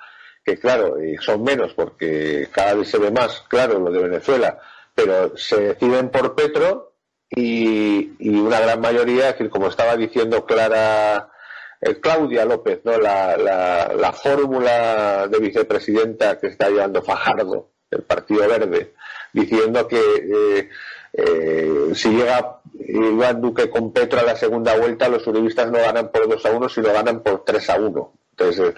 que 0.44 0.58
claro, 0.58 0.96
son 1.20 1.42
menos 1.42 1.74
porque 1.74 2.48
cada 2.52 2.74
vez 2.74 2.88
se 2.88 2.98
ve 2.98 3.10
más 3.10 3.42
claro 3.48 3.78
lo 3.78 3.90
de 3.90 4.02
Venezuela, 4.02 4.58
pero 4.94 5.36
se 5.36 5.60
deciden 5.60 6.10
por 6.10 6.34
Petro 6.34 6.88
y, 7.30 8.28
una 8.28 8.60
gran 8.60 8.80
mayoría, 8.80 9.28
es 9.28 9.32
decir, 9.34 9.50
como 9.50 9.68
estaba 9.68 9.96
diciendo 9.96 10.44
Clara, 10.46 11.30
eh, 11.80 12.00
Claudia 12.00 12.44
López, 12.44 12.80
¿no? 12.84 12.98
La, 12.98 13.36
la, 13.36 14.12
fórmula 14.12 15.28
de 15.28 15.38
vicepresidenta 15.38 16.38
que 16.38 16.48
está 16.48 16.68
llevando 16.68 17.02
Fajardo, 17.02 17.70
el 17.90 18.02
Partido 18.02 18.48
Verde, 18.48 18.94
diciendo 19.32 19.86
que 19.86 20.00
eh, 20.00 20.68
eh, 21.12 21.90
si 21.94 22.10
llega 22.10 22.60
Iván 22.78 23.40
Duque 23.40 23.70
con 23.70 23.92
Petro 23.92 24.20
a 24.20 24.24
la 24.24 24.36
segunda 24.36 24.76
vuelta, 24.76 25.08
los 25.08 25.26
uribistas 25.26 25.70
no 25.70 25.78
ganan 25.78 26.10
por 26.10 26.28
2 26.28 26.46
a 26.46 26.50
1, 26.50 26.68
sino 26.68 26.92
ganan 26.92 27.22
por 27.22 27.44
3 27.44 27.70
a 27.70 27.80
1. 27.80 28.12
Entonces, 28.38 28.74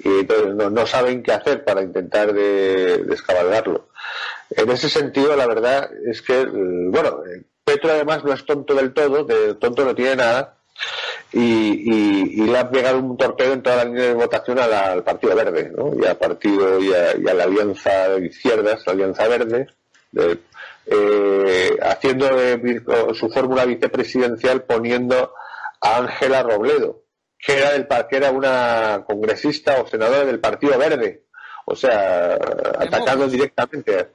y, 0.00 0.26
no, 0.54 0.86
saben 0.86 1.22
qué 1.22 1.32
hacer 1.32 1.64
para 1.64 1.82
intentar 1.82 2.32
de, 2.32 2.98
descabalgarlo. 3.04 3.88
En 4.50 4.70
ese 4.70 4.88
sentido, 4.88 5.36
la 5.36 5.46
verdad 5.46 5.88
es 6.06 6.20
que, 6.20 6.44
bueno, 6.44 7.22
Petro 7.64 7.92
además 7.92 8.24
no 8.24 8.32
es 8.32 8.44
tonto 8.44 8.74
del 8.74 8.92
todo, 8.92 9.24
de 9.24 9.54
tonto 9.54 9.84
no 9.84 9.94
tiene 9.94 10.16
nada, 10.16 10.56
y, 11.32 12.44
le 12.44 12.58
ha 12.58 12.68
pegado 12.70 12.98
un 12.98 13.16
torpedo 13.16 13.52
en 13.52 13.62
toda 13.62 13.76
la 13.76 13.84
línea 13.84 14.04
de 14.04 14.14
votación 14.14 14.58
al 14.58 15.04
Partido 15.04 15.34
Verde, 15.36 15.72
¿no? 15.74 15.92
y 15.96 16.04
al 16.04 16.16
partido 16.16 16.80
y 16.80 16.92
a, 16.92 17.14
la 17.34 17.44
Alianza 17.44 18.08
de 18.10 18.26
Izquierdas, 18.26 18.82
la 18.86 18.92
Alianza 18.92 19.28
Verde, 19.28 19.66
eh, 20.86 21.78
haciendo 21.82 22.28
su 23.14 23.30
fórmula 23.30 23.64
vicepresidencial 23.64 24.64
poniendo 24.64 25.32
a 25.80 25.98
Ángela 25.98 26.42
Robledo, 26.42 27.03
que 27.44 27.58
era, 27.58 27.72
del, 27.72 27.86
que 27.86 28.16
era 28.16 28.30
una 28.30 29.04
congresista 29.06 29.80
o 29.80 29.86
senadora 29.86 30.24
del 30.24 30.40
Partido 30.40 30.78
Verde. 30.78 31.24
O 31.66 31.76
sea, 31.76 32.34
atacando 32.34 33.28
directamente. 33.28 34.08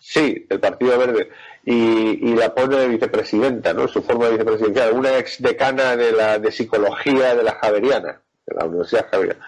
Sí, 0.00 0.46
del 0.48 0.58
Partido 0.58 0.98
Verde. 0.98 1.30
Y, 1.64 2.34
la 2.34 2.52
pone 2.54 2.76
de 2.76 2.88
vicepresidenta, 2.88 3.72
¿no? 3.72 3.86
Su 3.86 4.02
forma 4.02 4.26
de 4.26 4.32
vicepresidenta. 4.32 4.90
Una 4.90 5.16
ex 5.18 5.40
decana 5.40 5.96
de, 5.96 6.12
la, 6.12 6.38
de 6.38 6.50
psicología 6.50 7.36
de 7.36 7.42
la 7.44 7.54
Javeriana, 7.54 8.20
de 8.46 8.54
la 8.56 8.64
Universidad 8.64 9.08
Javeriana. 9.10 9.46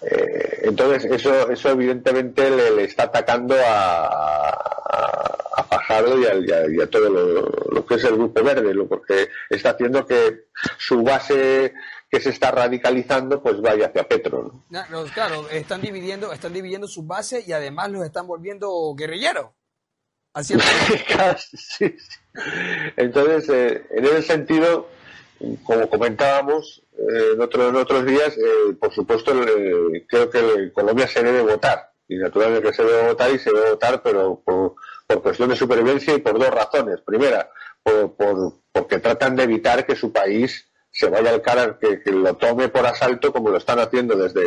Eh, 0.00 0.60
entonces, 0.62 1.04
eso, 1.10 1.50
eso 1.50 1.70
evidentemente 1.70 2.48
le, 2.48 2.84
está 2.84 3.04
atacando 3.04 3.56
a, 3.66 4.06
a, 4.06 5.64
Fajardo 5.68 6.16
y 6.18 6.80
a, 6.80 6.86
todo 6.88 7.10
lo, 7.10 7.84
que 7.84 7.96
es 7.96 8.04
el 8.04 8.14
Grupo 8.14 8.42
Verde, 8.42 8.72
lo, 8.72 8.86
porque 8.86 9.28
está 9.50 9.70
haciendo 9.70 10.06
que 10.06 10.44
su 10.78 11.02
base 11.02 11.74
que 12.10 12.20
se 12.20 12.30
está 12.30 12.50
radicalizando 12.50 13.42
pues 13.42 13.60
vaya 13.60 13.86
hacia 13.86 14.08
Petro. 14.08 14.64
claro, 15.12 15.48
están 15.50 15.80
dividiendo, 15.80 16.32
están 16.32 16.52
dividiendo 16.52 16.88
sus 16.88 17.06
bases 17.06 17.46
y 17.46 17.52
además 17.52 17.90
los 17.90 18.04
están 18.04 18.26
volviendo 18.26 18.94
guerrilleros. 18.96 19.50
Así 20.32 20.54
sí, 21.56 21.96
Entonces, 22.96 23.48
eh, 23.48 23.86
en 23.90 24.04
ese 24.04 24.22
sentido, 24.22 24.88
como 25.64 25.88
comentábamos 25.88 26.82
eh, 26.96 27.32
en, 27.34 27.40
otro, 27.40 27.68
en, 27.68 27.76
otros 27.76 28.06
días, 28.06 28.36
eh, 28.36 28.74
por 28.78 28.92
supuesto, 28.92 29.32
creo 30.06 30.30
que 30.30 30.72
Colombia 30.72 31.08
se 31.08 31.22
debe 31.22 31.42
votar. 31.42 31.92
Y 32.06 32.16
naturalmente 32.16 32.68
que 32.68 32.74
se 32.74 32.84
debe 32.84 33.08
votar 33.08 33.30
y 33.30 33.38
se 33.38 33.50
debe 33.50 33.70
votar, 33.70 34.02
pero 34.02 34.40
por, 34.44 34.76
por 35.06 35.22
cuestión 35.22 35.50
de 35.50 35.56
supervivencia 35.56 36.14
y 36.14 36.20
por 36.20 36.38
dos 36.38 36.50
razones. 36.50 37.00
Primera, 37.02 37.50
por, 37.82 38.16
por, 38.16 38.60
porque 38.72 38.98
tratan 38.98 39.36
de 39.36 39.42
evitar 39.42 39.84
que 39.84 39.96
su 39.96 40.12
país 40.12 40.68
se 40.90 41.08
vaya 41.08 41.30
al 41.30 41.42
cara, 41.42 41.78
que, 41.78 42.00
lo 42.10 42.34
tome 42.34 42.68
por 42.68 42.86
asalto 42.86 43.32
como 43.32 43.50
lo 43.50 43.58
están 43.58 43.78
haciendo 43.78 44.16
desde, 44.16 44.42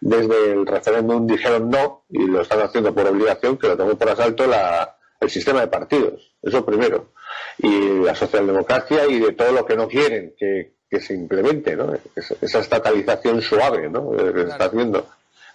desde 0.00 0.52
el 0.52 0.66
referéndum 0.66 1.26
dijeron 1.26 1.70
no 1.70 2.04
y 2.10 2.26
lo 2.26 2.42
están 2.42 2.60
haciendo 2.60 2.94
por 2.94 3.06
obligación 3.06 3.56
que 3.56 3.68
lo 3.68 3.76
tome 3.76 3.94
por 3.94 4.10
asalto 4.10 4.46
la, 4.46 4.96
el 5.24 5.30
sistema 5.30 5.60
de 5.60 5.68
partidos. 5.68 6.32
Eso 6.42 6.64
primero. 6.64 7.12
Y 7.58 8.00
la 8.04 8.14
socialdemocracia 8.14 9.06
y 9.06 9.18
de 9.18 9.32
todo 9.32 9.52
lo 9.52 9.66
que 9.66 9.76
no 9.76 9.88
quieren 9.88 10.34
que, 10.38 10.72
se 11.00 11.12
implemente, 11.12 11.74
¿no? 11.74 11.92
Esa, 12.14 12.60
estatalización 12.60 13.42
suave, 13.42 13.90
¿no? 13.90 14.12
Que 14.12 14.42
está 14.42 14.66
haciendo. 14.66 15.08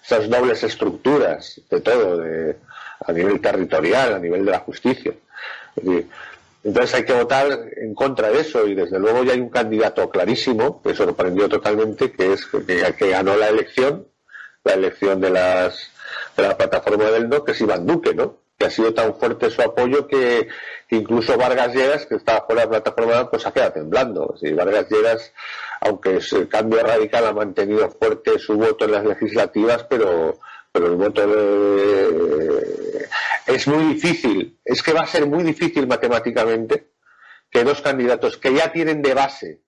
Esas 0.04 0.30
dobles 0.30 0.62
estructuras 0.64 1.62
de 1.70 1.80
todo, 1.80 2.18
de, 2.18 2.58
a 3.06 3.14
nivel 3.14 3.40
territorial, 3.40 4.16
a 4.16 4.20
nivel 4.20 4.44
de 4.44 4.52
la 4.52 4.60
justicia. 4.60 5.14
Entonces 6.64 6.94
hay 6.96 7.06
que 7.06 7.14
votar 7.14 7.48
en 7.78 7.94
contra 7.96 8.30
de 8.30 8.42
eso 8.42 8.68
y 8.68 8.76
desde 8.76 9.00
luego 9.00 9.24
ya 9.24 9.34
hay 9.34 9.40
un 9.40 9.50
candidato 9.50 10.10
clarísimo 10.10 10.82
que 10.82 10.94
sorprendió 10.94 11.48
totalmente 11.48 12.12
que 12.12 12.34
es 12.34 12.46
que, 12.46 12.66
que 12.98 13.10
ganó 13.10 13.38
la 13.38 13.48
elección, 13.48 14.08
la 14.64 14.74
elección 14.74 15.22
de 15.22 15.30
las 15.30 15.92
de 16.36 16.44
la 16.44 16.58
plataforma 16.58 17.12
del 17.12 17.30
no, 17.30 17.44
que 17.44 17.52
es 17.52 17.62
Iván 17.62 17.86
Duque, 17.86 18.14
¿no? 18.14 18.38
Que 18.58 18.66
ha 18.66 18.70
sido 18.70 18.94
tan 18.94 19.16
fuerte 19.16 19.50
su 19.50 19.62
apoyo 19.62 20.08
que, 20.08 20.48
incluso 20.90 21.38
Vargas 21.38 21.74
Lleras, 21.74 22.06
que 22.06 22.16
estaba 22.16 22.46
fuera 22.46 22.62
de 22.62 22.68
la 22.68 22.72
plataforma, 22.72 23.30
pues 23.30 23.46
ha 23.46 23.52
quedado 23.52 23.74
temblando. 23.74 24.36
Si 24.40 24.52
Vargas 24.52 24.90
Lleras, 24.90 25.34
aunque 25.82 26.20
el 26.32 26.50
cambio 26.50 26.84
radical 26.84 27.26
ha 27.26 27.34
mantenido 27.34 27.90
fuerte 27.92 28.38
su 28.40 28.58
voto 28.58 28.86
en 28.86 28.92
las 28.92 29.06
legislativas, 29.06 29.86
pero 29.90 30.40
pero 30.72 30.88
el 30.88 30.96
voto 30.96 31.28
de... 31.28 33.08
es 33.48 33.68
muy 33.68 33.94
difícil, 33.94 34.60
es 34.64 34.84
que 34.84 34.94
va 34.94 35.02
a 35.02 35.08
ser 35.08 35.26
muy 35.28 35.44
difícil 35.44 35.88
matemáticamente 35.88 36.92
que 37.50 37.64
dos 37.64 37.82
candidatos 37.82 38.38
que 38.38 38.54
ya 38.54 38.72
tienen 38.72 39.02
de 39.02 39.14
base 39.14 39.62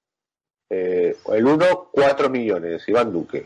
eh, 0.73 1.17
el 1.33 1.45
uno, 1.45 1.89
cuatro 1.91 2.29
millones, 2.29 2.87
Iván 2.87 3.11
Duque, 3.11 3.45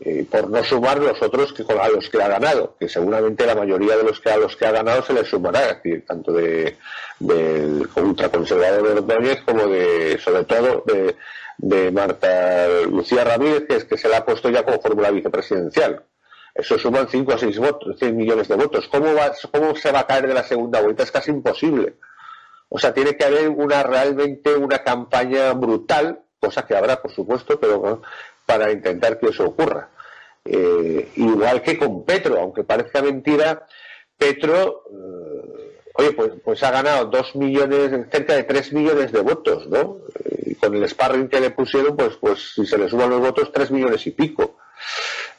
eh, 0.00 0.26
por 0.28 0.50
no 0.50 0.64
sumar 0.64 0.98
los 0.98 1.22
otros 1.22 1.52
que 1.52 1.62
a 1.62 1.88
los 1.88 2.10
que 2.10 2.20
ha 2.20 2.26
ganado, 2.26 2.76
que 2.76 2.88
seguramente 2.88 3.46
la 3.46 3.54
mayoría 3.54 3.96
de 3.96 4.02
los 4.02 4.18
que 4.18 4.30
a 4.30 4.36
los 4.36 4.56
que 4.56 4.66
ha 4.66 4.72
ganado 4.72 5.04
se 5.04 5.12
les 5.12 5.28
sumará, 5.28 5.80
tanto 6.04 6.32
de, 6.32 6.76
del 7.20 7.88
ultraconservador 7.94 8.82
de 8.82 8.92
Ordóñez 8.94 9.42
como 9.42 9.68
de, 9.68 10.18
sobre 10.18 10.44
todo, 10.44 10.82
de, 10.86 11.14
de 11.58 11.92
Marta 11.92 12.66
Lucía 12.90 13.22
Ramírez, 13.22 13.66
que 13.68 13.76
es 13.76 13.84
que 13.84 13.96
se 13.96 14.08
le 14.08 14.16
ha 14.16 14.24
puesto 14.24 14.50
ya 14.50 14.64
como 14.64 14.80
fórmula 14.80 15.12
vicepresidencial. 15.12 16.02
Eso 16.54 16.78
suman 16.78 17.08
5 17.08 17.32
a 17.32 17.38
6 17.38 17.58
votos, 17.58 17.98
100 17.98 18.16
millones 18.16 18.48
de 18.48 18.56
votos. 18.56 18.88
¿Cómo, 18.88 19.14
va, 19.14 19.32
¿Cómo 19.52 19.74
se 19.76 19.92
va 19.92 20.00
a 20.00 20.06
caer 20.06 20.26
de 20.26 20.34
la 20.34 20.42
segunda 20.42 20.80
vuelta? 20.80 21.02
Es 21.02 21.10
casi 21.10 21.30
imposible. 21.30 21.96
O 22.68 22.78
sea, 22.78 22.94
tiene 22.94 23.16
que 23.16 23.24
haber 23.24 23.48
una 23.48 23.82
realmente 23.82 24.54
una 24.54 24.78
campaña 24.78 25.52
brutal, 25.52 26.22
cosa 26.38 26.66
que 26.66 26.76
habrá, 26.76 27.02
por 27.02 27.12
supuesto, 27.12 27.58
pero 27.58 28.02
para 28.46 28.70
intentar 28.70 29.18
que 29.18 29.28
eso 29.28 29.44
ocurra. 29.44 29.90
Eh, 30.44 31.10
igual 31.16 31.62
que 31.62 31.78
con 31.78 32.04
Petro, 32.04 32.38
aunque 32.40 32.64
parezca 32.64 33.02
mentira, 33.02 33.66
Petro, 34.16 34.84
eh, 34.90 35.78
oye, 35.94 36.12
pues, 36.12 36.32
pues, 36.44 36.62
ha 36.62 36.70
ganado 36.70 37.06
2 37.06 37.36
millones, 37.36 37.90
cerca 38.10 38.34
de 38.34 38.44
3 38.44 38.72
millones 38.72 39.12
de 39.12 39.20
votos, 39.20 39.66
¿no? 39.68 39.98
Y 40.46 40.54
con 40.54 40.74
el 40.74 40.88
sparring 40.88 41.28
que 41.28 41.40
le 41.40 41.50
pusieron, 41.50 41.96
pues, 41.96 42.16
pues 42.16 42.54
si 42.54 42.66
se 42.66 42.78
le 42.78 42.88
suman 42.88 43.10
los 43.10 43.20
votos, 43.20 43.50
3 43.52 43.70
millones 43.70 44.06
y 44.06 44.12
pico. 44.12 44.56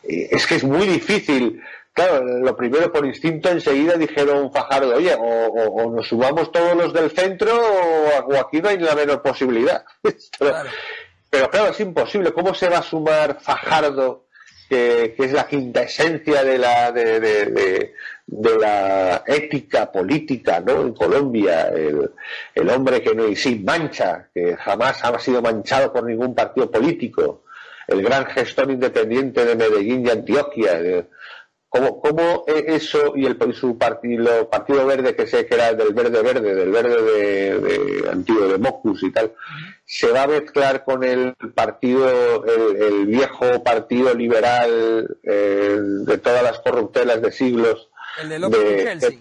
Es 0.03 0.47
que 0.47 0.55
es 0.55 0.63
muy 0.63 0.87
difícil. 0.87 1.61
Claro, 1.93 2.23
lo 2.23 2.55
primero 2.55 2.91
por 2.91 3.05
instinto 3.05 3.49
enseguida 3.49 3.95
dijeron 3.95 4.51
Fajardo, 4.51 4.95
oye, 4.95 5.13
o, 5.19 5.91
nos 5.91 6.07
subamos 6.07 6.51
todos 6.51 6.75
los 6.75 6.93
del 6.93 7.11
centro 7.11 7.51
o, 7.53 8.35
aquí 8.37 8.61
no 8.61 8.69
hay 8.69 8.79
la 8.79 8.95
menor 8.95 9.21
posibilidad. 9.21 9.83
Pero 11.29 11.49
claro, 11.49 11.71
es 11.71 11.79
imposible. 11.79 12.33
¿Cómo 12.33 12.53
se 12.53 12.69
va 12.69 12.79
a 12.79 12.83
sumar 12.83 13.39
Fajardo, 13.41 14.25
que, 14.69 15.15
es 15.17 15.31
la 15.33 15.47
quinta 15.47 15.83
esencia 15.83 16.43
de 16.43 16.57
la, 16.57 16.91
de, 16.91 17.93
la 18.27 19.23
ética 19.25 19.91
política 19.91 20.61
¿no? 20.61 20.81
en 20.81 20.93
Colombia? 20.93 21.69
El, 21.69 22.69
hombre 22.69 23.01
que 23.01 23.15
no 23.15 23.27
y 23.27 23.35
sin 23.35 23.63
mancha, 23.65 24.29
que 24.33 24.55
jamás 24.57 25.03
ha 25.03 25.17
sido 25.19 25.41
manchado 25.41 25.91
por 25.91 26.03
ningún 26.03 26.35
partido 26.35 26.69
político. 26.71 27.43
El 27.87 28.01
gran 28.01 28.25
gestor 28.25 28.71
independiente 28.71 29.45
de 29.45 29.55
Medellín 29.55 30.05
y 30.05 30.09
Antioquia. 30.09 31.05
¿Cómo, 31.69 32.01
cómo 32.01 32.43
eso 32.47 33.13
y 33.15 33.25
el 33.25 33.37
su 33.53 33.77
partido, 33.77 34.49
partido 34.49 34.85
verde 34.85 35.15
que 35.15 35.25
sé 35.25 35.45
que 35.45 35.55
era 35.55 35.73
del 35.73 35.93
verde 35.93 36.21
verde, 36.21 36.53
del 36.53 36.69
verde 36.69 37.59
de, 37.61 38.09
antiguo 38.09 38.49
de 38.49 38.57
Mocus 38.57 39.03
y 39.03 39.11
tal, 39.11 39.31
se 39.85 40.11
va 40.11 40.23
a 40.23 40.27
mezclar 40.27 40.83
con 40.83 41.05
el 41.05 41.33
partido, 41.55 42.43
el, 42.43 43.05
viejo 43.05 43.63
partido 43.63 44.13
liberal 44.13 45.17
de 45.23 46.17
todas 46.17 46.43
las 46.43 46.59
corruptelas 46.59 47.21
de 47.21 47.31
siglos 47.31 47.89
el 48.21 48.29
de, 48.29 49.15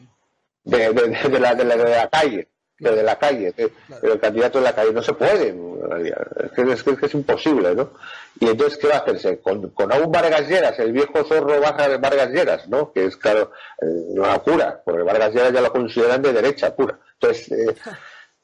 de, 0.64 0.92
de, 0.92 1.38
la, 1.38 1.54
de 1.54 1.64
la 1.64 2.08
calle 2.10 2.48
de 2.80 3.02
la 3.02 3.18
calle, 3.18 3.54
el 4.02 4.20
candidato 4.20 4.58
de 4.58 4.64
la 4.64 4.74
calle 4.74 4.92
no 4.92 5.02
se 5.02 5.12
puede, 5.12 5.54
es 6.00 6.82
que 6.82 7.06
es, 7.06 7.14
imposible, 7.14 7.74
¿no? 7.74 7.92
Y 8.40 8.48
entonces, 8.48 8.78
¿qué 8.78 8.88
va 8.88 8.96
a 8.96 8.98
hacerse? 8.98 9.38
Con, 9.40 9.68
con 9.70 9.92
aún 9.92 10.10
Vargas 10.10 10.48
Lleras, 10.48 10.78
el 10.78 10.92
viejo 10.92 11.24
zorro 11.24 11.60
baja 11.60 11.88
de 11.88 11.98
Vargas 11.98 12.30
Lleras, 12.30 12.68
¿no? 12.68 12.90
Que 12.92 13.04
es, 13.04 13.16
claro, 13.16 13.52
eh, 13.82 13.86
una 13.86 14.38
cura, 14.38 14.80
porque 14.82 15.02
Vargas 15.02 15.34
Lleras 15.34 15.52
ya 15.52 15.60
lo 15.60 15.72
consideran 15.72 16.22
de 16.22 16.32
derecha 16.32 16.74
pura. 16.74 16.98
Entonces, 17.14 17.52
eh, 17.52 17.76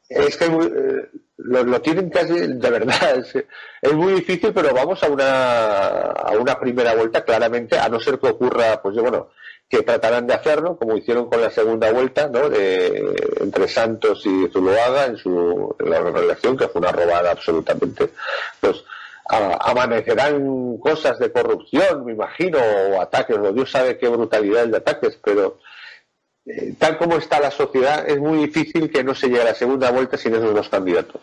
es 0.08 0.36
que 0.36 0.44
eh, 0.44 1.08
lo, 1.38 1.80
tienen 1.80 2.10
casi, 2.10 2.34
de 2.34 2.70
verdad, 2.70 3.18
es, 3.18 3.34
es, 3.80 3.92
muy 3.94 4.14
difícil, 4.14 4.52
pero 4.52 4.74
vamos 4.74 5.02
a 5.02 5.08
una, 5.08 6.00
a 6.02 6.32
una 6.32 6.60
primera 6.60 6.94
vuelta, 6.94 7.24
claramente, 7.24 7.78
a 7.78 7.88
no 7.88 7.98
ser 7.98 8.18
que 8.18 8.28
ocurra, 8.28 8.82
pues 8.82 8.96
bueno, 8.96 9.30
que 9.68 9.82
tratarán 9.82 10.26
de 10.26 10.34
hacerlo, 10.34 10.76
como 10.76 10.96
hicieron 10.96 11.28
con 11.28 11.40
la 11.40 11.50
segunda 11.50 11.92
vuelta, 11.92 12.28
¿no? 12.28 12.48
De, 12.48 13.14
entre 13.40 13.66
Santos 13.68 14.24
y 14.24 14.48
Zuluaga 14.52 15.06
en 15.06 15.16
su 15.16 15.74
la 15.80 16.00
relación, 16.00 16.56
que 16.56 16.68
fue 16.68 16.80
una 16.80 16.92
robada 16.92 17.32
absolutamente. 17.32 18.10
Pues 18.60 18.84
amanecerán 19.28 20.78
cosas 20.78 21.18
de 21.18 21.32
corrupción, 21.32 22.04
me 22.04 22.12
imagino, 22.12 22.58
o 22.58 23.00
ataques, 23.00 23.36
o 23.36 23.52
Dios 23.52 23.70
sabe 23.70 23.98
qué 23.98 24.08
brutalidad 24.08 24.68
de 24.68 24.76
ataques, 24.76 25.18
pero 25.22 25.58
eh, 26.46 26.74
tal 26.78 26.96
como 26.96 27.16
está 27.16 27.40
la 27.40 27.50
sociedad, 27.50 28.08
es 28.08 28.18
muy 28.18 28.38
difícil 28.46 28.88
que 28.90 29.02
no 29.02 29.16
se 29.16 29.26
llegue 29.26 29.42
a 29.42 29.46
la 29.46 29.54
segunda 29.54 29.90
vuelta 29.90 30.16
sin 30.16 30.34
esos 30.34 30.54
dos 30.54 30.68
candidatos. 30.68 31.20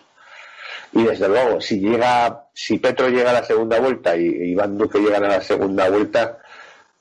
Y 0.92 1.04
desde 1.04 1.28
luego, 1.28 1.62
si 1.62 1.80
llega, 1.80 2.50
si 2.54 2.78
Petro 2.78 3.10
llega 3.10 3.32
a 3.32 3.34
la 3.42 3.44
segunda 3.44 3.80
vuelta 3.80 4.16
y 4.16 4.52
Iván 4.52 4.78
Duque 4.78 5.00
llega 5.00 5.18
a 5.18 5.22
la 5.22 5.42
segunda 5.42 5.90
vuelta, 5.90 6.40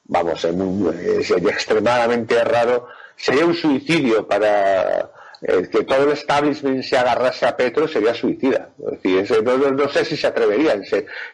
vamos, 0.05 0.44
eh, 0.44 1.22
sería 1.22 1.50
extremadamente 1.50 2.42
raro, 2.44 2.88
sería 3.16 3.46
un 3.46 3.55
suicidio 3.55 4.26
para 4.26 5.11
el 5.42 5.68
que 5.68 5.82
todo 5.82 6.05
el 6.05 6.12
establishment 6.12 6.84
se 6.84 6.96
agarrase 6.96 7.46
a 7.46 7.57
Petro 7.57 7.88
sería 7.88 8.14
suicida. 8.14 8.70
no, 8.78 9.88
sé 9.88 10.05
si 10.05 10.16
se 10.16 10.28
atreverían, 10.28 10.84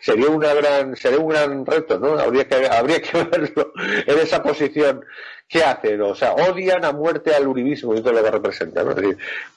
sería 0.01 0.31
una 0.31 0.55
gran, 0.55 0.97
sería 0.97 1.19
un 1.19 1.29
gran 1.29 1.67
reto, 1.67 1.99
¿no? 1.99 2.19
Habría 2.19 2.49
que, 2.49 2.67
habría 2.67 3.03
que 3.03 3.23
verlo 3.31 3.73
en 3.77 4.19
esa 4.19 4.43
posición. 4.43 5.05
¿Qué 5.47 5.63
hacen? 5.63 6.01
O 6.03 6.15
sea, 6.15 6.33
odian 6.33 6.85
a 6.85 6.93
muerte 6.93 7.35
al 7.35 7.49
uribismo 7.49 7.95
y 7.95 8.03
todo 8.03 8.13
lo 8.13 8.23
que 8.23 8.31
representa, 8.31 8.83
¿no? 8.85 8.95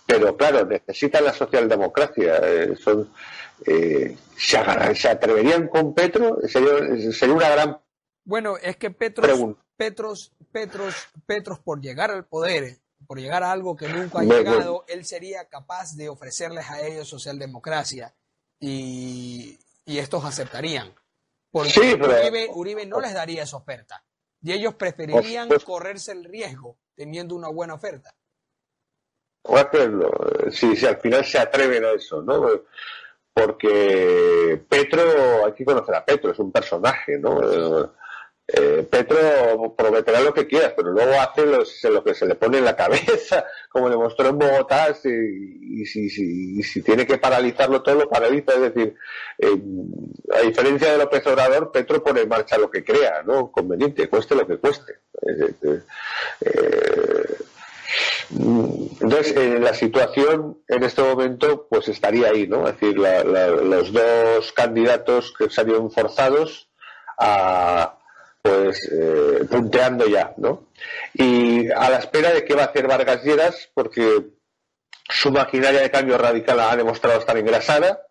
pero 0.06 0.38
claro, 0.38 0.66
necesitan 0.66 1.26
la 1.26 1.34
socialdemocracia. 1.34 2.40
Eh, 2.44 2.76
son, 2.78 3.10
eh, 3.66 4.16
se, 4.38 4.96
se 4.96 5.10
atreverían 5.10 5.68
con 5.68 5.94
Petro, 5.94 6.38
sería, 6.48 7.12
sería 7.12 7.36
una 7.36 7.50
gran 7.50 7.78
bueno, 8.24 8.58
es 8.58 8.78
que 8.78 8.92
Petros, 8.92 9.56
Petros, 9.78 10.34
Petros, 10.52 11.08
Petros, 11.26 11.60
por 11.60 11.82
llegar 11.82 12.12
al 12.12 12.26
poder, 12.26 12.80
por 13.08 13.20
llegar 13.20 13.44
a 13.44 13.52
algo 13.52 13.76
que 13.76 13.88
nunca 13.90 14.20
ha 14.20 14.24
llegado, 14.24 14.86
él 14.88 15.06
sería 15.06 15.50
capaz 15.50 15.96
de 15.96 16.10
ofrecerles 16.10 16.70
a 16.70 16.82
ellos 16.82 17.08
socialdemocracia 17.08 18.14
y, 18.60 19.60
y 19.86 19.98
estos 19.98 20.24
aceptarían. 20.24 20.94
Porque 21.52 22.00
Uribe, 22.54 22.86
no 22.86 23.02
les 23.02 23.14
daría 23.14 23.44
esa 23.44 23.58
oferta. 23.58 24.04
Y 24.42 24.54
ellos 24.54 24.76
preferirían 24.76 25.50
correrse 25.66 26.14
el 26.14 26.24
riesgo 26.24 26.78
teniendo 26.96 27.36
una 27.36 27.50
buena 27.50 27.74
oferta. 27.74 28.16
Si, 30.52 30.76
si 30.76 30.86
al 30.86 30.98
final 30.98 31.26
se 31.26 31.40
atreven 31.40 31.84
a 31.84 31.92
eso, 31.92 32.22
¿no? 32.22 32.48
Porque 33.34 34.64
Petro, 34.68 35.46
hay 35.46 35.54
que 35.54 35.66
conocer 35.66 35.96
a 35.96 36.06
Petro, 36.06 36.32
es 36.32 36.40
un 36.40 36.52
personaje, 36.52 37.18
¿no? 37.18 37.40
Eh, 38.54 38.86
Petro 38.90 39.74
prometerá 39.78 40.20
lo 40.20 40.34
que 40.34 40.46
quieras, 40.46 40.74
pero 40.76 40.92
luego 40.92 41.14
hace 41.14 41.46
lo 41.90 42.04
que 42.04 42.14
se 42.14 42.26
le 42.26 42.36
pone 42.36 42.58
en 42.58 42.66
la 42.66 42.76
cabeza, 42.76 43.46
como 43.70 43.90
demostró 43.90 44.28
en 44.28 44.40
Bogotá, 44.40 44.94
y, 45.04 45.86
si, 45.86 46.82
tiene 46.84 47.06
que 47.06 47.18
paralizarlo 47.18 47.82
todo, 47.82 47.96
lo 47.96 48.10
paraliza. 48.10 48.54
Es 48.54 48.74
decir, 48.74 48.96
eh, 49.38 49.62
a 50.34 50.42
diferencia 50.42 50.92
de 50.92 50.98
López 50.98 51.26
Obrador, 51.28 51.72
Petro 51.72 52.04
pone 52.04 52.22
en 52.22 52.30
marcha 52.30 52.58
lo 52.58 52.70
que 52.70 52.84
crea, 52.84 53.24
¿no? 53.24 53.52
Conveniente, 53.52 54.10
cueste 54.10 54.36
lo 54.36 54.46
que 54.46 54.58
cueste. 54.58 55.00
Eh, 55.22 55.54
entonces, 59.00 59.60
la 59.60 59.74
situación 59.74 60.62
en 60.68 60.84
este 60.84 61.02
momento, 61.02 61.68
pues 61.70 61.88
estaría 61.88 62.30
ahí, 62.30 62.48
¿no? 62.48 62.68
Es 62.68 62.80
decir, 62.80 62.98
los 62.98 63.94
dos 63.94 64.52
candidatos 64.54 65.34
que 65.38 65.50
salieron 65.50 65.92
forzados 65.92 66.70
a 67.18 67.98
pues 68.42 68.90
eh, 68.92 69.46
punteando 69.50 70.08
ya, 70.08 70.34
¿no? 70.38 70.68
Y 71.14 71.70
a 71.72 71.90
la 71.90 71.98
espera 71.98 72.32
de 72.32 72.44
qué 72.44 72.56
va 72.56 72.64
a 72.64 72.66
hacer 72.66 72.88
Vargas 72.88 73.24
Lleras, 73.24 73.70
porque 73.74 74.26
su 75.10 75.32
maquinaria 75.32 75.82
de 75.82 75.92
cambio 75.92 76.18
radical 76.18 76.60
ha 76.60 76.76
demostrado 76.76 77.20
estar 77.20 77.38
engrasada 77.38 78.02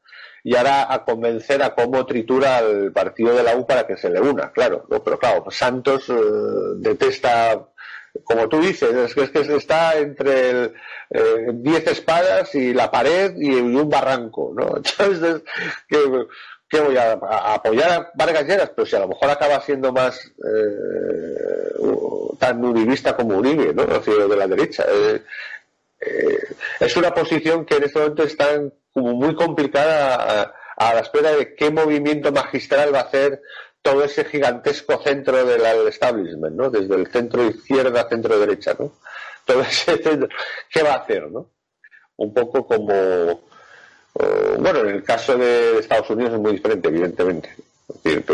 y 0.43 0.57
ahora 0.57 0.93
a 0.93 1.05
convencer 1.05 1.63
a 1.63 1.75
cómo 1.75 2.07
tritura 2.07 2.59
al 2.59 2.93
partido 2.93 3.35
de 3.35 3.43
la 3.43 3.57
U 3.57 3.67
para 3.67 3.87
que 3.87 3.97
se 3.97 4.11
le 4.11 4.21
una, 4.21 4.53
claro, 4.53 4.87
pero 5.05 5.19
claro, 5.19 5.45
Santos 5.51 6.09
eh, 6.09 6.15
detesta 6.77 7.67
como 8.25 8.49
tú 8.49 8.61
dices, 8.61 8.93
es 8.93 9.15
que, 9.15 9.23
es 9.23 9.31
que 9.31 9.57
está 9.57 9.97
entre 9.99 10.73
10 11.11 11.89
eh, 11.89 11.91
espadas 11.91 12.55
y 12.55 12.75
la 12.75 12.91
pared 12.91 13.35
y, 13.37 13.55
un 13.55 13.89
barranco, 13.89 14.53
¿no? 14.55 14.77
Entonces, 14.77 15.43
que, 15.89 15.99
¿qué 16.71 16.81
voy 16.81 16.97
a, 16.97 17.13
apoyar 17.55 17.91
a 17.91 18.11
Vargas 18.15 18.47
Lleras? 18.47 18.71
Pero 18.75 18.87
si 18.87 18.97
a 18.97 19.01
lo 19.01 19.09
mejor 19.09 19.29
acaba 19.29 19.61
siendo 19.61 19.93
más 19.93 20.25
eh, 20.25 21.75
tan 22.39 22.65
uribista 22.65 23.17
como 23.17 23.39
Uribe, 23.39 23.75
¿no? 23.75 23.85
de 23.85 24.37
la 24.37 24.47
derecha. 24.47 24.85
Eh, 24.89 25.23
eh, 26.01 26.39
es 26.79 26.97
una 26.97 27.13
posición 27.13 27.67
que 27.67 27.77
en 27.77 27.85
este 27.85 27.99
momento 27.99 28.23
está 28.23 28.47
como 28.93 29.15
muy 29.15 29.35
complicada 29.35 30.55
a, 30.77 30.95
la 30.95 31.01
espera 31.01 31.33
de 31.33 31.55
qué 31.55 31.71
movimiento 31.71 32.33
magistral 32.33 32.95
va 32.95 33.01
a 33.01 33.03
hacer 33.03 33.43
todo 33.83 34.05
ese 34.05 34.25
gigantesco 34.25 35.03
centro 35.03 35.45
del 35.45 35.89
establishment, 35.89 36.55
¿no? 36.55 36.71
Desde 36.71 36.95
el 36.95 37.07
centro 37.09 37.45
izquierda, 37.47 38.09
centro 38.09 38.39
derecha, 38.39 38.75
¿no? 38.79 38.93
Todo 39.45 39.63
ese 39.63 39.99
centro, 40.03 40.29
¿qué 40.71 40.83
va 40.83 40.95
a 40.95 40.99
hacer, 40.99 41.31
no? 41.31 41.51
Un 42.17 42.33
poco 42.33 42.67
como 42.67 43.50
eh, 44.19 44.57
bueno, 44.59 44.81
en 44.81 44.89
el 44.89 45.05
caso 45.05 45.37
de 45.37 45.79
Estados 45.79 46.11
Unidos 46.11 46.35
es 46.35 46.41
muy 46.41 46.53
diferente, 46.53 46.89
evidentemente. 46.89 47.55
en 48.05 48.25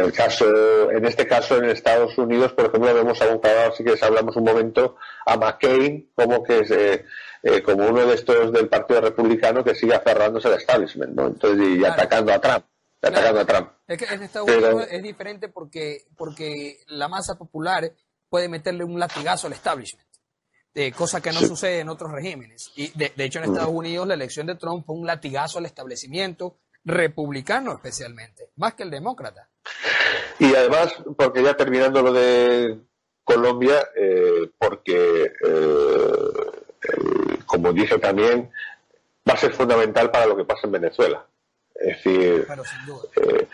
el 0.00 0.12
caso, 0.12 0.90
en 0.90 1.04
este 1.06 1.26
caso 1.26 1.56
en 1.56 1.66
Estados 1.66 2.16
Unidos, 2.18 2.52
por 2.52 2.66
ejemplo, 2.66 2.94
vemos 2.94 3.20
a 3.22 3.28
un 3.28 3.40
si 3.76 3.84
que 3.84 4.04
hablamos 4.04 4.36
un 4.36 4.44
momento, 4.44 4.96
a 5.24 5.36
McCain 5.36 6.10
como 6.14 6.42
que 6.42 6.60
es 6.60 6.70
eh, 6.70 7.04
eh, 7.42 7.62
como 7.62 7.86
uno 7.86 8.06
de 8.06 8.14
estos 8.14 8.52
del 8.52 8.68
Partido 8.68 9.00
Republicano 9.00 9.64
que 9.64 9.74
sigue 9.74 9.94
aferrándose 9.94 10.48
al 10.48 10.54
establishment, 10.54 11.14
¿no? 11.14 11.26
Entonces, 11.26 11.78
y 11.78 11.84
atacando 11.84 12.32
a 12.32 12.40
Trump. 12.40 12.64
Atacando 13.02 13.40
a 13.40 13.44
Trump. 13.44 13.68
Es 13.86 13.98
que 13.98 14.14
en 14.14 14.22
Estados 14.22 14.48
Unidos 14.48 14.86
es 14.90 15.02
diferente 15.02 15.48
porque, 15.48 16.04
porque 16.16 16.78
la 16.86 17.08
masa 17.08 17.36
popular 17.36 17.92
puede 18.28 18.48
meterle 18.48 18.84
un 18.84 18.98
latigazo 18.98 19.46
al 19.46 19.52
establishment 19.52 20.03
cosa 20.96 21.20
que 21.20 21.30
no 21.32 21.40
sucede 21.40 21.80
en 21.80 21.88
otros 21.88 22.10
regímenes. 22.10 22.72
Y 22.74 22.88
de, 22.98 23.12
hecho 23.16 23.38
en 23.38 23.46
Estados 23.46 23.72
Unidos 23.72 24.08
la 24.08 24.14
elección 24.14 24.46
de 24.46 24.56
Trump 24.56 24.84
fue 24.84 24.96
un 24.96 25.06
latigazo 25.06 25.58
al 25.58 25.66
establecimiento 25.66 26.56
republicano 26.84 27.72
especialmente, 27.72 28.50
más 28.56 28.74
que 28.74 28.82
el 28.82 28.90
demócrata. 28.90 29.48
Y 30.38 30.54
además, 30.54 30.94
porque 31.16 31.42
ya 31.42 31.56
terminando 31.56 32.02
lo 32.02 32.12
de 32.12 32.78
Colombia, 33.22 33.88
eh, 33.96 34.50
porque, 34.58 35.32
eh, 35.46 36.28
como 37.46 37.72
dije 37.72 37.98
también, 37.98 38.50
va 39.28 39.34
a 39.34 39.38
ser 39.38 39.52
fundamental 39.52 40.10
para 40.10 40.26
lo 40.26 40.36
que 40.36 40.44
pasa 40.44 40.62
en 40.64 40.72
Venezuela. 40.72 41.26
Es 41.74 42.04
decir, 42.04 42.46
eh, 43.16 43.48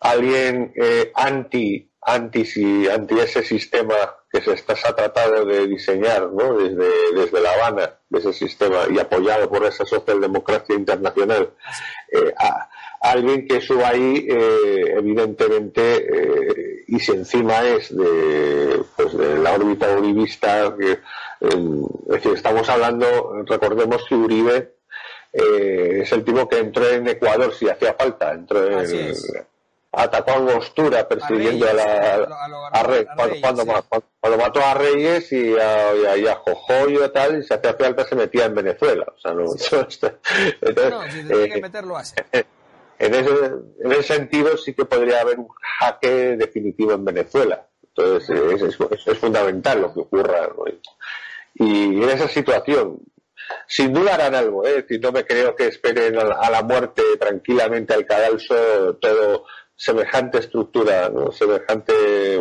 alguien 0.00 0.72
eh, 0.76 1.10
anti, 1.14 1.90
anti, 2.02 2.44
si, 2.44 2.88
anti 2.88 3.18
ese 3.18 3.42
sistema 3.42 3.94
que 4.34 4.40
se, 4.40 4.52
está, 4.52 4.74
se 4.74 4.88
ha 4.88 4.96
tratado 4.96 5.44
de 5.44 5.68
diseñar 5.68 6.32
¿no? 6.32 6.58
desde, 6.58 6.88
desde 7.14 7.40
La 7.40 7.52
Habana, 7.52 7.94
de 8.08 8.18
ese 8.18 8.32
sistema 8.32 8.80
y 8.90 8.98
apoyado 8.98 9.48
por 9.48 9.64
esa 9.64 9.86
socialdemocracia 9.86 10.74
internacional, 10.74 11.50
eh, 12.10 12.34
a, 12.36 12.68
alguien 13.00 13.46
que 13.46 13.60
suba 13.60 13.90
ahí, 13.90 14.26
eh, 14.28 14.94
evidentemente, 14.98 15.82
eh, 15.98 16.84
y 16.88 16.98
si 16.98 17.12
encima 17.12 17.62
es 17.62 17.96
de, 17.96 18.82
pues 18.96 19.16
de 19.16 19.38
la 19.38 19.52
órbita 19.52 19.96
uribista, 19.96 20.74
que, 20.76 20.98
es 21.40 22.08
decir, 22.08 22.32
estamos 22.32 22.68
hablando, 22.68 23.44
recordemos 23.46 24.04
que 24.08 24.14
Uribe 24.16 24.74
es 25.32 26.10
el 26.12 26.24
tipo 26.24 26.48
que 26.48 26.58
entró 26.58 26.88
en 26.88 27.06
Ecuador 27.06 27.52
si 27.52 27.68
hacía 27.68 27.94
falta, 27.94 28.32
entró 28.32 28.80
en, 28.80 28.86
atacó 29.96 30.32
a 30.32 30.36
Angostura 30.36 31.08
persiguiendo 31.08 31.68
a, 31.68 31.72
la, 31.72 32.82
Reyes, 32.82 33.06
cuando, 33.40 34.36
mató 34.36 34.60
a 34.64 34.74
Reyes 34.74 35.32
y 35.32 35.58
a, 35.58 36.16
y 36.16 36.26
a, 36.26 36.36
Jojoy 36.36 36.96
y 36.96 37.08
tal, 37.12 37.38
y 37.38 37.42
se 37.42 37.54
hacía 37.54 37.74
falta 37.74 38.04
se 38.04 38.14
metía 38.14 38.46
en 38.46 38.54
Venezuela. 38.54 39.06
O 39.14 39.18
sea, 39.18 39.32
no, 39.32 39.42
entonces, 39.50 40.90
no 40.90 41.10
si 41.10 41.24
tiene 41.24 41.48
que 41.48 41.60
meterlo 41.60 41.96
hace. 41.96 42.24
En 42.98 43.14
ese, 43.14 43.30
en 43.80 43.92
ese 43.92 44.02
sentido 44.02 44.56
sí 44.56 44.72
que 44.72 44.84
podría 44.84 45.20
haber 45.20 45.38
un 45.38 45.48
jaque 45.78 46.36
definitivo 46.36 46.92
en 46.92 47.04
Venezuela. 47.04 47.66
Entonces 47.96 48.30
es, 48.62 49.06
es, 49.06 49.18
fundamental 49.18 49.80
lo 49.82 49.92
que 49.92 50.00
ocurra. 50.00 50.48
Y 51.54 52.02
en 52.02 52.10
esa 52.10 52.28
situación, 52.28 53.00
sin 53.66 53.92
duda 53.92 54.14
harán 54.14 54.34
algo, 54.34 54.66
¿eh? 54.66 54.84
no 55.00 55.12
me 55.12 55.24
creo 55.24 55.54
que 55.54 55.68
esperen 55.68 56.18
a 56.18 56.50
la, 56.50 56.62
muerte 56.62 57.02
tranquilamente 57.18 57.94
al 57.94 58.06
cadalso 58.06 58.96
todo 58.96 59.46
semejante 59.76 60.38
estructura, 60.38 61.08
¿no? 61.08 61.32
semejante 61.32 62.38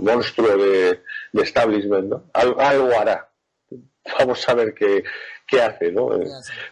monstruo 0.00 0.56
de, 0.56 1.02
establishment, 1.32 2.08
¿no? 2.08 2.24
algo 2.32 2.92
hará. 2.98 3.28
Vamos 4.18 4.48
a 4.48 4.54
ver 4.54 4.74
qué, 4.74 5.04
qué 5.46 5.60
hace, 5.60 5.90
¿no? 5.90 6.08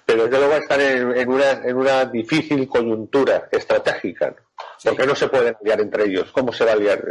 Pero 0.07 0.25
desde 0.25 0.39
luego 0.39 0.55
estar 0.55 0.81
en, 0.81 1.17
en, 1.17 1.29
una, 1.29 1.51
en 1.65 1.77
una 1.77 2.05
difícil 2.05 2.67
coyuntura 2.69 3.49
estratégica, 3.51 4.35
porque 4.83 5.07
no 5.07 5.15
se 5.15 5.29
pueden 5.29 5.57
liar 5.63 5.81
entre 5.81 6.05
ellos. 6.05 6.31
¿Cómo 6.33 6.53
se 6.53 6.65
va 6.65 6.73
a 6.73 6.77
liar? 6.77 7.05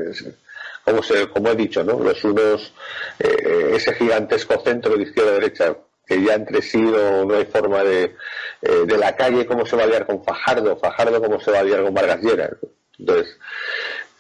Como, 0.84 1.04
se, 1.04 1.28
como 1.30 1.50
he 1.50 1.56
dicho, 1.56 1.84
¿no? 1.84 2.00
Los 2.00 2.24
unos, 2.24 2.74
eh, 3.20 3.72
ese 3.74 3.94
gigantesco 3.94 4.60
centro 4.64 4.96
de 4.96 5.04
izquierda-derecha, 5.04 5.76
que 6.08 6.24
ya 6.24 6.36
entre 6.36 6.62
sí 6.62 6.80
no, 6.80 7.34
hay 7.34 7.46
forma 7.46 7.84
de, 7.84 8.16
eh, 8.62 8.86
de 8.86 8.98
la 8.98 9.16
calle, 9.16 9.46
cómo 9.46 9.66
se 9.66 9.76
va 9.76 9.84
a 9.84 9.88
liar 9.88 10.06
con 10.06 10.24
Fajardo, 10.24 10.78
Fajardo 10.78 11.22
cómo 11.22 11.40
se 11.40 11.52
va 11.52 11.60
a 11.60 11.64
liar 11.64 11.84
con 11.84 11.94
Vargas 11.94 12.22
Lleras. 12.22 12.52
Entonces, 12.98 13.38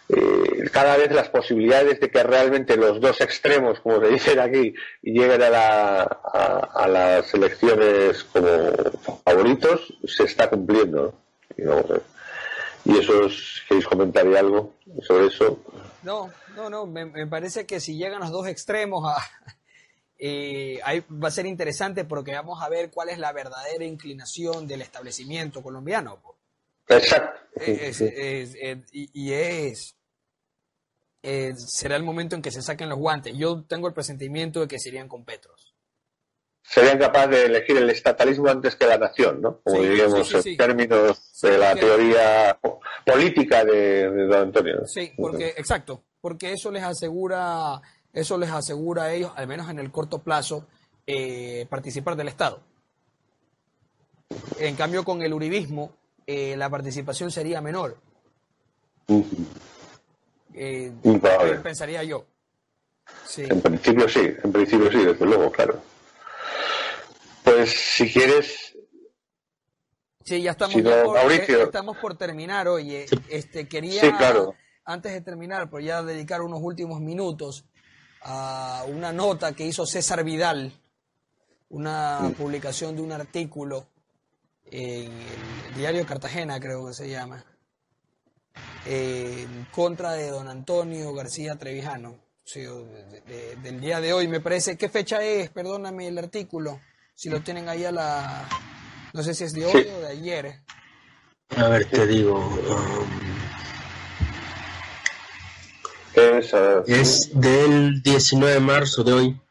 eh, 0.09 0.69
cada 0.71 0.95
vez 0.95 1.11
las 1.11 1.29
posibilidades 1.29 1.99
de 1.99 2.09
que 2.09 2.23
realmente 2.23 2.77
los 2.77 3.01
dos 3.01 3.19
extremos, 3.19 3.81
como 3.81 3.99
se 3.99 4.07
dicen 4.07 4.39
aquí, 4.39 4.73
lleguen 5.01 5.41
a, 5.41 5.49
la, 5.49 6.03
a, 6.03 6.88
las 6.88 7.33
elecciones 7.33 8.23
como 8.25 8.49
favoritos, 9.25 9.93
se 10.05 10.23
está 10.23 10.49
cumpliendo. 10.49 11.13
Y, 11.57 12.97
eso, 12.97 13.27
¿queréis 13.67 13.85
comentar 13.85 14.25
algo 14.27 14.75
sobre 15.01 15.27
eso? 15.27 15.59
No, 16.03 16.31
no, 16.55 16.69
no, 16.69 16.85
me, 16.85 17.27
parece 17.27 17.65
que 17.65 17.81
si 17.81 17.97
llegan 17.97 18.21
los 18.21 18.31
dos 18.31 18.47
extremos 18.47 19.03
a, 19.05 19.17
eh, 20.18 20.80
ahí 20.84 21.03
va 21.11 21.28
a 21.28 21.32
ser 21.32 21.45
interesante 21.45 22.05
porque 22.05 22.34
vamos 22.34 22.61
a 22.61 22.70
ver 22.70 22.89
cuál 22.89 23.09
es 23.09 23.20
la 23.20 23.32
verdadera 23.34 23.86
inclinación 23.86 24.68
del 24.68 24.82
establecimiento 24.82 25.61
colombiano. 25.61 26.22
Exacto. 26.88 27.39
y, 28.93 29.32
es 29.34 29.97
eh, 31.30 31.53
será 31.57 31.97
el 31.97 32.03
momento 32.03 32.36
en 32.36 32.41
que 32.41 32.51
se 32.51 32.61
saquen 32.61 32.89
los 32.89 32.97
guantes. 32.97 33.34
Yo 33.36 33.63
tengo 33.68 33.88
el 33.88 33.93
presentimiento 33.93 34.61
de 34.61 34.68
que 34.68 34.80
serían 34.80 35.09
con 35.09 35.26
Petros. 35.26 35.76
Serían 36.61 36.97
capaces 36.97 37.32
de 37.32 37.45
elegir 37.45 37.78
el 37.78 37.89
estatalismo 37.89 38.49
antes 38.49 38.76
que 38.76 38.86
la 38.86 38.97
nación, 38.97 39.41
¿no? 39.41 39.61
Como 39.61 39.82
diríamos 39.82 40.34
en 40.34 40.57
términos 40.57 41.39
de 41.41 41.57
la 41.57 41.76
teoría 41.76 42.59
política 43.05 43.63
de, 43.63 44.09
don 44.28 44.41
Antonio. 44.41 44.86
Sí, 44.86 45.13
porque, 45.18 45.49
exacto, 45.57 46.03
porque 46.20 46.51
eso 46.51 46.70
les 46.72 46.84
asegura, 46.84 47.82
eso 48.14 48.38
les 48.38 48.49
asegura 48.49 49.03
a 49.03 49.14
ellos, 49.14 49.32
al 49.36 49.47
menos 49.47 49.70
en 49.70 49.80
el 49.80 49.91
corto 49.91 50.20
plazo, 50.20 50.66
eh, 51.05 51.66
participar 51.70 52.16
del 52.16 52.28
Estado. 52.28 52.62
En 54.60 54.76
cambio, 54.76 55.03
con 55.03 55.22
el 55.22 55.34
uribismo, 55.34 55.91
eh, 56.26 56.55
la 56.58 56.70
participación 56.70 57.32
sería 57.32 57.62
menor. 57.62 57.97
Eh, 60.53 60.91
pensaría 61.64 62.03
yo. 62.03 62.26
En 63.38 63.62
principio 63.62 64.10
sí, 64.10 64.34
en 64.43 64.51
principio 64.51 64.91
sí, 64.91 64.97
desde 65.05 65.26
luego, 65.26 65.51
claro. 65.51 65.82
Pues 67.43 67.70
si 67.70 68.12
quieres. 68.12 68.76
Sí, 70.26 70.41
ya 70.41 70.51
estamos, 70.51 70.82
por, 70.82 71.32
estamos 71.32 71.97
por 71.97 72.18
terminar, 72.18 72.68
oye. 72.68 73.05
Este, 73.30 73.70
quería, 73.70 74.01
antes 74.84 75.14
de 75.14 75.22
terminar, 75.22 75.70
pues 75.70 75.86
ya 75.86 76.03
dedicar 76.03 76.41
unos 76.41 76.60
últimos 76.62 76.99
minutos 76.99 77.64
a 78.28 78.84
una 78.88 79.11
nota 79.11 79.53
que 79.53 79.65
hizo 79.65 79.86
César 79.86 80.23
Vidal, 80.23 80.71
una 81.69 82.19
mm. 82.21 82.34
publicación 82.34 82.95
de 82.95 83.01
un 83.01 83.11
artículo 83.11 83.88
en 84.65 85.11
el 85.69 85.75
diario 85.75 86.05
Cartagena, 86.05 86.59
creo 86.59 86.88
que 86.88 86.93
se 86.93 87.09
llama 87.09 87.43
en 88.86 89.67
contra 89.71 90.13
de 90.13 90.30
don 90.30 90.47
Antonio 90.47 91.13
García 91.13 91.55
Trevijano. 91.55 92.19
del 93.63 93.82
día 93.82 93.99
de 93.99 94.13
hoy, 94.13 94.28
me 94.28 94.39
parece. 94.39 94.78
¿Qué 94.78 94.89
fecha 94.89 95.21
es? 95.23 95.49
Perdóname 95.49 96.07
el 96.07 96.17
artículo. 96.17 96.80
Si 97.13 97.30
lo 97.30 97.41
tienen 97.41 97.67
ahí 97.69 97.86
a 97.86 97.91
la. 97.91 98.47
No 99.13 99.23
sé 99.23 99.34
si 99.34 99.43
es 99.43 99.53
de 99.53 99.65
hoy 99.65 99.88
o 99.95 99.99
de 100.01 100.07
ayer. 100.07 100.61
A 101.55 101.67
ver, 101.67 101.89
te 101.89 102.05
digo. 102.05 102.38
Um, 102.38 103.57
es, 106.18 107.39
del 107.39 108.01
19 108.01 108.53
de 108.55 108.59
marzo 108.59 109.03
de 109.03 109.13
hoy. 109.13 109.41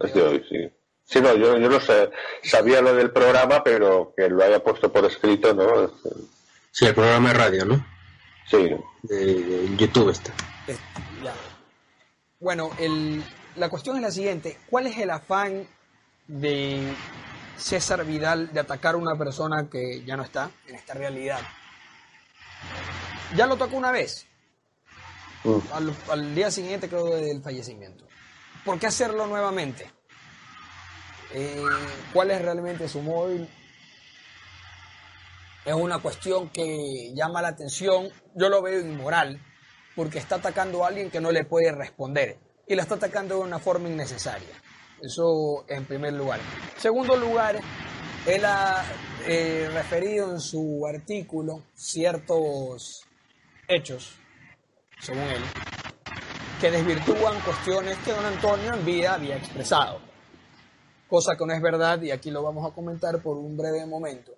Es 0.00 0.14
de 0.14 0.22
hoy, 0.22 0.44
sí. 0.48 0.70
Sí, 1.04 1.20
no, 1.20 1.34
yo, 1.34 1.58
yo 1.58 1.68
no 1.68 1.80
sé, 1.80 2.10
sabía 2.42 2.80
lo 2.80 2.94
del 2.94 3.10
programa, 3.10 3.64
pero 3.64 4.14
que 4.16 4.28
lo 4.28 4.44
haya 4.44 4.62
puesto 4.62 4.92
por 4.92 5.04
escrito, 5.04 5.52
¿no? 5.54 5.90
Sí, 6.70 6.86
el 6.86 6.94
programa 6.94 7.32
de 7.32 7.34
radio, 7.34 7.64
¿no? 7.64 7.84
Sí. 8.48 8.70
De, 9.02 9.76
YouTube 9.76 10.10
está. 10.10 10.32
Bueno, 12.38 12.70
el, 12.78 13.22
la 13.56 13.68
cuestión 13.68 13.96
es 13.96 14.02
la 14.02 14.10
siguiente. 14.10 14.58
¿Cuál 14.70 14.86
es 14.86 14.98
el 14.98 15.10
afán 15.10 15.66
de 16.28 16.80
César 17.56 18.04
Vidal 18.04 18.52
de 18.52 18.60
atacar 18.60 18.94
a 18.94 18.98
una 18.98 19.16
persona 19.16 19.68
que 19.68 20.04
ya 20.04 20.16
no 20.16 20.22
está 20.22 20.50
en 20.68 20.76
esta 20.76 20.94
realidad? 20.94 21.40
Ya 23.36 23.46
lo 23.46 23.56
tocó 23.56 23.76
una 23.76 23.90
vez. 23.90 24.26
Al, 26.10 26.34
día 26.34 26.50
siguiente, 26.50 26.88
creo, 26.88 27.06
del 27.06 27.42
fallecimiento. 27.42 28.06
¿Por 28.64 28.78
qué 28.78 28.86
hacerlo 28.86 29.26
nuevamente? 29.26 29.90
Eh, 31.32 31.64
¿Cuál 32.12 32.30
es 32.30 32.42
realmente 32.42 32.88
su 32.88 33.00
móvil? 33.00 33.48
es 35.64 35.74
una 35.74 35.98
cuestión 35.98 36.48
que 36.50 37.12
llama 37.14 37.42
la 37.42 37.48
atención. 37.48 38.08
Yo 38.34 38.48
lo 38.48 38.62
veo 38.62 38.80
inmoral 38.80 39.40
porque 39.94 40.18
está 40.18 40.36
atacando 40.36 40.84
a 40.84 40.88
alguien 40.88 41.10
que 41.10 41.20
no 41.20 41.30
le 41.30 41.44
puede 41.44 41.72
responder 41.72 42.38
y 42.66 42.74
la 42.74 42.82
está 42.82 42.94
atacando 42.96 43.36
de 43.36 43.42
una 43.42 43.58
forma 43.58 43.88
innecesaria. 43.88 44.48
Eso 45.02 45.64
en 45.68 45.86
primer 45.86 46.12
lugar. 46.12 46.40
Segundo 46.76 47.16
lugar, 47.16 47.60
él 48.26 48.44
ha 48.44 48.84
eh, 49.26 49.68
referido 49.72 50.30
en 50.30 50.40
su 50.40 50.86
artículo 50.86 51.62
ciertos 51.74 53.02
hechos, 53.68 54.14
según 55.00 55.22
él, 55.24 55.42
que 56.60 56.70
desvirtúan 56.70 57.40
cuestiones 57.40 57.96
que 57.98 58.12
don 58.12 58.24
Antonio 58.24 58.74
en 58.74 58.84
vida 58.84 59.14
había 59.14 59.36
expresado. 59.36 60.00
Cosa 61.08 61.36
que 61.36 61.46
no 61.46 61.52
es 61.52 61.62
verdad 61.62 62.00
y 62.02 62.10
aquí 62.10 62.30
lo 62.30 62.42
vamos 62.42 62.70
a 62.70 62.74
comentar 62.74 63.20
por 63.20 63.36
un 63.36 63.56
breve 63.56 63.84
momento. 63.86 64.32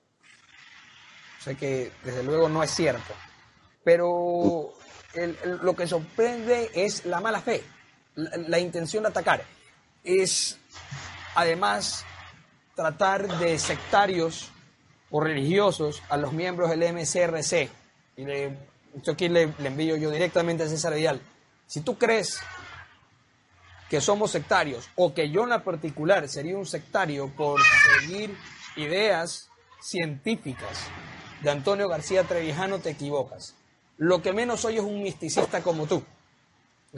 Sé 1.40 1.56
que 1.56 1.92
desde 2.04 2.22
luego 2.22 2.48
no 2.48 2.62
es 2.62 2.70
cierto. 2.70 3.12
Pero 3.84 4.72
lo 5.62 5.74
que 5.74 5.86
sorprende 5.86 6.70
es 6.72 7.04
la 7.04 7.20
mala 7.20 7.40
fe, 7.40 7.62
la, 8.14 8.58
intención 8.60 9.02
de 9.02 9.08
atacar. 9.08 9.42
Es 10.04 10.58
además 11.34 12.04
tratar 12.76 13.26
de 13.38 13.58
sectarios 13.58 14.50
o 15.10 15.20
religiosos 15.20 16.02
a 16.08 16.16
los 16.16 16.32
miembros 16.32 16.70
del 16.70 16.94
MCRC. 16.94 17.68
Y 18.16 18.24
le, 18.94 19.12
aquí 19.12 19.28
le, 19.28 19.52
envío 19.64 19.96
yo 19.96 20.10
directamente 20.10 20.64
a 20.64 20.68
César 20.68 20.94
Vidal. 20.94 21.20
Si 21.66 21.80
tú 21.80 21.96
crees 21.96 22.40
que 23.88 24.00
somos 24.00 24.30
sectarios 24.30 24.88
o 24.96 25.12
que 25.12 25.30
yo 25.30 25.42
en 25.42 25.50
la 25.50 25.62
particular 25.62 26.28
sería 26.28 26.56
un 26.56 26.66
sectario 26.66 27.28
por 27.36 27.60
seguir 28.00 28.34
ideas 28.76 29.50
científicas 29.80 30.78
de 31.42 31.50
Antonio 31.50 31.88
García 31.88 32.24
Trevijano, 32.24 32.78
te 32.78 32.90
equivocas. 32.90 33.54
Lo 33.98 34.22
que 34.22 34.32
menos 34.32 34.60
soy 34.60 34.76
es 34.76 34.82
un 34.82 35.02
misticista 35.02 35.62
como 35.62 35.86
tú. 35.86 36.02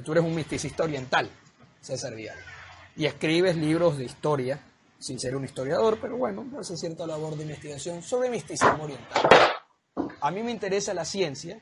Tú 0.04 0.12
eres 0.12 0.24
un 0.24 0.34
misticista 0.34 0.84
oriental, 0.84 1.30
César 1.80 2.14
Vidal. 2.14 2.38
Y 2.96 3.06
escribes 3.06 3.56
libros 3.56 3.98
de 3.98 4.04
historia, 4.04 4.60
sin 4.98 5.18
ser 5.18 5.36
un 5.36 5.44
historiador, 5.44 5.98
pero 6.00 6.16
bueno, 6.16 6.46
hace 6.58 6.76
cierta 6.76 7.06
labor 7.06 7.36
de 7.36 7.42
investigación 7.42 8.02
sobre 8.02 8.30
misticismo 8.30 8.84
oriental. 8.84 9.22
A 10.20 10.30
mí 10.30 10.42
me 10.42 10.50
interesa 10.50 10.94
la 10.94 11.04
ciencia, 11.04 11.60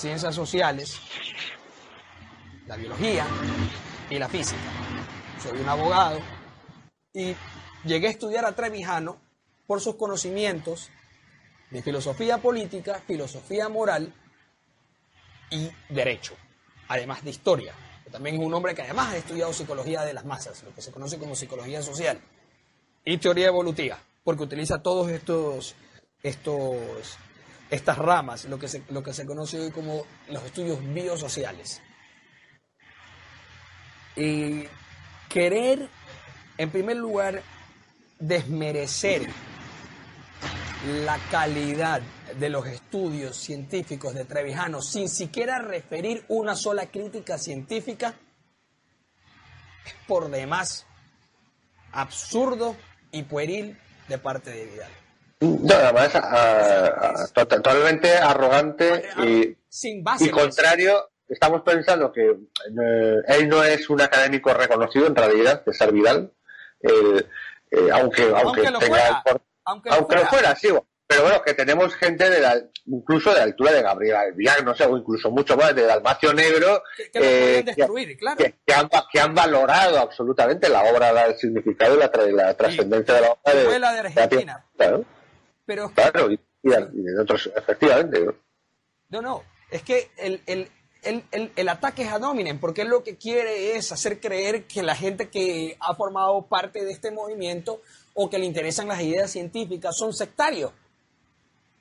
ciencias 0.00 0.34
sociales, 0.34 0.98
la 2.66 2.76
biología 2.76 3.26
y 4.10 4.18
la 4.18 4.28
física. 4.28 4.60
Soy 5.42 5.58
un 5.58 5.68
abogado 5.68 6.20
y 7.12 7.34
llegué 7.84 8.08
a 8.08 8.10
estudiar 8.10 8.44
a 8.44 8.52
Trevijano 8.52 9.16
por 9.66 9.80
sus 9.80 9.96
conocimientos 9.96 10.90
de 11.70 11.82
filosofía 11.82 12.38
política, 12.38 13.00
filosofía 13.06 13.68
moral 13.68 14.12
y 15.50 15.70
derecho, 15.88 16.34
además 16.88 17.24
de 17.24 17.30
historia. 17.30 17.74
También 18.10 18.36
es 18.36 18.42
un 18.42 18.54
hombre 18.54 18.74
que 18.74 18.82
además 18.82 19.12
ha 19.12 19.16
estudiado 19.16 19.52
psicología 19.52 20.02
de 20.02 20.14
las 20.14 20.24
masas, 20.24 20.62
lo 20.62 20.74
que 20.74 20.80
se 20.80 20.92
conoce 20.92 21.18
como 21.18 21.34
psicología 21.34 21.82
social, 21.82 22.20
y 23.04 23.18
teoría 23.18 23.48
evolutiva, 23.48 23.98
porque 24.24 24.44
utiliza 24.44 24.82
todos 24.82 25.10
estos, 25.10 25.74
estos, 26.22 27.18
estas 27.70 27.98
ramas, 27.98 28.44
lo 28.44 28.58
que, 28.58 28.68
se, 28.68 28.82
lo 28.90 29.02
que 29.02 29.12
se 29.12 29.26
conoce 29.26 29.60
hoy 29.60 29.70
como 29.70 30.04
los 30.28 30.42
estudios 30.44 30.78
biosociales. 30.92 31.82
Y 34.14 34.64
querer, 35.28 35.88
en 36.56 36.70
primer 36.70 36.96
lugar, 36.96 37.42
desmerecer 38.18 39.28
la 41.04 41.18
calidad 41.30 42.00
de 42.38 42.48
los 42.48 42.66
estudios 42.66 43.36
científicos 43.36 44.14
de 44.14 44.24
Trevijano 44.24 44.80
sin 44.82 45.08
siquiera 45.08 45.58
referir 45.58 46.24
una 46.28 46.54
sola 46.54 46.86
crítica 46.86 47.38
científica 47.38 48.14
es 49.84 49.94
por 50.06 50.30
demás 50.30 50.86
absurdo 51.92 52.76
y 53.10 53.22
pueril 53.22 53.78
de 54.08 54.18
parte 54.18 54.50
de 54.50 54.66
Vidal. 54.66 55.05
No, 55.40 55.74
además, 55.74 57.32
totalmente 57.32 58.16
arrogante 58.16 59.04
y, 59.18 59.56
sin 59.68 60.02
base, 60.02 60.24
y 60.24 60.30
contrario. 60.30 61.10
Estamos 61.28 61.62
pensando 61.62 62.12
que 62.12 62.24
eh, 62.30 63.14
él 63.28 63.48
no 63.48 63.62
es 63.64 63.90
un 63.90 64.00
académico 64.00 64.54
reconocido 64.54 65.06
en 65.08 65.16
realidad, 65.16 65.62
César 65.64 65.92
Vidal, 65.92 66.32
eh, 66.80 67.26
eh, 67.70 67.88
aunque, 67.92 68.32
aunque, 68.34 68.70
lo 68.70 68.78
tenga 68.78 68.86
fuera, 68.88 69.22
el- 69.26 69.40
aunque 69.64 69.90
aunque 69.90 70.16
lo 70.16 70.26
fuera. 70.26 70.54
sí. 70.56 70.68
Pero 71.08 71.22
bueno, 71.22 71.40
que 71.42 71.54
tenemos 71.54 71.94
gente 71.94 72.28
de 72.28 72.40
la, 72.40 72.60
incluso 72.86 73.30
de 73.30 73.36
la 73.36 73.44
altura 73.44 73.70
de 73.70 73.82
Gabriel 73.82 74.16
Albiar, 74.16 74.64
no 74.64 74.74
sé, 74.74 74.84
o 74.86 74.96
incluso 74.96 75.30
mucho 75.30 75.56
más, 75.56 75.72
de 75.72 75.82
Dalmacio 75.86 76.32
Negro, 76.32 76.82
que, 76.96 77.10
eh, 77.14 77.64
claro. 78.18 78.44
han, 79.20 79.34
valorado 79.34 80.00
absolutamente 80.00 80.68
la 80.68 80.82
obra, 80.84 81.12
la- 81.12 81.26
el 81.26 81.36
significado 81.36 81.94
y 81.94 81.98
la, 81.98 82.10
la 82.44 82.54
trascendencia 82.54 83.14
de 83.14 83.20
la 83.20 83.30
obra 83.30 83.54
de, 83.54 83.64
Fue 83.66 83.78
la 83.78 83.92
de 83.92 83.98
Argentina. 84.00 84.64
Claro, 84.76 85.04
Pero 85.66 85.90
claro, 85.90 86.30
y, 86.30 86.38
de- 86.62 87.20
otros, 87.20 87.50
efectivamente. 87.54 88.24
¿no? 88.24 88.34
No, 89.10 89.22
no, 89.22 89.42
es 89.70 89.82
que 89.82 90.10
el, 90.16 90.40
el, 90.46 90.68
el, 91.02 91.22
el, 91.32 91.52
el 91.54 91.68
ataque 91.68 92.02
es 92.02 92.12
a 92.12 92.18
Dominen, 92.18 92.58
porque 92.58 92.82
él 92.82 92.88
lo 92.88 93.02
que 93.04 93.16
quiere 93.16 93.76
es 93.76 93.92
hacer 93.92 94.20
creer 94.20 94.64
que 94.64 94.82
la 94.82 94.94
gente 94.96 95.28
que 95.28 95.76
ha 95.80 95.94
formado 95.94 96.42
parte 96.46 96.84
de 96.84 96.92
este 96.92 97.10
movimiento 97.10 97.80
o 98.14 98.30
que 98.30 98.38
le 98.38 98.46
interesan 98.46 98.88
las 98.88 99.00
ideas 99.02 99.30
científicas 99.30 99.96
son 99.96 100.12
sectarios. 100.12 100.72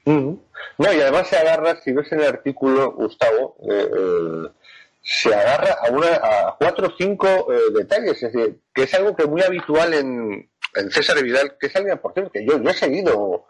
No, 0.08 0.38
y 0.94 1.02
además 1.02 1.28
se 1.28 1.38
agarra, 1.38 1.82
si 1.82 1.92
ves 1.92 2.12
en 2.12 2.20
el 2.20 2.28
artículo, 2.28 2.92
Gustavo, 2.92 3.56
eh, 3.68 3.90
eh, 3.98 4.52
se 5.02 5.34
agarra 5.34 5.78
a, 5.82 5.90
una, 5.92 6.08
a 6.16 6.56
cuatro 6.60 6.88
o 6.88 6.94
cinco 6.96 7.52
eh, 7.52 7.60
detalles, 7.76 8.22
es 8.22 8.34
decir, 8.34 8.60
que 8.74 8.84
es 8.84 8.94
algo 8.94 9.16
que 9.16 9.24
es 9.24 9.30
muy 9.30 9.42
habitual 9.42 9.96
en, 9.96 10.48
en 10.76 10.92
César 10.92 11.24
Vidal, 11.24 11.58
que 11.60 11.68
es 11.68 11.76
alguien, 11.76 11.98
por 11.98 12.14
cierto, 12.14 12.32
que 12.32 12.46
yo, 12.46 12.62
yo 12.62 12.70
he 12.70 12.74
seguido 12.74 13.46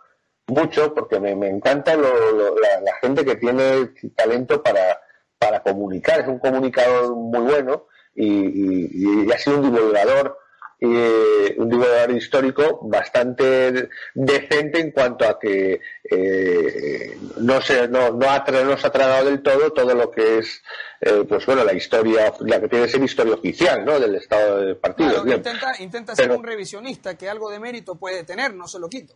mucho 0.48 0.94
porque 0.94 1.20
me, 1.20 1.36
me 1.36 1.50
encanta 1.50 1.96
lo- 1.96 2.32
lo- 2.32 2.56
la, 2.60 2.82
la 2.82 2.96
gente 3.02 3.26
que 3.26 3.36
tiene 3.36 3.92
talento 4.16 4.62
para, 4.62 5.02
para 5.40 5.62
comunicar, 5.64 6.20
es 6.22 6.28
un 6.28 6.40
comunicador 6.40 7.16
muy 7.16 7.40
bueno 7.42 7.88
y, 8.14 8.28
y- 8.28 9.26
y 9.28 9.32
ha 9.32 9.38
sido 9.38 9.58
un 9.58 9.64
divulgador 9.74 10.38
eh, 10.82 11.56
un 11.58 11.70
divulgador 11.70 12.12
histórico 12.12 12.80
bastante 12.84 13.88
decente 14.14 14.82
en 14.82 14.92
cuanto 14.92 15.26
a 15.26 15.40
que 15.40 15.80
eh, 16.12 17.18
no 17.40 17.62
se 17.62 17.88
no, 17.88 18.12
no 18.12 18.30
ha 18.30 18.44
no 18.52 18.78
se 18.78 18.88
ha 18.88 18.92
tragado 18.92 19.26
del 19.26 19.42
todo 19.42 19.72
todo 19.72 19.96
lo 19.96 20.12
que 20.12 20.40
es 20.40 20.62
eh, 21.00 21.24
pues 21.28 21.46
bueno 21.46 21.64
la 21.64 21.74
historia 21.74 22.34
la 22.42 22.60
que 22.60 22.68
tiene 22.68 22.86
que 22.86 22.92
ser 22.92 23.04
historia 23.04 23.34
oficial 23.36 23.86
¿no? 23.86 23.98
del 24.00 24.16
estado 24.16 24.60
de 24.60 24.76
partido 24.76 25.24
Claro, 25.24 25.38
intenta, 25.38 25.72
intenta 25.80 26.16
ser 26.16 26.32
un 26.32 26.44
revisionista 26.44 27.16
que 27.18 27.30
algo 27.30 27.50
de 27.50 27.60
mérito 27.60 27.96
puede 27.96 28.24
tener, 28.26 28.54
no 28.54 28.68
se 28.68 28.78
lo 28.80 28.90
quito. 28.90 29.16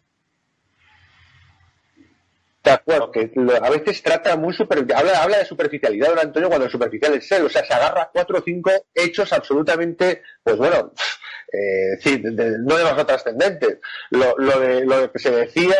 De 2.69 2.75
acuerdo, 2.75 3.11
que 3.11 3.31
a 3.61 3.69
veces 3.69 4.01
trata 4.03 4.35
muy 4.35 4.53
super, 4.53 4.79
habla, 4.95 5.23
habla 5.23 5.37
de 5.39 5.45
superficialidad 5.45 6.09
don 6.09 6.19
Antonio 6.19 6.49
cuando 6.49 6.65
el 6.65 6.71
superficial 6.71 7.13
es 7.15 7.31
él, 7.31 7.45
o 7.45 7.49
sea, 7.49 7.65
se 7.65 7.73
agarra 7.73 8.09
cuatro 8.13 8.39
o 8.39 8.41
cinco 8.43 8.71
hechos 8.93 9.31
absolutamente, 9.33 10.21
pues 10.43 10.57
bueno, 10.57 10.93
eh, 11.53 11.97
sí, 12.01 12.17
de- 12.17 12.31
de- 12.31 12.57
no 12.59 12.77
demasiado 12.77 13.05
trascendentes. 13.05 13.79
Lo, 14.11 14.35
lo, 14.37 14.59
de, 14.59 14.85
lo 14.85 15.11
que 15.11 15.19
se 15.19 15.31
decía, 15.31 15.75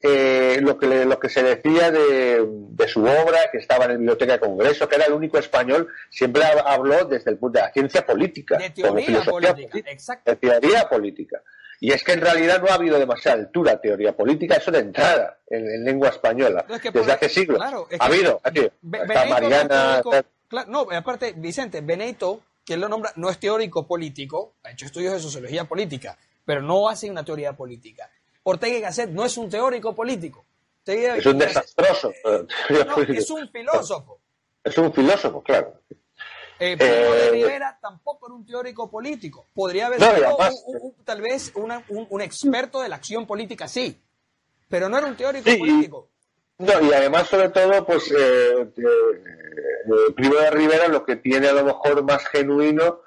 eh, 0.00 0.58
lo, 0.60 0.78
que 0.78 0.86
le- 0.86 1.04
lo 1.06 1.18
que 1.18 1.28
se 1.28 1.42
decía 1.42 1.90
de, 1.90 2.44
de 2.46 2.88
su 2.88 3.00
obra, 3.02 3.38
que 3.50 3.58
estaba 3.58 3.84
en 3.86 3.90
la 3.92 3.96
Biblioteca 3.96 4.32
de 4.34 4.40
Congreso, 4.40 4.88
que 4.88 4.96
era 4.96 5.06
el 5.06 5.12
único 5.14 5.38
español, 5.38 5.88
siempre 6.10 6.42
hab- 6.42 6.62
habló 6.66 7.04
desde 7.06 7.30
el 7.30 7.38
punto 7.38 7.58
de 7.58 7.64
la 7.66 7.72
ciencia 7.72 8.04
política, 8.06 8.58
De 8.58 8.66
como 8.82 8.94
teoría 8.96 9.06
filosofía 9.06 9.54
política, 9.54 9.90
exacto. 9.90 10.30
de 10.30 10.36
teoría 10.36 10.88
política. 10.88 11.42
Y 11.80 11.92
es 11.92 12.02
que 12.02 12.12
en 12.12 12.20
realidad 12.20 12.60
no 12.60 12.68
ha 12.68 12.74
habido 12.74 12.98
demasiada 12.98 13.38
altura 13.38 13.80
teoría 13.80 14.16
política, 14.16 14.56
eso 14.56 14.70
de 14.70 14.80
entrada 14.80 15.38
en, 15.48 15.64
en 15.70 15.84
lengua 15.84 16.08
española, 16.08 16.64
No, 16.68 16.74
es 16.74 16.82
que 16.82 16.90
desde 16.90 17.12
hace 17.12 17.28
siglos. 17.28 17.58
claro, 17.58 17.86
es 17.90 18.00
ha 18.00 18.04
habido, 18.06 18.40
Be- 18.44 18.70
Benito 18.82 19.12
es 19.22 19.30
Mariana, 19.30 20.02
claro, 20.48 20.68
no, 20.70 20.86
aparte, 20.90 21.34
Vicente, 21.36 21.80
Benito, 21.80 22.40
él 22.66 22.80
lo 22.80 22.88
nombra, 22.88 23.12
no 23.16 23.30
es 23.30 23.38
teórico 23.38 23.86
político, 23.86 24.54
ha 24.64 24.72
hecho 24.72 24.86
estudios 24.86 25.14
de 25.14 25.20
sociología 25.20 25.64
política, 25.64 26.18
pero 26.44 26.60
no 26.60 26.88
hace 26.88 27.10
una 27.10 27.24
teoría 27.24 27.52
política. 27.54 28.10
Ortega 28.42 28.76
y 28.76 28.80
Gasset 28.80 29.10
no 29.10 29.24
es 29.24 29.36
un 29.38 29.48
teórico 29.48 29.94
político. 29.94 30.44
Ortega 30.80 31.16
es 31.16 31.26
un 31.26 31.38
desastroso. 31.38 32.10
eh, 32.24 32.46
no, 32.86 33.02
es 33.02 33.30
un 33.30 33.48
filósofo. 33.50 34.18
Es 34.64 34.76
un 34.78 34.92
filósofo, 34.92 35.42
claro. 35.42 35.80
Eh, 36.60 36.76
Primo 36.76 36.92
de 37.14 37.26
Eh, 37.26 37.30
Rivera 37.30 37.78
tampoco 37.80 38.26
era 38.26 38.34
un 38.34 38.44
teórico 38.46 38.90
político. 38.90 39.46
Podría 39.54 39.86
haber 39.86 40.00
No, 40.00 40.06
sido 40.14 40.26
además- 40.28 40.62
un- 40.66 40.78
un- 40.82 41.04
tal 41.04 41.20
vez 41.20 41.52
una- 41.54 41.82
un, 41.88 42.20
experto 42.20 42.80
de 42.82 42.88
la 42.88 42.96
acción 42.96 43.26
política, 43.26 43.68
sí, 43.68 44.00
pero 44.68 44.88
no 44.88 44.98
era 44.98 45.06
un 45.06 45.16
teórico 45.16 45.48
Sí, 45.48 45.56
político. 45.56 46.08
No, 46.58 46.80
y 46.82 46.92
además, 46.92 47.28
sobre 47.28 47.50
todo, 47.50 47.86
pues, 47.86 48.10
eh, 48.10 48.62
eh, 48.76 48.82
eh, 48.82 50.12
Primo 50.16 50.34
de 50.34 50.50
Rivera 50.50 50.88
lo 50.88 51.04
que 51.04 51.16
tiene 51.16 51.48
a 51.48 51.52
lo 51.52 51.64
mejor 51.64 52.02
más 52.02 52.26
genuino 52.26 53.02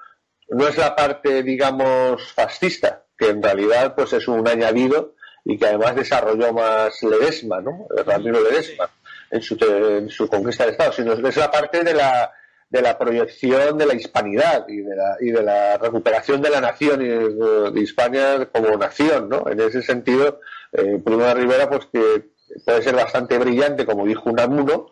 no 0.48 0.68
es 0.68 0.76
la 0.78 0.96
parte, 0.96 1.42
digamos, 1.42 2.32
fascista, 2.32 3.04
que 3.18 3.28
en 3.28 3.42
realidad, 3.42 3.94
pues, 3.94 4.12
es 4.14 4.26
un 4.28 4.46
añadido 4.48 5.14
y 5.44 5.58
que 5.58 5.66
además 5.66 5.94
desarrolló 5.96 6.52
más 6.54 7.02
Ledesma, 7.02 7.60
¿no? 7.60 7.86
Eh, 7.96 8.02
Ramiro 8.02 8.40
Ledesma, 8.42 8.88
en 9.30 9.42
su, 9.42 9.56
en 9.62 10.08
su 10.08 10.26
conquista 10.28 10.64
del 10.64 10.72
Estado, 10.72 10.92
sino 10.92 11.12
es 11.12 11.36
la 11.36 11.50
parte 11.50 11.82
de 11.84 11.92
la, 11.94 12.32
de 12.72 12.80
la 12.80 12.96
proyección 12.96 13.76
de 13.76 13.84
la 13.84 13.94
hispanidad 13.94 14.64
y 14.66 14.78
de 14.80 14.96
la, 14.96 15.16
y 15.20 15.30
de 15.30 15.42
la 15.42 15.76
recuperación 15.76 16.40
de 16.40 16.48
la 16.48 16.60
nación 16.62 17.02
y 17.02 17.08
de, 17.08 17.70
de 17.70 17.80
Hispania 17.80 18.48
como 18.50 18.74
nación, 18.78 19.28
¿no? 19.28 19.44
En 19.46 19.60
ese 19.60 19.82
sentido, 19.82 20.40
eh, 20.72 20.98
de 21.04 21.34
Rivera, 21.34 21.68
pues 21.68 21.86
que 21.92 22.30
puede 22.64 22.82
ser 22.82 22.94
bastante 22.94 23.36
brillante, 23.36 23.84
como 23.84 24.06
dijo 24.06 24.30
Unamuno, 24.30 24.86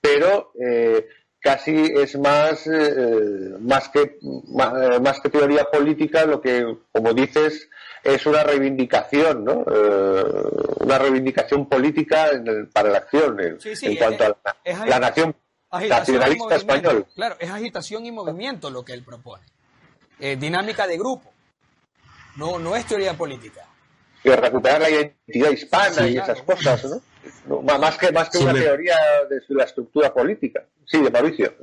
pero 0.00 0.52
eh, 0.58 1.08
casi 1.38 1.92
es 1.94 2.18
más, 2.18 2.66
eh, 2.66 3.54
más, 3.60 3.90
que, 3.90 4.18
más, 4.48 4.72
eh, 4.96 5.00
más 5.00 5.20
que 5.20 5.28
teoría 5.28 5.64
política, 5.64 6.24
lo 6.24 6.40
que, 6.40 6.64
como 6.90 7.12
dices, 7.12 7.68
es 8.02 8.24
una 8.24 8.44
reivindicación, 8.44 9.44
¿no? 9.44 9.62
Eh, 9.70 10.24
una 10.80 10.98
reivindicación 10.98 11.68
política 11.68 12.30
en 12.30 12.46
el- 12.48 12.68
para 12.68 12.88
la 12.88 12.98
acción, 12.98 13.38
en, 13.40 13.60
Sí, 13.60 13.76
sí, 13.76 13.86
en 13.88 13.96
cuanto 13.96 14.24
es- 14.24 14.30
a 14.30 14.80
la, 14.84 14.86
la 14.86 14.98
nación 15.00 15.34
Agitación 15.70 16.16
y 16.16 16.18
nacionalista 16.18 16.44
movimiento. 16.44 16.54
español. 16.74 17.06
Claro, 17.14 17.36
es 17.40 17.50
agitación 17.50 18.06
y 18.06 18.12
movimiento 18.12 18.70
lo 18.70 18.84
que 18.84 18.92
él 18.92 19.02
propone. 19.02 19.44
Eh, 20.18 20.36
dinámica 20.36 20.86
de 20.86 20.96
grupo. 20.98 21.32
No, 22.36 22.58
no 22.58 22.76
es 22.76 22.86
teoría 22.86 23.14
política. 23.14 23.62
y 24.24 24.30
recuperar 24.30 24.80
la 24.80 24.90
identidad 24.90 25.50
hispana 25.50 25.94
Sí, 25.94 26.04
y 26.08 26.14
claro. 26.14 26.32
esas 26.32 26.44
cosas, 26.44 26.84
¿no? 26.84 27.00
No, 27.46 27.62
má- 27.62 27.78
Más 27.78 27.96
que, 27.96 28.10
más 28.10 28.28
que 28.28 28.38
Sí, 28.38 28.44
una 28.44 28.54
me- 28.54 28.60
teoría 28.60 28.96
de 29.30 29.40
la 29.54 29.64
estructura 29.64 30.12
política. 30.12 30.64
Sí, 30.84 31.00
de 31.00 31.10
Mauricio. 31.10 31.54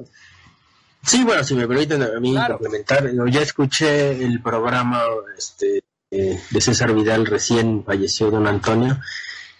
Sí, 1.05 1.23
bueno, 1.25 1.43
si 1.43 1.55
me 1.55 1.67
permiten 1.67 2.01
a 2.03 2.19
mí 2.21 2.31
Claro. 2.31 2.57
complementar, 2.57 3.11
yo 3.11 3.27
ya 3.27 3.41
escuché 3.41 4.11
el 4.23 4.41
programa 4.41 5.03
este, 5.37 5.83
eh, 6.11 6.39
de 6.49 6.61
César 6.61 6.93
Vidal, 6.93 7.25
recién 7.25 7.83
falleció 7.83 8.31
don 8.31 8.47
Antonio, 8.47 8.97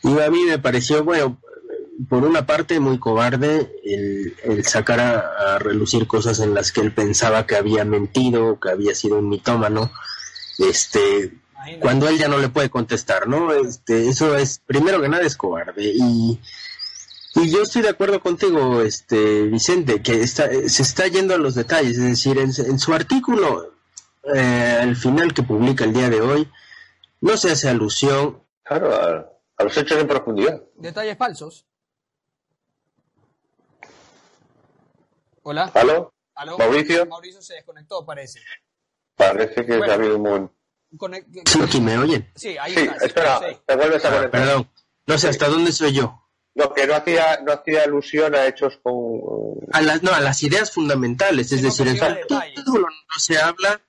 Y 0.06 0.20
a 0.20 0.30
mí 0.30 0.44
me 0.46 0.60
pareció, 0.60 1.04
bueno, 1.04 1.38
por 2.10 2.24
una 2.24 2.46
parte 2.46 2.80
muy 2.80 3.00
cobarde 3.00 3.72
el, 3.84 4.66
sacar 4.66 5.00
a, 5.00 5.60
relucir 5.60 6.08
cosas 6.08 6.40
en 6.40 6.54
las 6.54 6.72
que 6.72 6.82
él 6.82 6.94
pensaba 6.94 7.46
que 7.46 7.56
había 7.56 7.86
mentido, 7.86 8.60
que 8.60 8.70
había 8.70 8.96
sido 8.96 9.20
un 9.20 9.30
mitómano, 9.30 9.92
este, 10.58 11.34
cuando 11.80 12.08
él 12.08 12.18
ya 12.18 12.28
no 12.28 12.38
le 12.38 12.50
puede 12.50 12.70
contestar, 12.70 13.28
¿no? 13.28 13.54
Este, 13.54 14.08
eso 14.08 14.36
es, 14.38 14.60
primero 14.66 15.02
que 15.02 15.10
nada 15.10 15.24
es 15.24 15.38
cobarde 15.38 15.84
y, 15.84 16.40
y 17.36 17.52
yo 17.52 17.64
estoy 17.64 17.82
de 17.82 17.90
acuerdo 17.90 18.20
contigo, 18.22 18.82
este, 18.82 19.44
Vicente, 19.44 20.02
que 20.02 20.22
está, 20.22 20.50
se 20.68 20.82
está 20.82 21.08
yendo 21.08 21.36
a 21.36 21.38
los 21.38 21.56
detalles, 21.56 21.98
es 21.98 22.04
decir, 22.04 22.38
en, 22.38 22.80
su 22.80 22.94
artículo, 22.94 23.74
eh, 24.34 24.78
al 24.82 24.96
final 24.96 25.34
que 25.34 25.44
publica 25.44 25.84
el 25.84 25.94
día 25.94 26.10
de 26.10 26.22
hoy, 26.22 26.50
no 27.22 27.38
se 27.38 27.52
hace 27.52 27.70
alusión 27.70 28.44
claro, 28.64 28.94
a, 28.94 29.30
a 29.58 29.64
los 29.64 29.78
hechos 29.78 30.00
en 30.00 30.08
profundidad. 30.08 30.62
Detalles 30.76 31.18
falsos. 31.18 31.66
Hola. 35.44 35.72
¿Aló? 35.74 36.14
¿Aló? 36.36 36.58
¿Mauricio? 36.58 37.06
Mauricio 37.06 37.42
se 37.42 37.56
desconectó, 37.56 38.06
parece. 38.06 38.40
Parece 39.16 39.66
que 39.66 39.74
ha 39.74 39.94
habido 39.94 40.16
un 40.16 40.24
momento. 40.24 40.54
Sí, 41.46 41.60
aquí 41.62 41.82
me 41.82 41.98
oyen. 41.98 42.32
Sí, 42.36 42.58
ahí 42.58 42.74
sí, 42.74 42.82
está. 42.82 43.06
Espera, 43.06 43.40
te 43.66 43.76
vuelves 43.76 44.06
a 44.06 44.08
ah, 44.08 44.16
conectar. 44.16 44.42
perdón. 44.42 44.70
No 45.06 45.18
sé, 45.18 45.28
¿hasta 45.28 45.50
dónde 45.50 45.72
soy 45.72 45.94
yo? 45.94 46.20
No, 46.56 46.74
que 46.74 46.88
no 46.88 46.96
hacía, 46.96 47.42
no 47.42 47.52
hacía 47.52 47.84
alusión 47.84 48.36
a 48.36 48.46
hechos 48.46 48.80
con... 48.82 49.22
A 49.72 49.82
las, 49.82 50.04
no, 50.04 50.14
a 50.14 50.22
las 50.22 50.42
ideas 50.44 50.72
fundamentales, 50.72 51.52
es 51.52 51.62
decir, 51.62 51.88
en 51.88 51.98
no 51.98 53.20
se 53.20 53.38
habla 53.40 53.82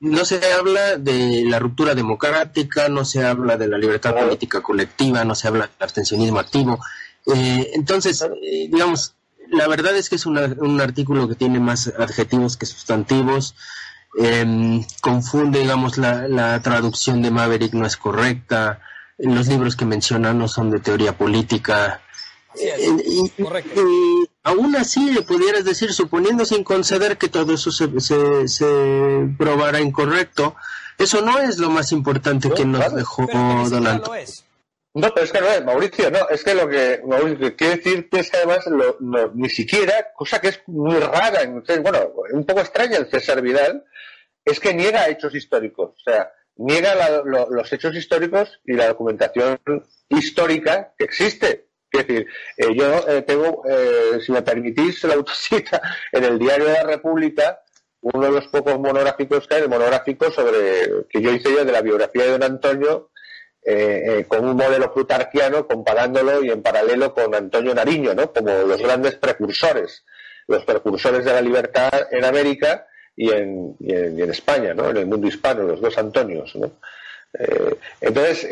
no 0.00 0.24
se 0.24 0.52
habla 0.52 0.96
de 0.98 1.44
la 1.46 1.58
ruptura 1.58 1.94
democrática, 1.94 2.88
no 2.88 3.04
se 3.04 3.24
habla 3.24 3.56
de 3.56 3.68
la 3.68 3.78
libertad 3.78 4.14
política 4.14 4.60
colectiva, 4.60 5.24
no 5.24 5.34
se 5.34 5.48
habla 5.48 5.66
del 5.66 5.76
abstencionismo 5.80 6.40
activo. 6.40 6.78
Eh, 7.26 7.70
entonces, 7.72 8.20
eh, 8.22 8.68
digamos, 8.70 9.14
la 9.50 9.68
verdad 9.68 9.96
es 9.96 10.08
que 10.08 10.16
es 10.16 10.26
un 10.26 10.80
artículo 10.80 11.28
que 11.28 11.34
tiene 11.34 11.60
más 11.60 11.92
adjetivos 11.98 12.56
que 12.56 12.66
sustantivos. 12.66 13.54
Em, 14.16 14.84
confunde, 15.00 15.60
digamos, 15.60 15.98
la, 15.98 16.60
traducción 16.62 17.20
de 17.22 17.30
Maverick 17.30 17.72
no 17.74 17.86
es 17.86 17.96
correcta. 17.96 18.80
Los 19.18 19.48
libros 19.48 19.76
que 19.76 19.84
menciona 19.84 20.32
no 20.32 20.48
son 20.48 20.70
de 20.70 20.80
teoría 20.80 21.16
política. 21.16 22.00
Eh, 22.60 22.88
y, 23.04 23.32
aún 24.44 24.76
así 24.76 25.10
le 25.10 25.22
pudieras 25.22 25.64
decir, 25.64 25.92
suponiendo 25.92 26.44
sin 26.44 26.62
conceder 26.62 27.18
que 27.18 27.28
todo 27.28 27.54
eso 27.54 27.72
se, 27.72 27.88
se, 28.48 29.28
probara 29.36 29.80
incorrecto, 29.80 30.54
eso 30.98 31.22
no 31.22 31.40
es 31.40 31.58
lo 31.58 31.70
más 31.70 31.90
importante 31.90 32.50
que 32.50 32.64
nos 32.64 32.94
dejó 32.94 33.26
Donald 33.68 34.04
no, 34.94 35.12
pero 35.12 35.24
es 35.24 35.32
que 35.32 35.40
no 35.40 35.48
es, 35.48 35.64
Mauricio, 35.64 36.10
no, 36.10 36.28
es 36.28 36.44
que 36.44 36.54
lo 36.54 36.68
que 36.68 37.02
Mauricio 37.04 37.56
quiere 37.56 37.76
decir 37.76 38.08
que 38.08 38.20
es 38.20 38.30
que 38.30 38.36
además 38.36 38.64
ni 39.34 39.48
siquiera, 39.48 40.12
cosa 40.14 40.40
que 40.40 40.48
es 40.48 40.62
muy 40.66 40.98
rara, 40.98 41.40
bueno, 41.82 42.12
un 42.32 42.46
poco 42.46 42.60
extraña 42.60 42.98
el 42.98 43.10
César 43.10 43.42
Vidal, 43.42 43.84
es 44.44 44.60
que 44.60 44.72
niega 44.72 45.08
hechos 45.08 45.34
históricos, 45.34 45.90
o 45.96 46.10
sea, 46.10 46.30
niega 46.56 47.22
los 47.24 47.72
hechos 47.72 47.96
históricos 47.96 48.60
y 48.64 48.74
la 48.74 48.88
documentación 48.88 49.58
histórica 50.08 50.94
que 50.96 51.04
existe. 51.04 51.68
Es 51.90 52.06
decir, 52.06 52.26
eh, 52.56 52.74
yo 52.74 53.08
eh, 53.08 53.22
tengo, 53.22 53.62
eh, 53.68 54.20
si 54.24 54.32
me 54.32 54.42
permitís 54.42 55.02
la 55.04 55.14
autocita, 55.14 55.80
en 56.12 56.24
el 56.24 56.38
Diario 56.38 56.66
de 56.66 56.72
la 56.72 56.82
República, 56.84 57.60
uno 58.00 58.26
de 58.26 58.32
los 58.32 58.48
pocos 58.48 58.78
monográficos 58.78 59.46
que 59.46 59.54
hay, 59.54 59.62
el 59.62 59.68
monográfico 59.68 60.30
sobre 60.30 61.06
que 61.08 61.22
yo 61.22 61.32
hice 61.32 61.52
yo 61.52 61.64
de 61.64 61.72
la 61.72 61.82
biografía 61.82 62.24
de 62.24 62.30
don 62.30 62.42
Antonio, 62.42 63.10
eh, 63.66 64.18
eh, 64.18 64.24
con 64.28 64.46
un 64.46 64.56
modelo 64.58 64.92
plutarquiano, 64.92 65.66
comparándolo 65.66 66.44
y 66.44 66.50
en 66.50 66.60
paralelo 66.60 67.14
con 67.14 67.34
Antonio 67.34 67.74
Nariño, 67.74 68.12
¿no? 68.12 68.30
Como 68.30 68.50
los 68.50 68.82
grandes 68.82 69.14
precursores, 69.14 70.04
los 70.46 70.66
precursores 70.66 71.24
de 71.24 71.32
la 71.32 71.40
libertad 71.40 72.08
en 72.10 72.26
América 72.26 72.86
y 73.16 73.30
en, 73.30 73.74
España, 74.30 74.74
¿no? 74.74 74.90
En 74.90 74.98
el 74.98 75.06
mundo 75.06 75.26
hispano, 75.26 75.62
los 75.62 75.80
dos 75.80 75.96
Antonios, 75.96 76.54
¿no? 76.56 76.72
Eh, 77.38 77.76
entonces, 78.02 78.50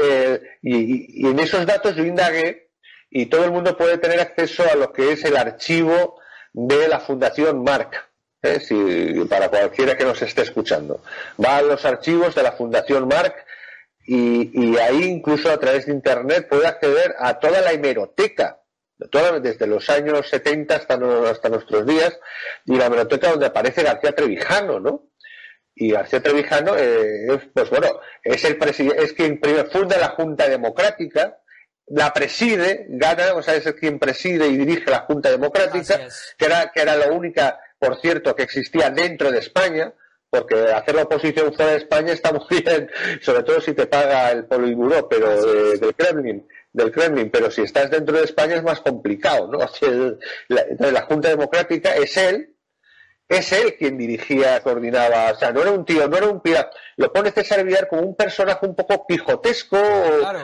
y, 0.62 1.26
en 1.28 1.38
esos 1.40 1.66
datos 1.66 1.94
yo 1.94 2.06
indagué 2.06 2.70
y 3.10 3.26
todo 3.26 3.44
el 3.44 3.50
mundo 3.50 3.76
puede 3.76 3.98
tener 3.98 4.18
acceso 4.18 4.64
a 4.72 4.76
lo 4.76 4.94
que 4.94 5.12
es 5.12 5.22
el 5.26 5.36
archivo 5.36 6.22
de 6.54 6.88
la 6.88 7.00
Fundación 7.00 7.62
Marc, 7.62 8.08
para 9.28 9.50
cualquiera 9.50 9.94
que 9.94 10.04
nos 10.04 10.22
esté 10.22 10.40
escuchando. 10.40 11.02
Va 11.38 11.58
a 11.58 11.62
los 11.62 11.84
archivos 11.84 12.34
de 12.34 12.44
la 12.44 12.52
Fundación 12.52 13.06
Marc 13.06 13.44
y, 14.04 14.76
ahí 14.78 15.04
incluso 15.04 15.50
a 15.50 15.58
través 15.58 15.86
de 15.86 15.92
Internet 15.92 16.48
puede 16.48 16.66
acceder 16.66 17.14
a 17.18 17.38
toda 17.38 17.60
la 17.60 17.72
hemeroteca, 17.72 18.58
desde 19.40 19.66
los 19.66 19.90
años 19.90 20.28
70 20.28 20.76
hasta, 20.76 20.94
hasta 21.28 21.48
nuestros 21.48 21.86
días, 21.86 22.18
y 22.64 22.76
la 22.76 22.86
hemeroteca 22.86 23.30
donde 23.30 23.46
aparece 23.46 23.82
García 23.82 24.12
Trevijano, 24.12 24.80
¿no? 24.80 25.08
Y 25.74 25.92
García 25.92 26.22
Trevijano, 26.22 26.76
eh, 26.76 27.50
pues 27.52 27.70
bueno, 27.70 28.00
es, 28.22 28.44
el 28.44 28.58
es 28.96 29.12
quien 29.14 29.40
primero 29.40 29.70
funda 29.70 29.98
la 29.98 30.10
Junta 30.10 30.48
Democrática, 30.48 31.38
la 31.86 32.12
preside, 32.12 32.86
gana, 32.88 33.34
o 33.34 33.42
sea, 33.42 33.54
es 33.54 33.70
quien 33.74 33.98
preside 33.98 34.46
y 34.46 34.56
dirige 34.56 34.90
la 34.90 35.00
Junta 35.00 35.30
Democrática, 35.30 36.00
que 36.36 36.44
era, 36.44 36.70
que 36.72 36.82
era 36.82 36.96
la 36.96 37.10
única, 37.10 37.58
por 37.78 38.00
cierto, 38.00 38.36
que 38.36 38.44
existía 38.44 38.90
dentro 38.90 39.30
de 39.30 39.38
España, 39.38 39.92
porque 40.32 40.54
hacer 40.72 40.94
la 40.94 41.02
oposición 41.02 41.52
fuera 41.52 41.72
de 41.72 41.76
España 41.76 42.14
está 42.14 42.32
muy 42.32 42.46
bien, 42.64 42.90
sobre 43.20 43.42
todo 43.42 43.60
si 43.60 43.74
te 43.74 43.86
paga 43.86 44.30
el 44.30 44.46
Politburó, 44.46 45.06
pero 45.06 45.76
del 45.76 45.94
Kremlin, 45.94 46.48
del 46.72 46.90
Kremlin, 46.90 47.30
pero 47.30 47.50
si 47.50 47.60
estás 47.60 47.90
dentro 47.90 48.16
de 48.16 48.24
España 48.24 48.56
es 48.56 48.62
más 48.62 48.80
complicado, 48.80 49.46
¿no? 49.46 49.58
la, 50.48 50.90
la 50.90 51.02
Junta 51.02 51.28
Democrática 51.28 51.94
es 51.96 52.16
él, 52.16 52.56
es 53.28 53.52
él 53.52 53.76
quien 53.76 53.98
dirigía, 53.98 54.62
coordinaba, 54.62 55.32
o 55.32 55.36
sea, 55.36 55.52
no 55.52 55.60
era 55.60 55.70
un 55.70 55.84
tío, 55.84 56.08
no 56.08 56.16
era 56.16 56.28
un 56.28 56.40
pirata, 56.40 56.70
lo 56.96 57.12
pone 57.12 57.30
César 57.30 57.62
Villar 57.62 57.86
como 57.86 58.00
un 58.00 58.16
personaje 58.16 58.64
un 58.64 58.74
poco 58.74 59.06
pijotesco, 59.06 59.76
claro 59.76 60.40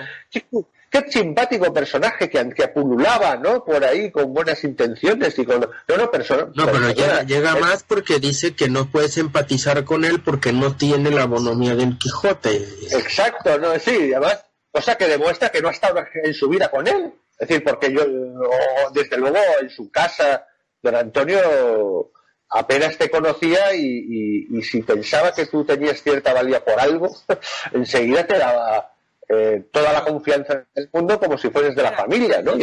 qué 0.91 1.11
simpático 1.11 1.73
personaje 1.73 2.29
que, 2.29 2.49
que 2.51 2.65
apululaba, 2.65 3.37
¿no? 3.37 3.65
Por 3.65 3.85
ahí 3.85 4.11
con 4.11 4.33
buenas 4.33 4.65
intenciones 4.65 5.39
y 5.39 5.45
con... 5.45 5.61
No, 5.61 5.97
no, 5.97 6.11
persona, 6.11 6.49
no 6.55 6.67
pero 6.67 6.91
llega, 6.93 7.23
llega 7.23 7.57
más 7.57 7.83
porque 7.83 8.19
dice 8.19 8.55
que 8.55 8.69
no 8.69 8.91
puedes 8.91 9.19
empatizar 9.19 9.85
con 9.85 10.05
él 10.05 10.21
porque 10.23 10.53
no 10.53 10.77
tiene 10.77 11.11
la 11.11 11.27
bonomía 11.27 11.75
del 11.75 11.99
Quijote. 11.99 12.57
Exacto, 12.91 13.59
no, 13.59 13.79
sí, 13.79 14.13
además, 14.13 14.45
cosa 14.71 14.97
que 14.97 15.09
demuestra 15.09 15.51
que 15.51 15.61
no 15.61 15.69
ha 15.69 15.73
estado 15.73 16.03
en 16.25 16.35
su 16.35 16.49
vida 16.49 16.71
con 16.71 16.87
él. 16.87 17.13
Es 17.39 17.49
decir, 17.49 17.63
porque 17.63 17.93
yo, 17.93 18.05
desde 18.93 19.17
luego, 19.17 19.39
en 19.61 19.71
su 19.71 19.91
casa, 19.91 20.47
don 20.83 20.95
Antonio 20.95 22.11
apenas 22.51 22.97
te 22.97 23.11
conocía 23.11 23.75
y, 23.75 24.47
y 24.51 24.63
si 24.63 24.83
pensaba 24.83 25.33
que 25.33 25.47
tú 25.47 25.65
tenías 25.65 26.03
cierta 26.03 26.33
valía 26.33 26.65
por 26.65 26.81
algo, 26.81 27.15
enseguida 27.73 28.27
te 28.27 28.39
daba 28.39 28.93
eh, 29.29 29.69
toda 29.71 29.93
la 29.93 30.05
confianza 30.05 30.65
del 30.75 30.89
mundo 30.93 31.21
como 31.21 31.37
si 31.37 31.51
fueras 31.51 31.75
de 31.75 31.83
la 31.83 31.93
familia, 31.93 32.41
¿no? 32.41 32.55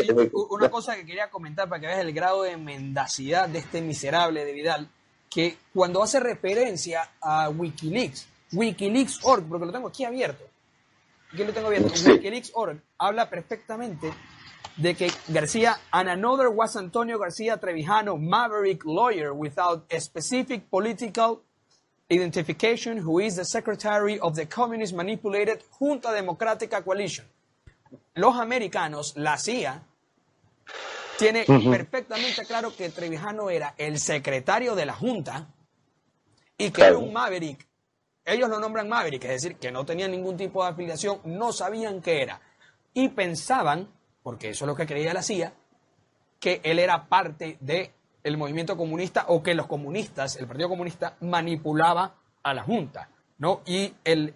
Una 0.49 0.70
cosa 0.70 0.95
que 0.95 1.05
quería 1.05 1.30
comentar 1.30 1.70
para 1.70 1.80
que 1.80 1.88
veas 1.88 1.99
el 1.99 2.11
grado 2.11 2.41
de 2.41 2.57
mendacidad 2.57 3.47
de 3.47 3.59
este 3.59 3.82
miserable 3.82 4.43
de 4.43 4.51
Vidal, 4.53 4.89
que 5.30 5.57
cuando 5.74 6.01
hace 6.01 6.20
referencia 6.20 7.11
a 7.22 7.49
Wikileaks, 7.49 8.28
Wikileaks.org, 8.53 9.47
porque 9.47 9.66
lo 9.66 9.72
tengo 9.72 9.89
aquí 9.89 10.05
abierto, 10.05 10.43
aquí 11.32 11.43
lo 11.43 11.53
tengo 11.53 11.68
abierto, 11.68 11.93
Wikileaks.org 12.09 12.82
habla 12.97 13.30
perfectamente 13.30 14.11
de 14.78 14.95
que 14.95 15.11
García, 15.28 15.78
and 15.91 16.09
another 16.09 16.47
was 16.49 16.76
Antonio 16.76 17.20
García 17.20 17.57
Trevijano, 17.57 18.18
maverick 18.18 18.84
lawyer 18.86 19.34
without 19.34 19.86
a 19.93 19.99
specific 19.99 20.68
political 20.70 21.41
Identification, 22.12 22.99
who 22.99 23.20
is 23.20 23.36
the 23.36 23.45
secretary 23.45 24.20
of 24.20 24.36
the 24.36 24.45
communist 24.45 24.93
manipulated 24.93 25.64
Junta 25.80 26.10
Democrática 26.10 26.84
Coalition. 26.84 27.26
Los 28.14 28.36
americanos, 28.36 29.14
la 29.16 29.38
CIA, 29.38 29.82
tiene 31.18 31.45
perfectamente 31.45 32.45
claro 32.45 32.76
que 32.76 32.89
Trevijano 32.89 33.49
era 33.49 33.74
el 33.78 33.99
secretario 33.99 34.76
de 34.76 34.86
la 34.86 34.93
Junta 34.93 35.47
y 36.58 36.70
que 36.72 36.84
era 36.84 36.97
un 36.97 37.12
Maverick. 37.12 37.66
Ellos 38.24 38.49
lo 38.49 38.60
nombran 38.60 38.89
Maverick, 38.89 39.24
es 39.26 39.41
decir, 39.41 39.58
que 39.58 39.72
no 39.72 39.86
tenía 39.86 40.08
ningún 40.08 40.36
tipo 40.38 40.64
de 40.64 40.72
afiliación, 40.72 41.22
no 41.26 41.51
sabían 41.51 42.01
qué 42.01 42.22
era. 42.22 42.41
Y 42.93 43.10
pensaban, 43.10 43.91
porque 44.24 44.49
eso 44.49 44.66
es 44.66 44.68
lo 44.68 44.76
que 44.76 44.86
creía 44.86 45.14
la 45.14 45.22
CIA, 45.22 45.53
que 46.39 46.62
él 46.64 46.80
era 46.80 47.08
parte 47.08 47.58
de 47.60 47.91
el 48.26 48.38
movimiento 48.38 48.76
comunista 48.76 49.26
o 49.28 49.44
que 49.44 49.54
los 49.54 49.68
comunistas, 49.68 50.36
el 50.38 50.48
Partido 50.48 50.68
Comunista, 50.68 51.16
manipulaba 51.22 52.16
a 52.42 52.54
la 52.56 52.64
Junta. 52.64 53.08
¿no? 53.38 53.62
Y 53.68 53.94
el, 54.04 54.34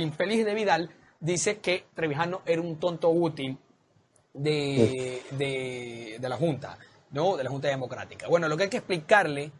infeliz 0.00 0.44
de 0.44 0.54
Vidal 0.54 0.90
dice 1.18 1.58
que 1.58 1.86
Trevijano 1.94 2.42
era 2.46 2.62
un 2.62 2.78
tonto 2.78 3.10
útil 3.10 3.58
de, 4.32 5.20
de, 5.32 6.28
la 6.28 6.36
Junta, 6.36 6.78
¿no? 7.10 7.36
de 7.36 7.42
la 7.42 7.50
Junta 7.50 7.66
Democrática. 7.66 8.28
Bueno, 8.28 8.46
lo 8.46 8.56
que 8.56 8.62
hay 8.64 8.70
que 8.70 8.76
explicarle 8.76 9.50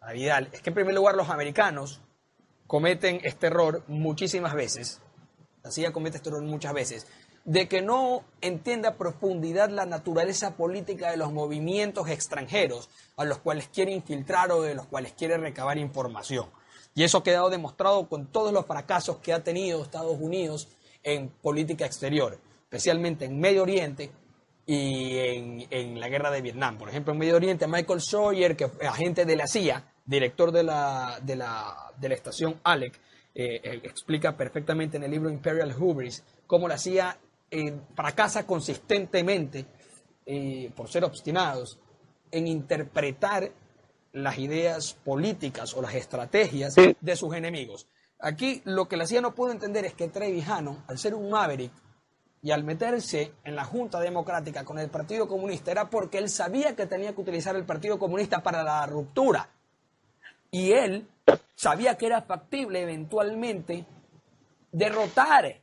a 0.00 0.12
Vidal 0.12 0.48
es 0.50 0.60
que 0.60 0.70
en 0.70 0.74
primer 0.74 0.94
lugar 0.94 1.14
los 1.14 1.30
americanos 1.30 2.00
cometen 2.66 3.20
este 3.22 3.46
error 3.46 3.84
muchísimas 3.86 4.52
veces, 4.54 5.00
la 5.62 5.70
CIA 5.70 5.92
comete 5.92 6.16
este 6.16 6.28
error 6.28 6.42
muchas 6.42 6.74
veces, 6.74 7.06
de 7.46 7.68
que 7.68 7.80
no 7.80 8.24
entiende 8.40 8.88
a 8.88 8.96
profundidad 8.98 9.70
la 9.70 9.86
naturaleza 9.86 10.56
política 10.56 11.12
de 11.12 11.16
los 11.16 11.32
movimientos 11.32 12.08
extranjeros 12.08 12.90
a 13.16 13.24
los 13.24 13.38
cuales 13.38 13.68
quiere 13.68 13.92
infiltrar 13.92 14.50
o 14.50 14.62
de 14.62 14.74
los 14.74 14.86
cuales 14.86 15.12
quiere 15.12 15.38
recabar 15.38 15.78
información. 15.78 16.46
Y 16.96 17.04
eso 17.04 17.18
ha 17.18 17.22
quedado 17.22 17.48
demostrado 17.48 18.08
con 18.08 18.26
todos 18.26 18.52
los 18.52 18.66
fracasos 18.66 19.18
que 19.18 19.32
ha 19.32 19.44
tenido 19.44 19.80
Estados 19.80 20.18
Unidos 20.20 20.68
en 21.04 21.28
política 21.28 21.86
exterior, 21.86 22.36
especialmente 22.64 23.26
en 23.26 23.38
Medio 23.38 23.62
Oriente 23.62 24.10
y 24.66 25.16
en, 25.70 26.00
la 26.00 26.08
guerra 26.08 26.32
de 26.32 26.42
Vietnam. 26.42 26.76
Por 26.78 26.88
ejemplo, 26.88 27.12
en 27.12 27.20
Medio 27.20 27.36
Oriente, 27.36 27.68
Michael 27.68 28.00
Sawyer, 28.00 28.56
que 28.56 28.66
fue 28.66 28.88
agente 28.88 29.24
de 29.24 29.36
la 29.36 29.46
CIA, 29.46 29.84
director 30.04 30.50
de 30.50 30.64
la, 30.64 31.20
de 31.22 31.36
la, 31.36 31.92
de 31.96 32.08
la 32.08 32.14
estación 32.16 32.58
ALEC, 32.64 32.98
eh, 33.38 33.60
eh, 33.62 33.80
explica 33.84 34.36
perfectamente 34.36 34.96
en 34.96 35.04
el 35.04 35.10
libro 35.10 35.30
Imperial 35.30 35.72
Hubris 35.78 36.24
cómo 36.46 36.66
la 36.66 36.78
CIA 36.78 37.18
eh, 37.50 37.78
fracasa 37.94 38.46
consistentemente, 38.46 39.66
por 40.74 40.88
ser 40.88 41.04
obstinados, 41.04 41.78
en 42.32 42.48
interpretar 42.48 43.52
las 44.12 44.38
ideas 44.38 44.94
políticas 44.94 45.74
o 45.74 45.82
las 45.82 45.94
estrategias 45.94 46.74
de 46.74 47.16
sus 47.16 47.34
enemigos. 47.34 47.86
Aquí 48.18 48.62
lo 48.64 48.88
que 48.88 48.96
la 48.96 49.06
CIA 49.06 49.20
no 49.20 49.34
pudo 49.34 49.52
entender 49.52 49.84
es 49.84 49.94
que 49.94 50.08
Trevijano, 50.08 50.84
al 50.88 50.98
ser 50.98 51.14
un 51.14 51.30
maverick 51.30 51.72
y 52.42 52.50
al 52.50 52.64
meterse 52.64 53.34
en 53.44 53.54
la 53.54 53.64
Junta 53.64 54.00
Democrática 54.00 54.64
con 54.64 54.78
el 54.78 54.88
Partido 54.88 55.28
Comunista, 55.28 55.70
era 55.70 55.90
porque 55.90 56.18
él 56.18 56.30
sabía 56.30 56.74
que 56.74 56.86
tenía 56.86 57.14
que 57.14 57.20
utilizar 57.20 57.56
el 57.56 57.66
Partido 57.66 57.98
Comunista 57.98 58.42
para 58.42 58.62
la 58.62 58.86
ruptura. 58.86 59.50
Y 60.50 60.72
él 60.72 61.06
sabía 61.54 61.96
que 61.96 62.06
era 62.06 62.22
factible 62.22 62.80
eventualmente 62.80 63.84
derrotar 64.72 65.62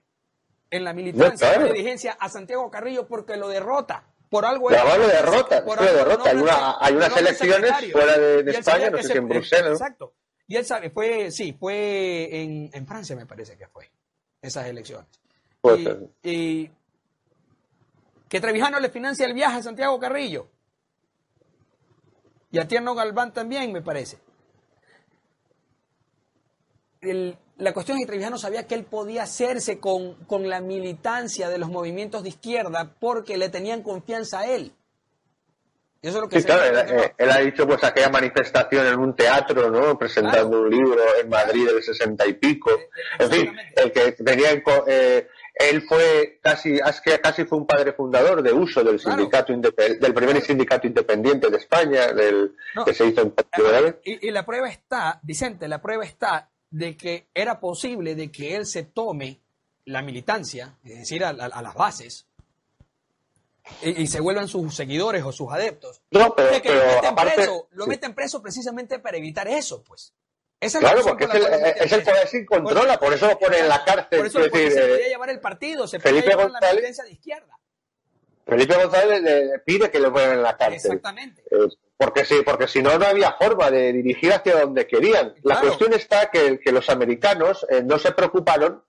en 0.74 0.84
la 0.84 0.94
militancia, 0.94 1.54
en 1.54 1.62
la 1.62 1.68
dirigencia 1.68 2.18
a 2.20 2.30
Santiago 2.30 2.70
Carrillo 2.72 3.08
porque 3.08 3.38
lo 3.38 3.48
derrota. 3.48 4.08
Por 4.30 4.44
algo 4.44 4.72
era, 4.72 4.98
lo 4.98 5.08
derrota, 5.08 5.64
por 5.64 5.80
derrota. 5.80 6.32
hay, 6.32 6.38
una, 6.38 6.78
hay 6.80 6.96
unas 6.96 7.16
elecciones 7.16 7.72
fuera 7.92 8.18
de, 8.18 8.52
España, 8.52 8.90
no 8.90 8.98
sé 8.98 9.10
si 9.10 9.18
en 9.20 9.30
Bruselas. 9.30 9.74
Exacto. 9.74 10.16
Y 10.48 10.56
él 10.56 10.66
sabe, 10.66 10.90
fue, 10.90 11.30
sí, 11.30 11.54
fue 11.54 12.42
en, 12.42 12.72
en 12.74 12.88
Francia 12.88 13.16
me 13.16 13.28
parece 13.28 13.56
que 13.56 13.68
fue, 13.68 13.92
esas 14.42 14.66
elecciones. 14.66 15.08
Y, 16.24 16.30
y, 16.30 16.72
que 18.28 18.42
Trevijano 18.42 18.80
le 18.80 18.90
financia 18.90 19.28
el 19.28 19.36
viaje 19.36 19.60
a 19.60 19.62
Santiago 19.62 20.00
Carrillo. 20.00 20.48
Y 22.50 22.58
a 22.58 22.68
Tierno 22.68 22.96
Galván 22.96 23.32
también, 23.32 23.72
me 23.72 23.84
parece. 23.84 24.18
El, 27.04 27.38
la 27.58 27.74
cuestión 27.74 27.98
es 27.98 28.04
que 28.04 28.08
Trevijano 28.08 28.38
sabía 28.38 28.66
que 28.66 28.76
él 28.76 28.86
podía 28.86 29.24
hacerse 29.24 29.80
con, 29.80 30.16
con, 30.26 30.50
la 30.50 30.62
militancia 30.62 31.50
de 31.50 31.58
los 31.58 31.70
movimientos 31.70 32.24
de 32.24 32.30
izquierda 32.30 32.96
porque 33.00 33.38
le 33.38 33.50
tenían 33.50 33.84
confianza 33.84 34.40
a 34.40 34.48
él. 34.48 34.74
Eso 36.02 36.18
es 36.18 36.22
lo 36.24 36.28
que 36.28 36.42
sí, 36.42 36.46
claro, 36.46 36.64
él, 37.18 37.32
ha 37.32 37.38
dicho 37.40 37.66
pues 37.66 37.82
aquella 37.82 38.10
manifestación 38.10 38.86
en 38.88 39.00
un 39.00 39.16
teatro, 39.16 39.70
¿no? 39.72 39.98
Presentando 39.98 40.62
un 40.62 40.70
libro 40.70 41.02
en 41.22 41.30
Madrid 41.30 41.66
del 41.66 41.82
sesenta 41.82 42.28
y 42.28 42.34
pico. 42.34 42.72
Eh, 42.72 42.90
en 43.20 43.32
fin, 43.32 43.56
el 43.78 43.92
que 43.94 44.16
venía 44.20 44.52
eh, 44.88 45.30
él 45.54 45.82
fue 45.84 46.40
casi, 46.42 46.78
casi 47.22 47.46
fue 47.46 47.58
un 47.58 47.66
padre 47.66 47.94
fundador 47.94 48.42
de 48.42 48.52
uso 48.52 48.84
del 48.84 49.00
sindicato 49.00 49.54
del 49.54 50.14
primer 50.14 50.42
sindicato 50.42 50.88
independiente 50.88 51.50
de 51.50 51.58
España, 51.58 52.12
del 52.12 52.54
que 52.86 52.94
se 52.94 53.06
hizo 53.06 53.22
en 53.22 53.34
y, 54.04 54.28
y 54.28 54.32
la 54.32 54.46
prueba 54.46 54.68
está, 54.68 55.22
Vicente, 55.24 55.70
la 55.70 55.82
prueba 55.82 56.04
está 56.04 56.50
de 56.74 56.98
que 56.98 57.28
era 57.36 57.60
posible 57.60 58.16
de 58.16 58.32
que 58.32 58.56
él 58.56 58.66
se 58.66 58.82
tome 58.84 59.40
la 59.86 60.02
militancia, 60.02 60.76
es 60.84 60.98
decir, 61.00 61.24
a, 61.24 61.32
las 61.32 61.74
bases, 61.76 62.26
y, 63.84 64.08
se 64.08 64.20
vuelvan 64.20 64.48
sus 64.48 64.76
seguidores 64.76 65.24
o 65.24 65.32
sus 65.32 65.52
adeptos. 65.52 66.02
No, 66.10 66.34
pero, 66.34 66.62
que 66.62 66.74
lo, 66.74 66.86
meten 66.86 67.16
preso, 67.16 67.68
lo 67.72 67.86
meten 67.86 68.16
preso 68.16 68.42
precisamente 68.42 68.98
para 68.98 69.18
evitar 69.18 69.48
eso, 69.48 69.84
pues. 69.84 70.14
Esa 70.60 70.80
es 70.80 70.84
claro, 70.84 71.04
porque 71.04 71.26
es 71.26 71.36
el, 71.36 71.44
es 71.44 71.92
el, 71.92 72.04
poder 72.04 72.28
sin 72.28 72.46
controla, 72.46 73.00
por, 73.00 73.14
eso 73.14 73.28
lo 73.28 73.38
pone 73.38 73.60
en 73.60 73.70
la 73.70 73.86
cárcel. 73.86 74.18
Por 74.18 74.26
eso 74.26 74.40
decir, 74.40 74.72
se 74.72 74.82
podía 74.82 75.08
llevar 75.10 75.30
el 75.30 75.40
partido, 75.40 75.88
se 75.88 76.00
podía 76.00 76.22
llevar 76.22 76.50
la 76.50 76.60
militancia 76.72 77.04
de 77.04 77.12
izquierda. 77.12 77.60
Felipe 78.48 78.76
González 78.76 79.22
le 79.22 79.60
pide 79.60 79.92
que 79.92 80.00
lo 80.00 80.12
pongan 80.12 80.32
en 80.32 80.44
la 80.44 80.58
cárcel. 80.58 80.94
Exactamente. 80.94 81.44
Porque 82.04 82.26
sí, 82.26 82.42
porque 82.44 82.68
si 82.68 82.82
no, 82.82 82.98
no 82.98 83.06
había 83.06 83.32
forma 83.34 83.72
de 83.72 83.94
dirigir 83.94 84.34
hacia 84.34 84.62
donde 84.62 84.88
querían. 84.88 85.34
La 85.44 85.62
cuestión 85.62 85.94
está 85.94 86.30
que, 86.30 86.60
que 86.60 86.72
los 86.72 86.90
americanos 86.90 87.66
eh, 87.70 87.82
no 87.84 87.98
se 87.98 88.12
preocuparon 88.12 88.84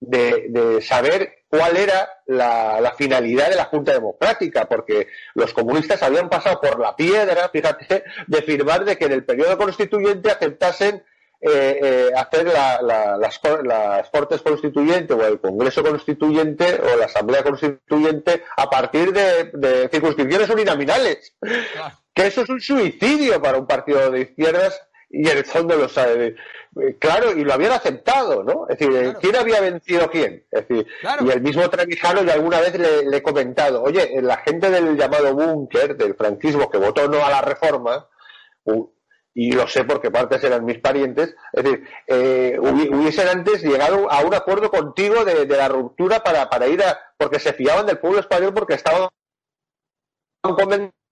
de, 0.00 0.80
saber 0.82 1.44
cuál 1.48 1.76
era 1.76 2.08
la, 2.26 2.94
finalidad 2.96 3.48
de 3.48 3.56
la 3.56 3.66
Junta 3.66 3.92
Democrática, 3.92 4.66
porque 4.66 5.08
los 5.34 5.52
comunistas 5.52 6.02
habían 6.02 6.28
pasado 6.28 6.60
por 6.60 6.78
la 6.78 6.94
piedra, 6.96 7.48
fíjate, 7.48 8.04
de 8.26 8.42
firmar 8.42 8.84
de 8.84 8.96
que 8.96 9.06
en 9.06 9.12
el 9.12 9.24
periodo 9.24 9.56
constituyente 9.56 10.30
aceptasen 10.30 11.02
eh, 11.40 11.78
eh, 11.82 12.10
hacer 12.16 12.46
las, 12.46 12.80
las, 12.82 14.08
Cortes 14.10 14.40
Constituyentes 14.40 15.14
o 15.14 15.26
el 15.26 15.40
Congreso 15.40 15.82
Constituyente 15.82 16.80
o 16.80 16.96
la 16.96 17.04
Asamblea 17.04 17.42
Constituyente 17.42 18.44
a 18.56 18.70
partir 18.70 19.12
de, 19.12 19.88
circunscripciones 19.90 20.48
uninominales 20.48 21.36
que 22.14 22.26
eso 22.26 22.42
es 22.42 22.48
un 22.48 22.60
suicidio 22.60 23.42
para 23.42 23.58
un 23.58 23.66
partido 23.66 24.10
de 24.10 24.20
izquierdas 24.20 24.80
y 25.10 25.28
el 25.28 25.44
fondo 25.44 25.76
lo 25.76 25.88
sabe. 25.88 26.36
Eh, 26.80 26.96
claro, 26.98 27.32
y 27.32 27.44
lo 27.44 27.52
habían 27.52 27.72
aceptado, 27.72 28.42
¿no? 28.42 28.66
Es 28.68 28.78
decir, 28.78 29.16
¿quién 29.20 29.36
había 29.36 29.60
vencido 29.60 30.10
quién? 30.10 30.44
Es 30.50 30.66
decir, 30.66 30.86
y 31.20 31.30
el 31.30 31.40
mismo 31.40 31.68
Trevijano 31.70 32.22
ya 32.24 32.34
alguna 32.34 32.60
vez 32.60 32.76
le, 32.78 33.16
he 33.16 33.22
comentado, 33.22 33.82
oye, 33.82 34.20
la 34.22 34.38
gente 34.38 34.70
del 34.70 34.96
llamado 34.96 35.34
búnker, 35.34 35.96
del 35.96 36.14
franquismo, 36.14 36.70
que 36.70 36.78
votó 36.78 37.08
no 37.08 37.24
a 37.24 37.30
la 37.30 37.42
reforma, 37.42 38.08
y 39.34 39.52
lo 39.52 39.68
sé 39.68 39.84
porque 39.84 40.10
partes 40.10 40.42
eran 40.42 40.64
mis 40.64 40.78
parientes, 40.78 41.34
es 41.52 41.64
decir, 41.64 41.88
eh, 42.08 42.56
hubiesen 42.58 43.28
antes 43.28 43.62
llegado 43.62 44.10
a 44.10 44.20
un 44.20 44.34
acuerdo 44.34 44.70
contigo 44.70 45.24
de, 45.24 45.46
la 45.46 45.68
ruptura 45.68 46.22
para, 46.24 46.48
para 46.48 46.66
ir 46.66 46.82
a, 46.82 46.98
porque 47.16 47.38
se 47.38 47.52
fiaban 47.52 47.86
del 47.86 47.98
pueblo 47.98 48.20
español 48.20 48.52
porque 48.52 48.74
estaban 48.74 49.08
convencidos 50.42 51.03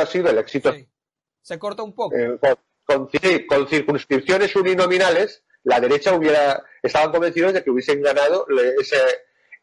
ha 0.00 0.06
sido 0.06 0.30
el 0.30 0.38
éxito. 0.38 0.74
Se 1.42 1.58
corta 1.58 1.82
un 1.82 1.94
poco. 1.94 2.16
Eh, 2.16 2.38
con, 2.84 3.68
circunscripciones 3.68 4.54
uninominales, 4.56 5.44
la 5.62 5.80
derecha 5.80 6.14
hubiera, 6.14 6.62
estaban 6.82 7.10
convencidos 7.10 7.52
de 7.52 7.62
que 7.62 7.70
hubiesen 7.70 8.02
ganado 8.02 8.46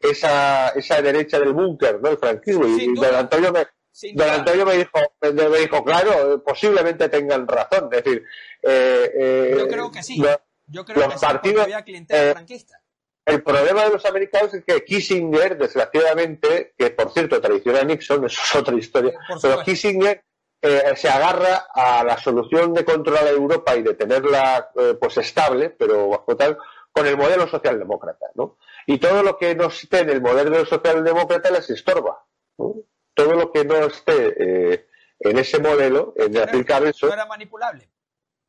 esa, 0.00 0.68
esa 0.70 1.02
derecha 1.02 1.38
del 1.38 1.52
búnker, 1.52 2.00
¿no? 2.00 2.10
El 2.10 2.18
franquismo. 2.18 2.66
y 2.66 2.94
don 2.94 3.14
Antonio 3.14 3.52
me, 3.52 3.66
don 4.14 4.30
Antonio 4.30 4.66
me 4.66 4.76
dijo, 4.76 4.98
me, 5.20 5.58
dijo, 5.58 5.84
claro, 5.84 6.42
posiblemente 6.42 7.08
tengan 7.08 7.46
razón. 7.46 7.88
Es 7.92 8.02
decir, 8.02 8.24
eh, 8.62 9.10
eh, 9.14 9.56
yo 9.58 9.68
creo 9.68 9.90
que 9.90 10.02
sí. 10.02 10.22
yo 10.66 10.84
creo 10.84 11.08
que 11.08 11.16
partidos, 11.20 11.64
había 11.64 11.82
clientela 11.82 12.32
franquista. 12.32 12.81
El 13.24 13.42
problema 13.42 13.84
de 13.84 13.90
los 13.90 14.04
americanos 14.04 14.52
es 14.54 14.64
que 14.64 14.84
Kissinger, 14.84 15.56
desgraciadamente, 15.56 16.74
que 16.76 16.90
por 16.90 17.12
cierto 17.12 17.40
traiciona 17.40 17.80
a 17.80 17.84
Nixon, 17.84 18.24
eso 18.26 18.40
es 18.42 18.54
otra 18.56 18.74
historia, 18.76 19.12
pero 19.40 19.62
Kissinger 19.62 20.24
eh, 20.60 20.92
se 20.96 21.08
agarra 21.08 21.66
a 21.72 22.02
la 22.04 22.18
solución 22.18 22.74
de 22.74 22.84
controlar 22.84 23.26
a 23.26 23.30
Europa 23.30 23.76
y 23.76 23.82
de 23.82 23.94
tenerla 23.94 24.70
eh, 24.76 24.94
pues 25.00 25.18
estable, 25.18 25.70
pero 25.70 26.08
bajo 26.08 26.36
tal, 26.36 26.58
con 26.90 27.06
el 27.06 27.16
modelo 27.16 27.46
socialdemócrata, 27.46 28.26
¿no? 28.34 28.58
Y 28.86 28.98
todo 28.98 29.22
lo 29.22 29.38
que 29.38 29.54
no 29.54 29.66
esté 29.66 30.00
en 30.00 30.10
el 30.10 30.20
modelo 30.20 30.64
socialdemócrata 30.66 31.50
les 31.50 31.70
estorba, 31.70 32.24
Todo 32.56 33.34
lo 33.34 33.52
que 33.52 33.64
no 33.64 33.76
esté 33.86 34.34
eh, 34.38 34.86
en 35.20 35.38
ese 35.38 35.60
modelo, 35.60 36.14
en 36.16 36.36
aplicar 36.38 36.84
eso... 36.84 37.06
No 37.06 37.12
era 37.12 37.26
manipulable 37.26 37.88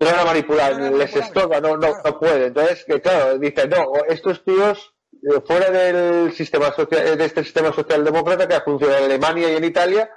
no 0.04 0.10
era 0.10 0.26
manipular, 0.26 0.76
les 0.80 1.16
estorba, 1.16 1.60
no, 1.60 1.78
no, 1.78 1.92
no 2.04 2.20
puede. 2.20 2.48
Entonces, 2.48 2.84
que 2.86 3.02
claro, 3.02 3.38
dice, 3.38 3.68
no, 3.68 3.92
estos 4.08 4.44
tíos 4.44 4.94
eh, 5.24 5.42
fuera 5.46 5.70
del 5.70 6.34
sistema 6.34 6.74
social, 6.74 7.18
de 7.18 7.26
este 7.26 7.44
sistema 7.44 7.72
socialdemócrata 7.72 8.48
que 8.48 8.56
ha 8.56 8.62
funcionado 8.62 9.00
en 9.00 9.06
Alemania 9.06 9.52
y 9.52 9.56
en 9.56 9.64
Italia, 9.64 10.10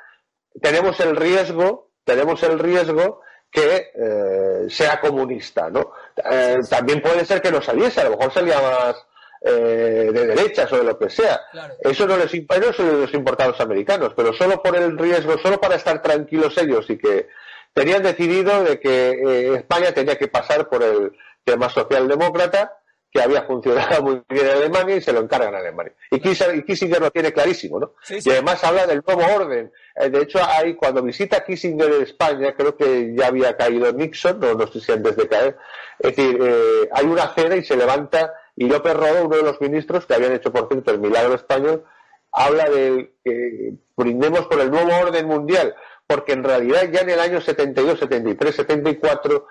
tenemos 0.61 0.99
el 1.01 1.17
riesgo, 1.17 1.93
tenemos 2.05 2.43
el 2.43 2.59
riesgo 2.59 3.21
que 3.51 3.93
eh, 3.95 4.67
sea 4.69 5.01
comunista, 5.01 5.71
¿no? 5.71 5.93
Eh, 6.29 6.57
también 6.69 7.01
puede 7.01 7.25
ser 7.25 7.41
que 7.41 7.53
no 7.53 7.63
saliese, 7.63 8.01
a 8.01 8.05
lo 8.05 8.17
mejor 8.17 8.33
salía 8.33 8.61
más 8.61 8.97
de 9.39 10.11
derechas 10.11 10.73
o 10.73 10.79
de 10.79 10.83
lo 10.83 10.99
que 10.99 11.09
sea. 11.09 11.41
Eso 11.79 12.05
no 12.05 12.17
les, 12.17 12.35
eso 12.35 12.83
les 13.01 13.15
importa 13.15 13.45
a 13.45 13.49
los 13.49 13.61
americanos, 13.61 14.13
pero 14.17 14.33
solo 14.33 14.61
por 14.61 14.75
el 14.75 14.99
riesgo, 14.99 15.39
solo 15.39 15.61
para 15.61 15.77
estar 15.77 16.03
tranquilos 16.03 16.59
ellos 16.59 16.91
y 16.91 16.99
que 16.99 17.29
tenían 17.77 18.03
decidido 18.03 18.65
de 18.65 18.81
que 18.81 19.11
eh, 19.11 19.55
España 19.57 19.93
tenía 19.93 20.17
que 20.17 20.29
pasar 20.29 20.67
por 20.71 20.83
el 20.83 21.13
tema 21.45 21.69
socialdemócrata 21.69 22.79
que 23.13 23.21
había 23.21 23.43
funcionado 23.43 24.03
muy 24.03 24.23
bien 24.31 24.47
en 24.47 24.53
Alemania 24.53 24.97
y 24.97 25.03
se 25.03 25.13
lo 25.13 25.21
encargan 25.21 25.55
a 25.55 25.59
Alemania. 25.59 25.93
Y 26.11 26.19
Kissinger, 26.21 27.03
lo 27.03 27.11
tiene 27.11 27.35
clarísimo, 27.35 27.79
¿no? 27.79 27.93
Y 28.09 28.31
además 28.31 28.65
habla 28.65 28.87
del 28.87 29.03
nuevo 29.07 29.23
orden. 29.31 29.71
Eh, 29.95 30.09
de 30.09 30.23
hecho, 30.23 30.39
hay, 30.43 30.75
cuando 30.75 31.03
visita 31.03 31.45
Kissinger 31.45 31.93
en 31.93 32.03
España, 32.03 32.55
creo 32.57 32.79
que 32.79 33.15
ya 33.15 33.27
había 33.27 33.55
caído 33.59 33.93
Nixon, 33.93 34.41
no, 34.41 34.55
no 34.55 34.67
sé 34.69 34.81
si 34.81 34.93
antes 34.93 35.15
de 35.15 35.29
caer, 35.29 35.59
es 35.99 36.17
decir, 36.17 36.39
eh, 36.41 36.89
hay 36.93 37.05
una 37.05 37.29
cena 37.35 37.57
y 37.57 37.63
se 37.63 37.77
levanta 37.77 38.33
Y 38.57 38.69
López 38.69 38.95
Rodo, 38.95 39.27
uno 39.27 39.37
de 39.37 39.43
los 39.43 39.61
ministros, 39.61 40.07
que 40.07 40.15
habían 40.15 40.33
hecho, 40.33 40.51
por 40.51 40.67
cierto, 40.69 40.93
el 40.93 40.99
milagro 40.99 41.35
español, 41.35 41.85
habla 42.33 42.71
de 42.71 43.13
que 43.23 43.75
brindemos 43.97 44.47
por 44.47 44.61
el 44.61 44.71
nuevo 44.71 44.91
orden 44.97 45.27
mundial, 45.27 45.75
porque 46.07 46.33
en 46.33 46.45
realidad 46.45 46.89
ya 46.91 47.01
en 47.01 47.11
el 47.11 47.21
año 47.21 47.41
72, 47.41 47.99
73, 47.99 48.55
74, 48.55 49.47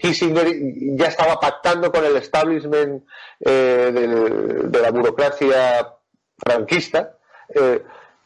Kissinger 0.00 0.48
ya 0.96 1.06
estaba 1.06 1.38
pactando 1.38 1.92
con 1.92 2.04
el 2.04 2.16
establishment 2.16 3.04
eh, 3.40 3.92
de 4.64 4.80
la 4.80 4.90
burocracia 4.90 5.92
franquista 6.38 7.16
eh, 7.48 7.82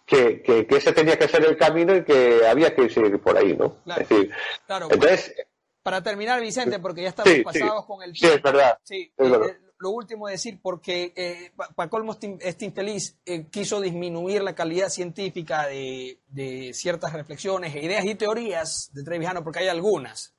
que, 0.07 0.67
ese 0.69 0.93
tenía 0.93 1.17
que 1.17 1.29
ser 1.29 1.45
el 1.45 1.57
camino 1.57 1.95
y 1.95 2.05
que 2.05 2.47
había 2.47 2.75
que 2.75 2.89
seguir 2.91 3.21
por 3.21 3.37
ahí, 3.37 3.57
¿no? 3.57 3.77
entonces... 3.87 5.35
Para 5.83 6.03
terminar, 6.03 6.41
Vicente, 6.41 6.79
porque 6.79 7.03
ya 7.03 7.09
estamos 7.09 7.33
pasados 7.43 7.87
con 7.87 8.03
el 8.03 8.15
Sí, 8.15 8.27
es 8.27 8.43
verdad. 8.43 8.79
Sí, 8.83 9.11
eh, 9.17 9.57
lo 9.81 9.91
último 9.91 10.29
es 10.29 10.35
decir, 10.35 10.61
porque 10.63 11.13
eh, 11.17 11.53
para 11.75 11.89
colmo 11.89 12.17
este 12.41 12.65
infeliz 12.67 13.19
eh, 13.25 13.47
quiso 13.47 13.81
disminuir 13.81 14.43
la 14.43 14.55
calidad 14.55 14.91
científica 14.91 15.67
de, 15.67 16.71
ciertas 16.75 17.13
reflexiones, 17.15 17.75
e 17.75 17.85
ideas 17.85 18.05
y 18.05 18.15
teorías 18.15 18.91
de 18.93 19.03
Trevijano, 19.03 19.43
porque 19.43 19.61
hay 19.61 19.69
algunas, 19.69 20.35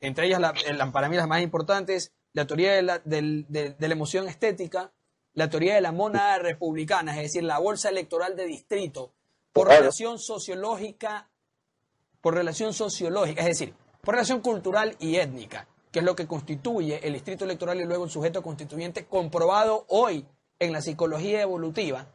entre 0.00 0.26
ellas, 0.26 0.40
la, 0.40 0.92
para 0.92 1.08
mí 1.08 1.16
las 1.16 1.26
más 1.26 1.42
importantes, 1.42 2.12
la 2.34 2.46
teoría 2.46 2.72
de 2.74 2.82
la, 2.82 2.98
de 2.98 3.74
la 3.78 3.92
emoción 3.92 4.28
estética, 4.28 4.92
la 5.32 5.48
teoría 5.48 5.74
de 5.74 5.80
la 5.80 5.92
monada 5.92 6.38
republicana, 6.38 7.12
es 7.16 7.22
decir, 7.22 7.42
la 7.42 7.58
bolsa 7.58 7.88
electoral 7.88 8.36
de 8.36 8.44
distrito, 8.44 9.14
por 9.52 9.68
relación 9.68 10.18
sociológica, 10.18 11.30
por 12.20 12.34
relación 12.34 12.74
sociológica, 12.74 13.40
es 13.40 13.46
decir, 13.46 13.74
por 14.02 14.14
relación 14.14 14.40
cultural 14.40 14.94
y 14.98 15.16
étnica, 15.16 15.68
que 15.94 16.00
es 16.00 16.04
lo 16.04 16.16
que 16.16 16.26
constituye 16.26 16.98
el 17.06 17.12
distrito 17.12 17.44
electoral 17.44 17.80
y 17.80 17.84
luego 17.84 18.02
el 18.02 18.10
sujeto 18.10 18.42
constituyente, 18.42 19.04
comprobado 19.04 19.84
hoy 19.90 20.26
en 20.58 20.72
la 20.72 20.82
psicología 20.82 21.42
evolutiva. 21.42 22.08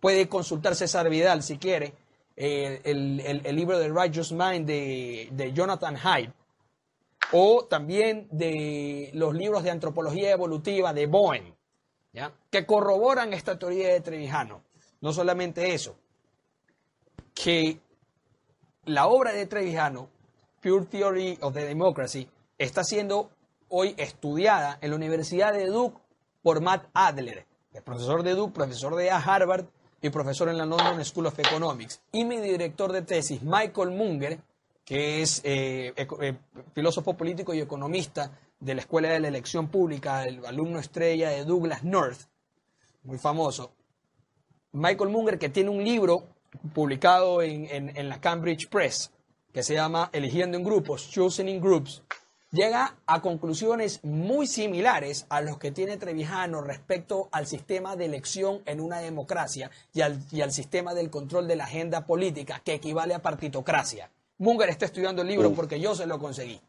Puede 0.00 0.30
consultar 0.30 0.74
César 0.74 1.10
Vidal 1.10 1.42
si 1.42 1.58
quiere, 1.58 1.92
eh, 2.36 2.80
el, 2.84 3.54
libro 3.54 3.78
de 3.78 3.90
Righteous 3.90 4.32
Mind 4.32 4.66
de, 4.66 5.28
de 5.30 5.52
Jonathan 5.52 5.98
Hyde, 5.98 6.32
o 7.32 7.66
también 7.66 8.28
de 8.30 9.10
los 9.12 9.34
libros 9.34 9.62
de 9.62 9.72
antropología 9.72 10.30
evolutiva 10.30 10.94
de 10.94 11.04
Boehm 11.04 11.52
que 12.50 12.64
corroboran 12.64 13.34
esta 13.34 13.58
teoría 13.58 13.92
de 13.92 14.00
Trevijano. 14.00 14.62
No 15.02 15.12
solamente 15.12 15.74
eso, 15.74 15.96
que 17.34 17.78
la 18.86 19.06
obra 19.06 19.32
de 19.32 19.44
Trevijano, 19.44 20.08
Pure 20.62 20.86
Theory 20.86 21.36
of 21.42 21.52
the 21.52 21.66
Democracy, 21.66 22.26
está 22.64 22.84
siendo 22.84 23.30
hoy 23.68 23.94
estudiada 23.98 24.78
en 24.80 24.90
la 24.90 24.96
Universidad 24.96 25.52
de 25.52 25.66
Duke 25.66 25.98
por 26.42 26.60
Matt 26.60 26.86
Adler, 26.92 27.46
el 27.72 27.82
profesor 27.82 28.22
de 28.22 28.34
Duke, 28.34 28.52
profesor 28.52 28.94
de 28.96 29.10
Harvard 29.10 29.66
y 30.00 30.10
profesor 30.10 30.48
en 30.48 30.58
la 30.58 30.66
London 30.66 31.04
School 31.04 31.26
of 31.26 31.38
Economics. 31.38 32.02
Y 32.12 32.24
mi 32.24 32.38
director 32.38 32.92
de 32.92 33.02
tesis, 33.02 33.42
Michael 33.42 33.90
Munger, 33.90 34.40
que 34.84 35.22
es 35.22 35.40
eh, 35.44 35.94
eh, 35.96 36.36
filósofo 36.74 37.14
político 37.14 37.54
y 37.54 37.60
economista 37.60 38.36
de 38.58 38.74
la 38.74 38.80
Escuela 38.80 39.08
de 39.10 39.20
la 39.20 39.28
Elección 39.28 39.68
Pública, 39.68 40.26
el 40.26 40.44
alumno 40.44 40.78
estrella 40.78 41.30
de 41.30 41.44
Douglas 41.44 41.84
North, 41.84 42.20
muy 43.04 43.18
famoso. 43.18 43.72
Michael 44.72 45.10
Munger, 45.10 45.38
que 45.38 45.48
tiene 45.48 45.70
un 45.70 45.84
libro 45.84 46.24
publicado 46.74 47.42
en, 47.42 48.08
la 48.08 48.20
Cambridge 48.20 48.68
Press, 48.68 49.10
que 49.52 49.62
se 49.62 49.74
llama 49.74 50.10
Eligiendo 50.12 50.56
en 50.56 50.64
Grupos, 50.64 51.10
Choosing 51.10 51.48
in 51.48 51.60
Groups, 51.60 52.02
llega 52.52 52.96
a 53.06 53.20
conclusiones 53.20 54.00
muy 54.04 54.46
similares 54.46 55.26
a 55.28 55.40
los 55.40 55.58
que 55.58 55.72
tiene 55.72 55.96
Trevijano 55.96 56.60
respecto 56.60 57.28
al 57.32 57.46
sistema 57.46 57.96
de 57.96 58.04
elección 58.04 58.60
en 58.66 58.80
una 58.80 59.00
democracia 59.00 59.70
y 59.92 60.02
al, 60.02 60.20
y 60.30 60.42
al 60.42 60.52
sistema 60.52 60.94
del 60.94 61.10
control 61.10 61.48
de 61.48 61.56
la 61.56 61.64
agenda 61.64 62.06
política, 62.06 62.60
que 62.64 62.74
equivale 62.74 63.14
a 63.14 63.22
partitocracia. 63.22 64.10
Munger 64.38 64.68
está 64.68 64.84
estudiando 64.84 65.22
el 65.22 65.28
libro 65.28 65.52
porque 65.52 65.80
yo 65.80 65.94
se 65.94 66.06
lo 66.06 66.18
conseguí. 66.18 66.60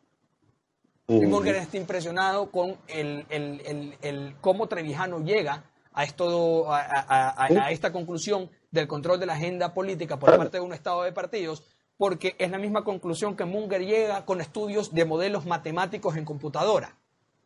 Y 1.07 1.25
Morgan 1.25 1.55
está 1.55 1.77
impresionado 1.77 2.49
con 2.49 2.77
el, 2.87 3.25
el, 3.29 3.97
el, 4.01 4.35
cómo 4.39 4.67
Trevijano 4.67 5.19
llega 5.19 5.65
a, 5.91 6.03
esto, 6.05 6.71
a, 6.71 7.71
esta 7.71 7.91
conclusión 7.91 8.49
del 8.71 8.87
control 8.87 9.19
de 9.19 9.25
la 9.25 9.33
agenda 9.33 9.73
política 9.73 10.17
por 10.17 10.37
parte 10.37 10.57
de 10.57 10.63
un 10.63 10.73
Estado 10.73 11.03
de 11.03 11.11
partidos, 11.11 11.61
porque 11.97 12.35
es 12.39 12.51
la 12.51 12.57
misma 12.57 12.83
conclusión 12.83 13.35
que 13.35 13.45
Munger 13.45 13.81
llega 13.81 14.25
con 14.25 14.41
estudios 14.41 14.93
de 14.93 15.05
modelos 15.05 15.45
matemáticos 15.45 16.17
en 16.17 16.25
computadora, 16.25 16.95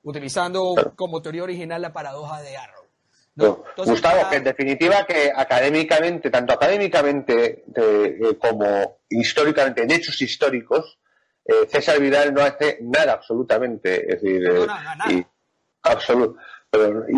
utilizando 0.03 0.93
como 0.95 1.21
teoría 1.21 1.43
original 1.43 1.81
la 1.81 1.93
paradoja 1.93 2.41
de 2.41 2.57
Arrow. 2.57 2.87
Gustavo, 3.75 4.29
que 4.29 4.37
en 4.37 4.43
definitiva 4.43 5.05
que 5.05 5.31
académicamente, 5.35 6.31
tanto 6.31 6.53
académicamente 6.53 7.65
eh, 7.75 8.37
como 8.39 8.99
históricamente, 9.09 9.83
en 9.83 9.91
hechos 9.91 10.19
históricos, 10.21 10.97
eh, 11.45 11.67
César 11.69 11.99
Vidal 11.99 12.33
no 12.33 12.41
hace 12.41 12.79
nada 12.81 13.13
absolutamente. 13.13 14.13
Es 14.13 14.21
decir, 14.21 14.43
eh, 14.43 14.67
y, 15.09 15.25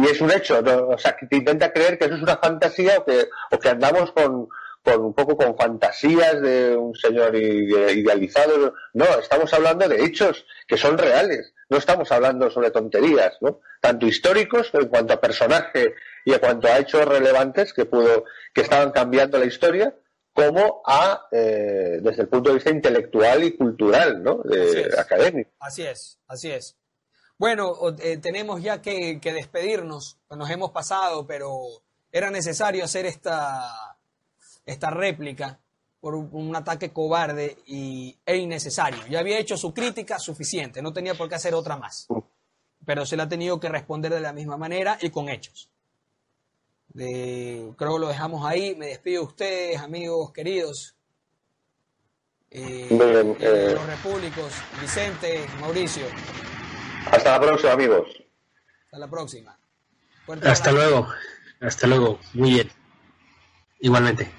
y 0.01 0.05
es 0.07 0.21
un 0.21 0.31
hecho, 0.31 0.59
o 0.59 0.97
sea, 0.97 1.15
que 1.15 1.25
te 1.25 1.37
intenta 1.37 1.71
creer 1.71 1.97
que 1.97 2.05
eso 2.05 2.15
es 2.15 2.21
una 2.21 2.37
fantasía 2.37 2.99
o 2.99 3.05
que, 3.05 3.29
o 3.51 3.57
que 3.57 3.69
andamos 3.69 4.11
con, 4.11 4.49
con 4.93 5.05
un 5.05 5.13
poco 5.13 5.37
con 5.37 5.55
fantasías 5.55 6.41
de 6.41 6.75
un 6.75 6.95
señor 6.95 7.35
idealizado. 7.35 8.73
No, 8.93 9.05
estamos 9.19 9.53
hablando 9.53 9.87
de 9.87 10.03
hechos 10.03 10.45
que 10.67 10.77
son 10.77 10.97
reales. 10.97 11.53
No 11.69 11.77
estamos 11.77 12.11
hablando 12.11 12.49
sobre 12.49 12.71
tonterías, 12.71 13.37
¿no? 13.41 13.59
Tanto 13.81 14.07
históricos 14.07 14.71
en 14.73 14.87
cuanto 14.87 15.13
a 15.13 15.21
personaje 15.21 15.93
y 16.25 16.33
en 16.33 16.39
cuanto 16.39 16.67
a 16.67 16.79
hechos 16.79 17.05
relevantes 17.05 17.73
que 17.73 17.85
pudo, 17.85 18.25
que 18.53 18.61
estaban 18.61 18.91
cambiando 18.91 19.37
la 19.37 19.45
historia, 19.45 19.95
como 20.33 20.81
a, 20.85 21.27
eh, 21.31 21.99
desde 22.01 22.23
el 22.23 22.29
punto 22.29 22.49
de 22.49 22.55
vista 22.55 22.71
intelectual 22.71 23.43
y 23.43 23.55
cultural, 23.55 24.23
¿no? 24.23 24.41
académico. 24.97 25.51
Así 25.59 25.83
es, 25.83 26.19
así 26.27 26.51
es. 26.51 26.75
Bueno, 27.37 27.73
eh, 28.01 28.17
tenemos 28.17 28.61
ya 28.61 28.81
que, 28.81 29.19
despedirnos, 29.23 30.17
nos 30.29 30.49
hemos 30.49 30.71
pasado, 30.71 31.25
pero 31.25 31.61
era 32.11 32.31
necesario 32.31 32.83
hacer 32.83 33.05
esta, 33.05 33.88
esta 34.65 34.89
réplica 34.89 35.59
por 35.99 36.15
un, 36.15 36.55
ataque 36.55 36.93
cobarde 36.93 37.57
y, 37.65 38.17
e 38.25 38.37
innecesario. 38.37 39.05
Ya 39.09 39.19
había 39.19 39.39
hecho 39.39 39.57
su 39.57 39.73
crítica 39.73 40.17
suficiente, 40.17 40.81
no 40.81 40.93
tenía 40.93 41.15
por 41.15 41.27
qué 41.27 41.35
hacer 41.35 41.53
otra 41.53 41.75
más. 41.75 42.07
Pero 42.85 43.05
se 43.05 43.17
le 43.17 43.23
ha 43.23 43.29
tenido 43.29 43.59
que 43.59 43.69
responder 43.69 44.13
de 44.13 44.21
la 44.21 44.31
misma 44.31 44.57
manera 44.57 44.97
y 45.01 45.09
con 45.09 45.29
hechos 45.29 45.69
creo 46.93 47.75
que 47.75 47.99
lo 47.99 48.07
dejamos 48.07 48.45
ahí. 48.45 48.75
Me 48.75 48.87
despido 48.87 49.21
de 49.21 49.27
ustedes, 49.27 49.79
amigos 49.79 50.31
queridos. 50.31 50.95
Eh, 52.51 52.87
eh, 52.89 53.73
los 53.75 53.85
repúblicos, 53.85 54.51
Vicente, 54.81 55.45
Mauricio. 55.61 56.05
Hasta 57.11 57.31
la 57.31 57.39
próxima, 57.39 57.73
amigos. 57.73 58.07
Hasta 58.85 58.97
la 58.97 59.07
próxima. 59.07 59.59
Hasta 60.43 60.71
luego. 60.71 61.07
Hasta 61.61 61.87
luego. 61.87 62.19
Muy 62.33 62.51
bien. 62.51 62.71
Igualmente. 63.79 64.38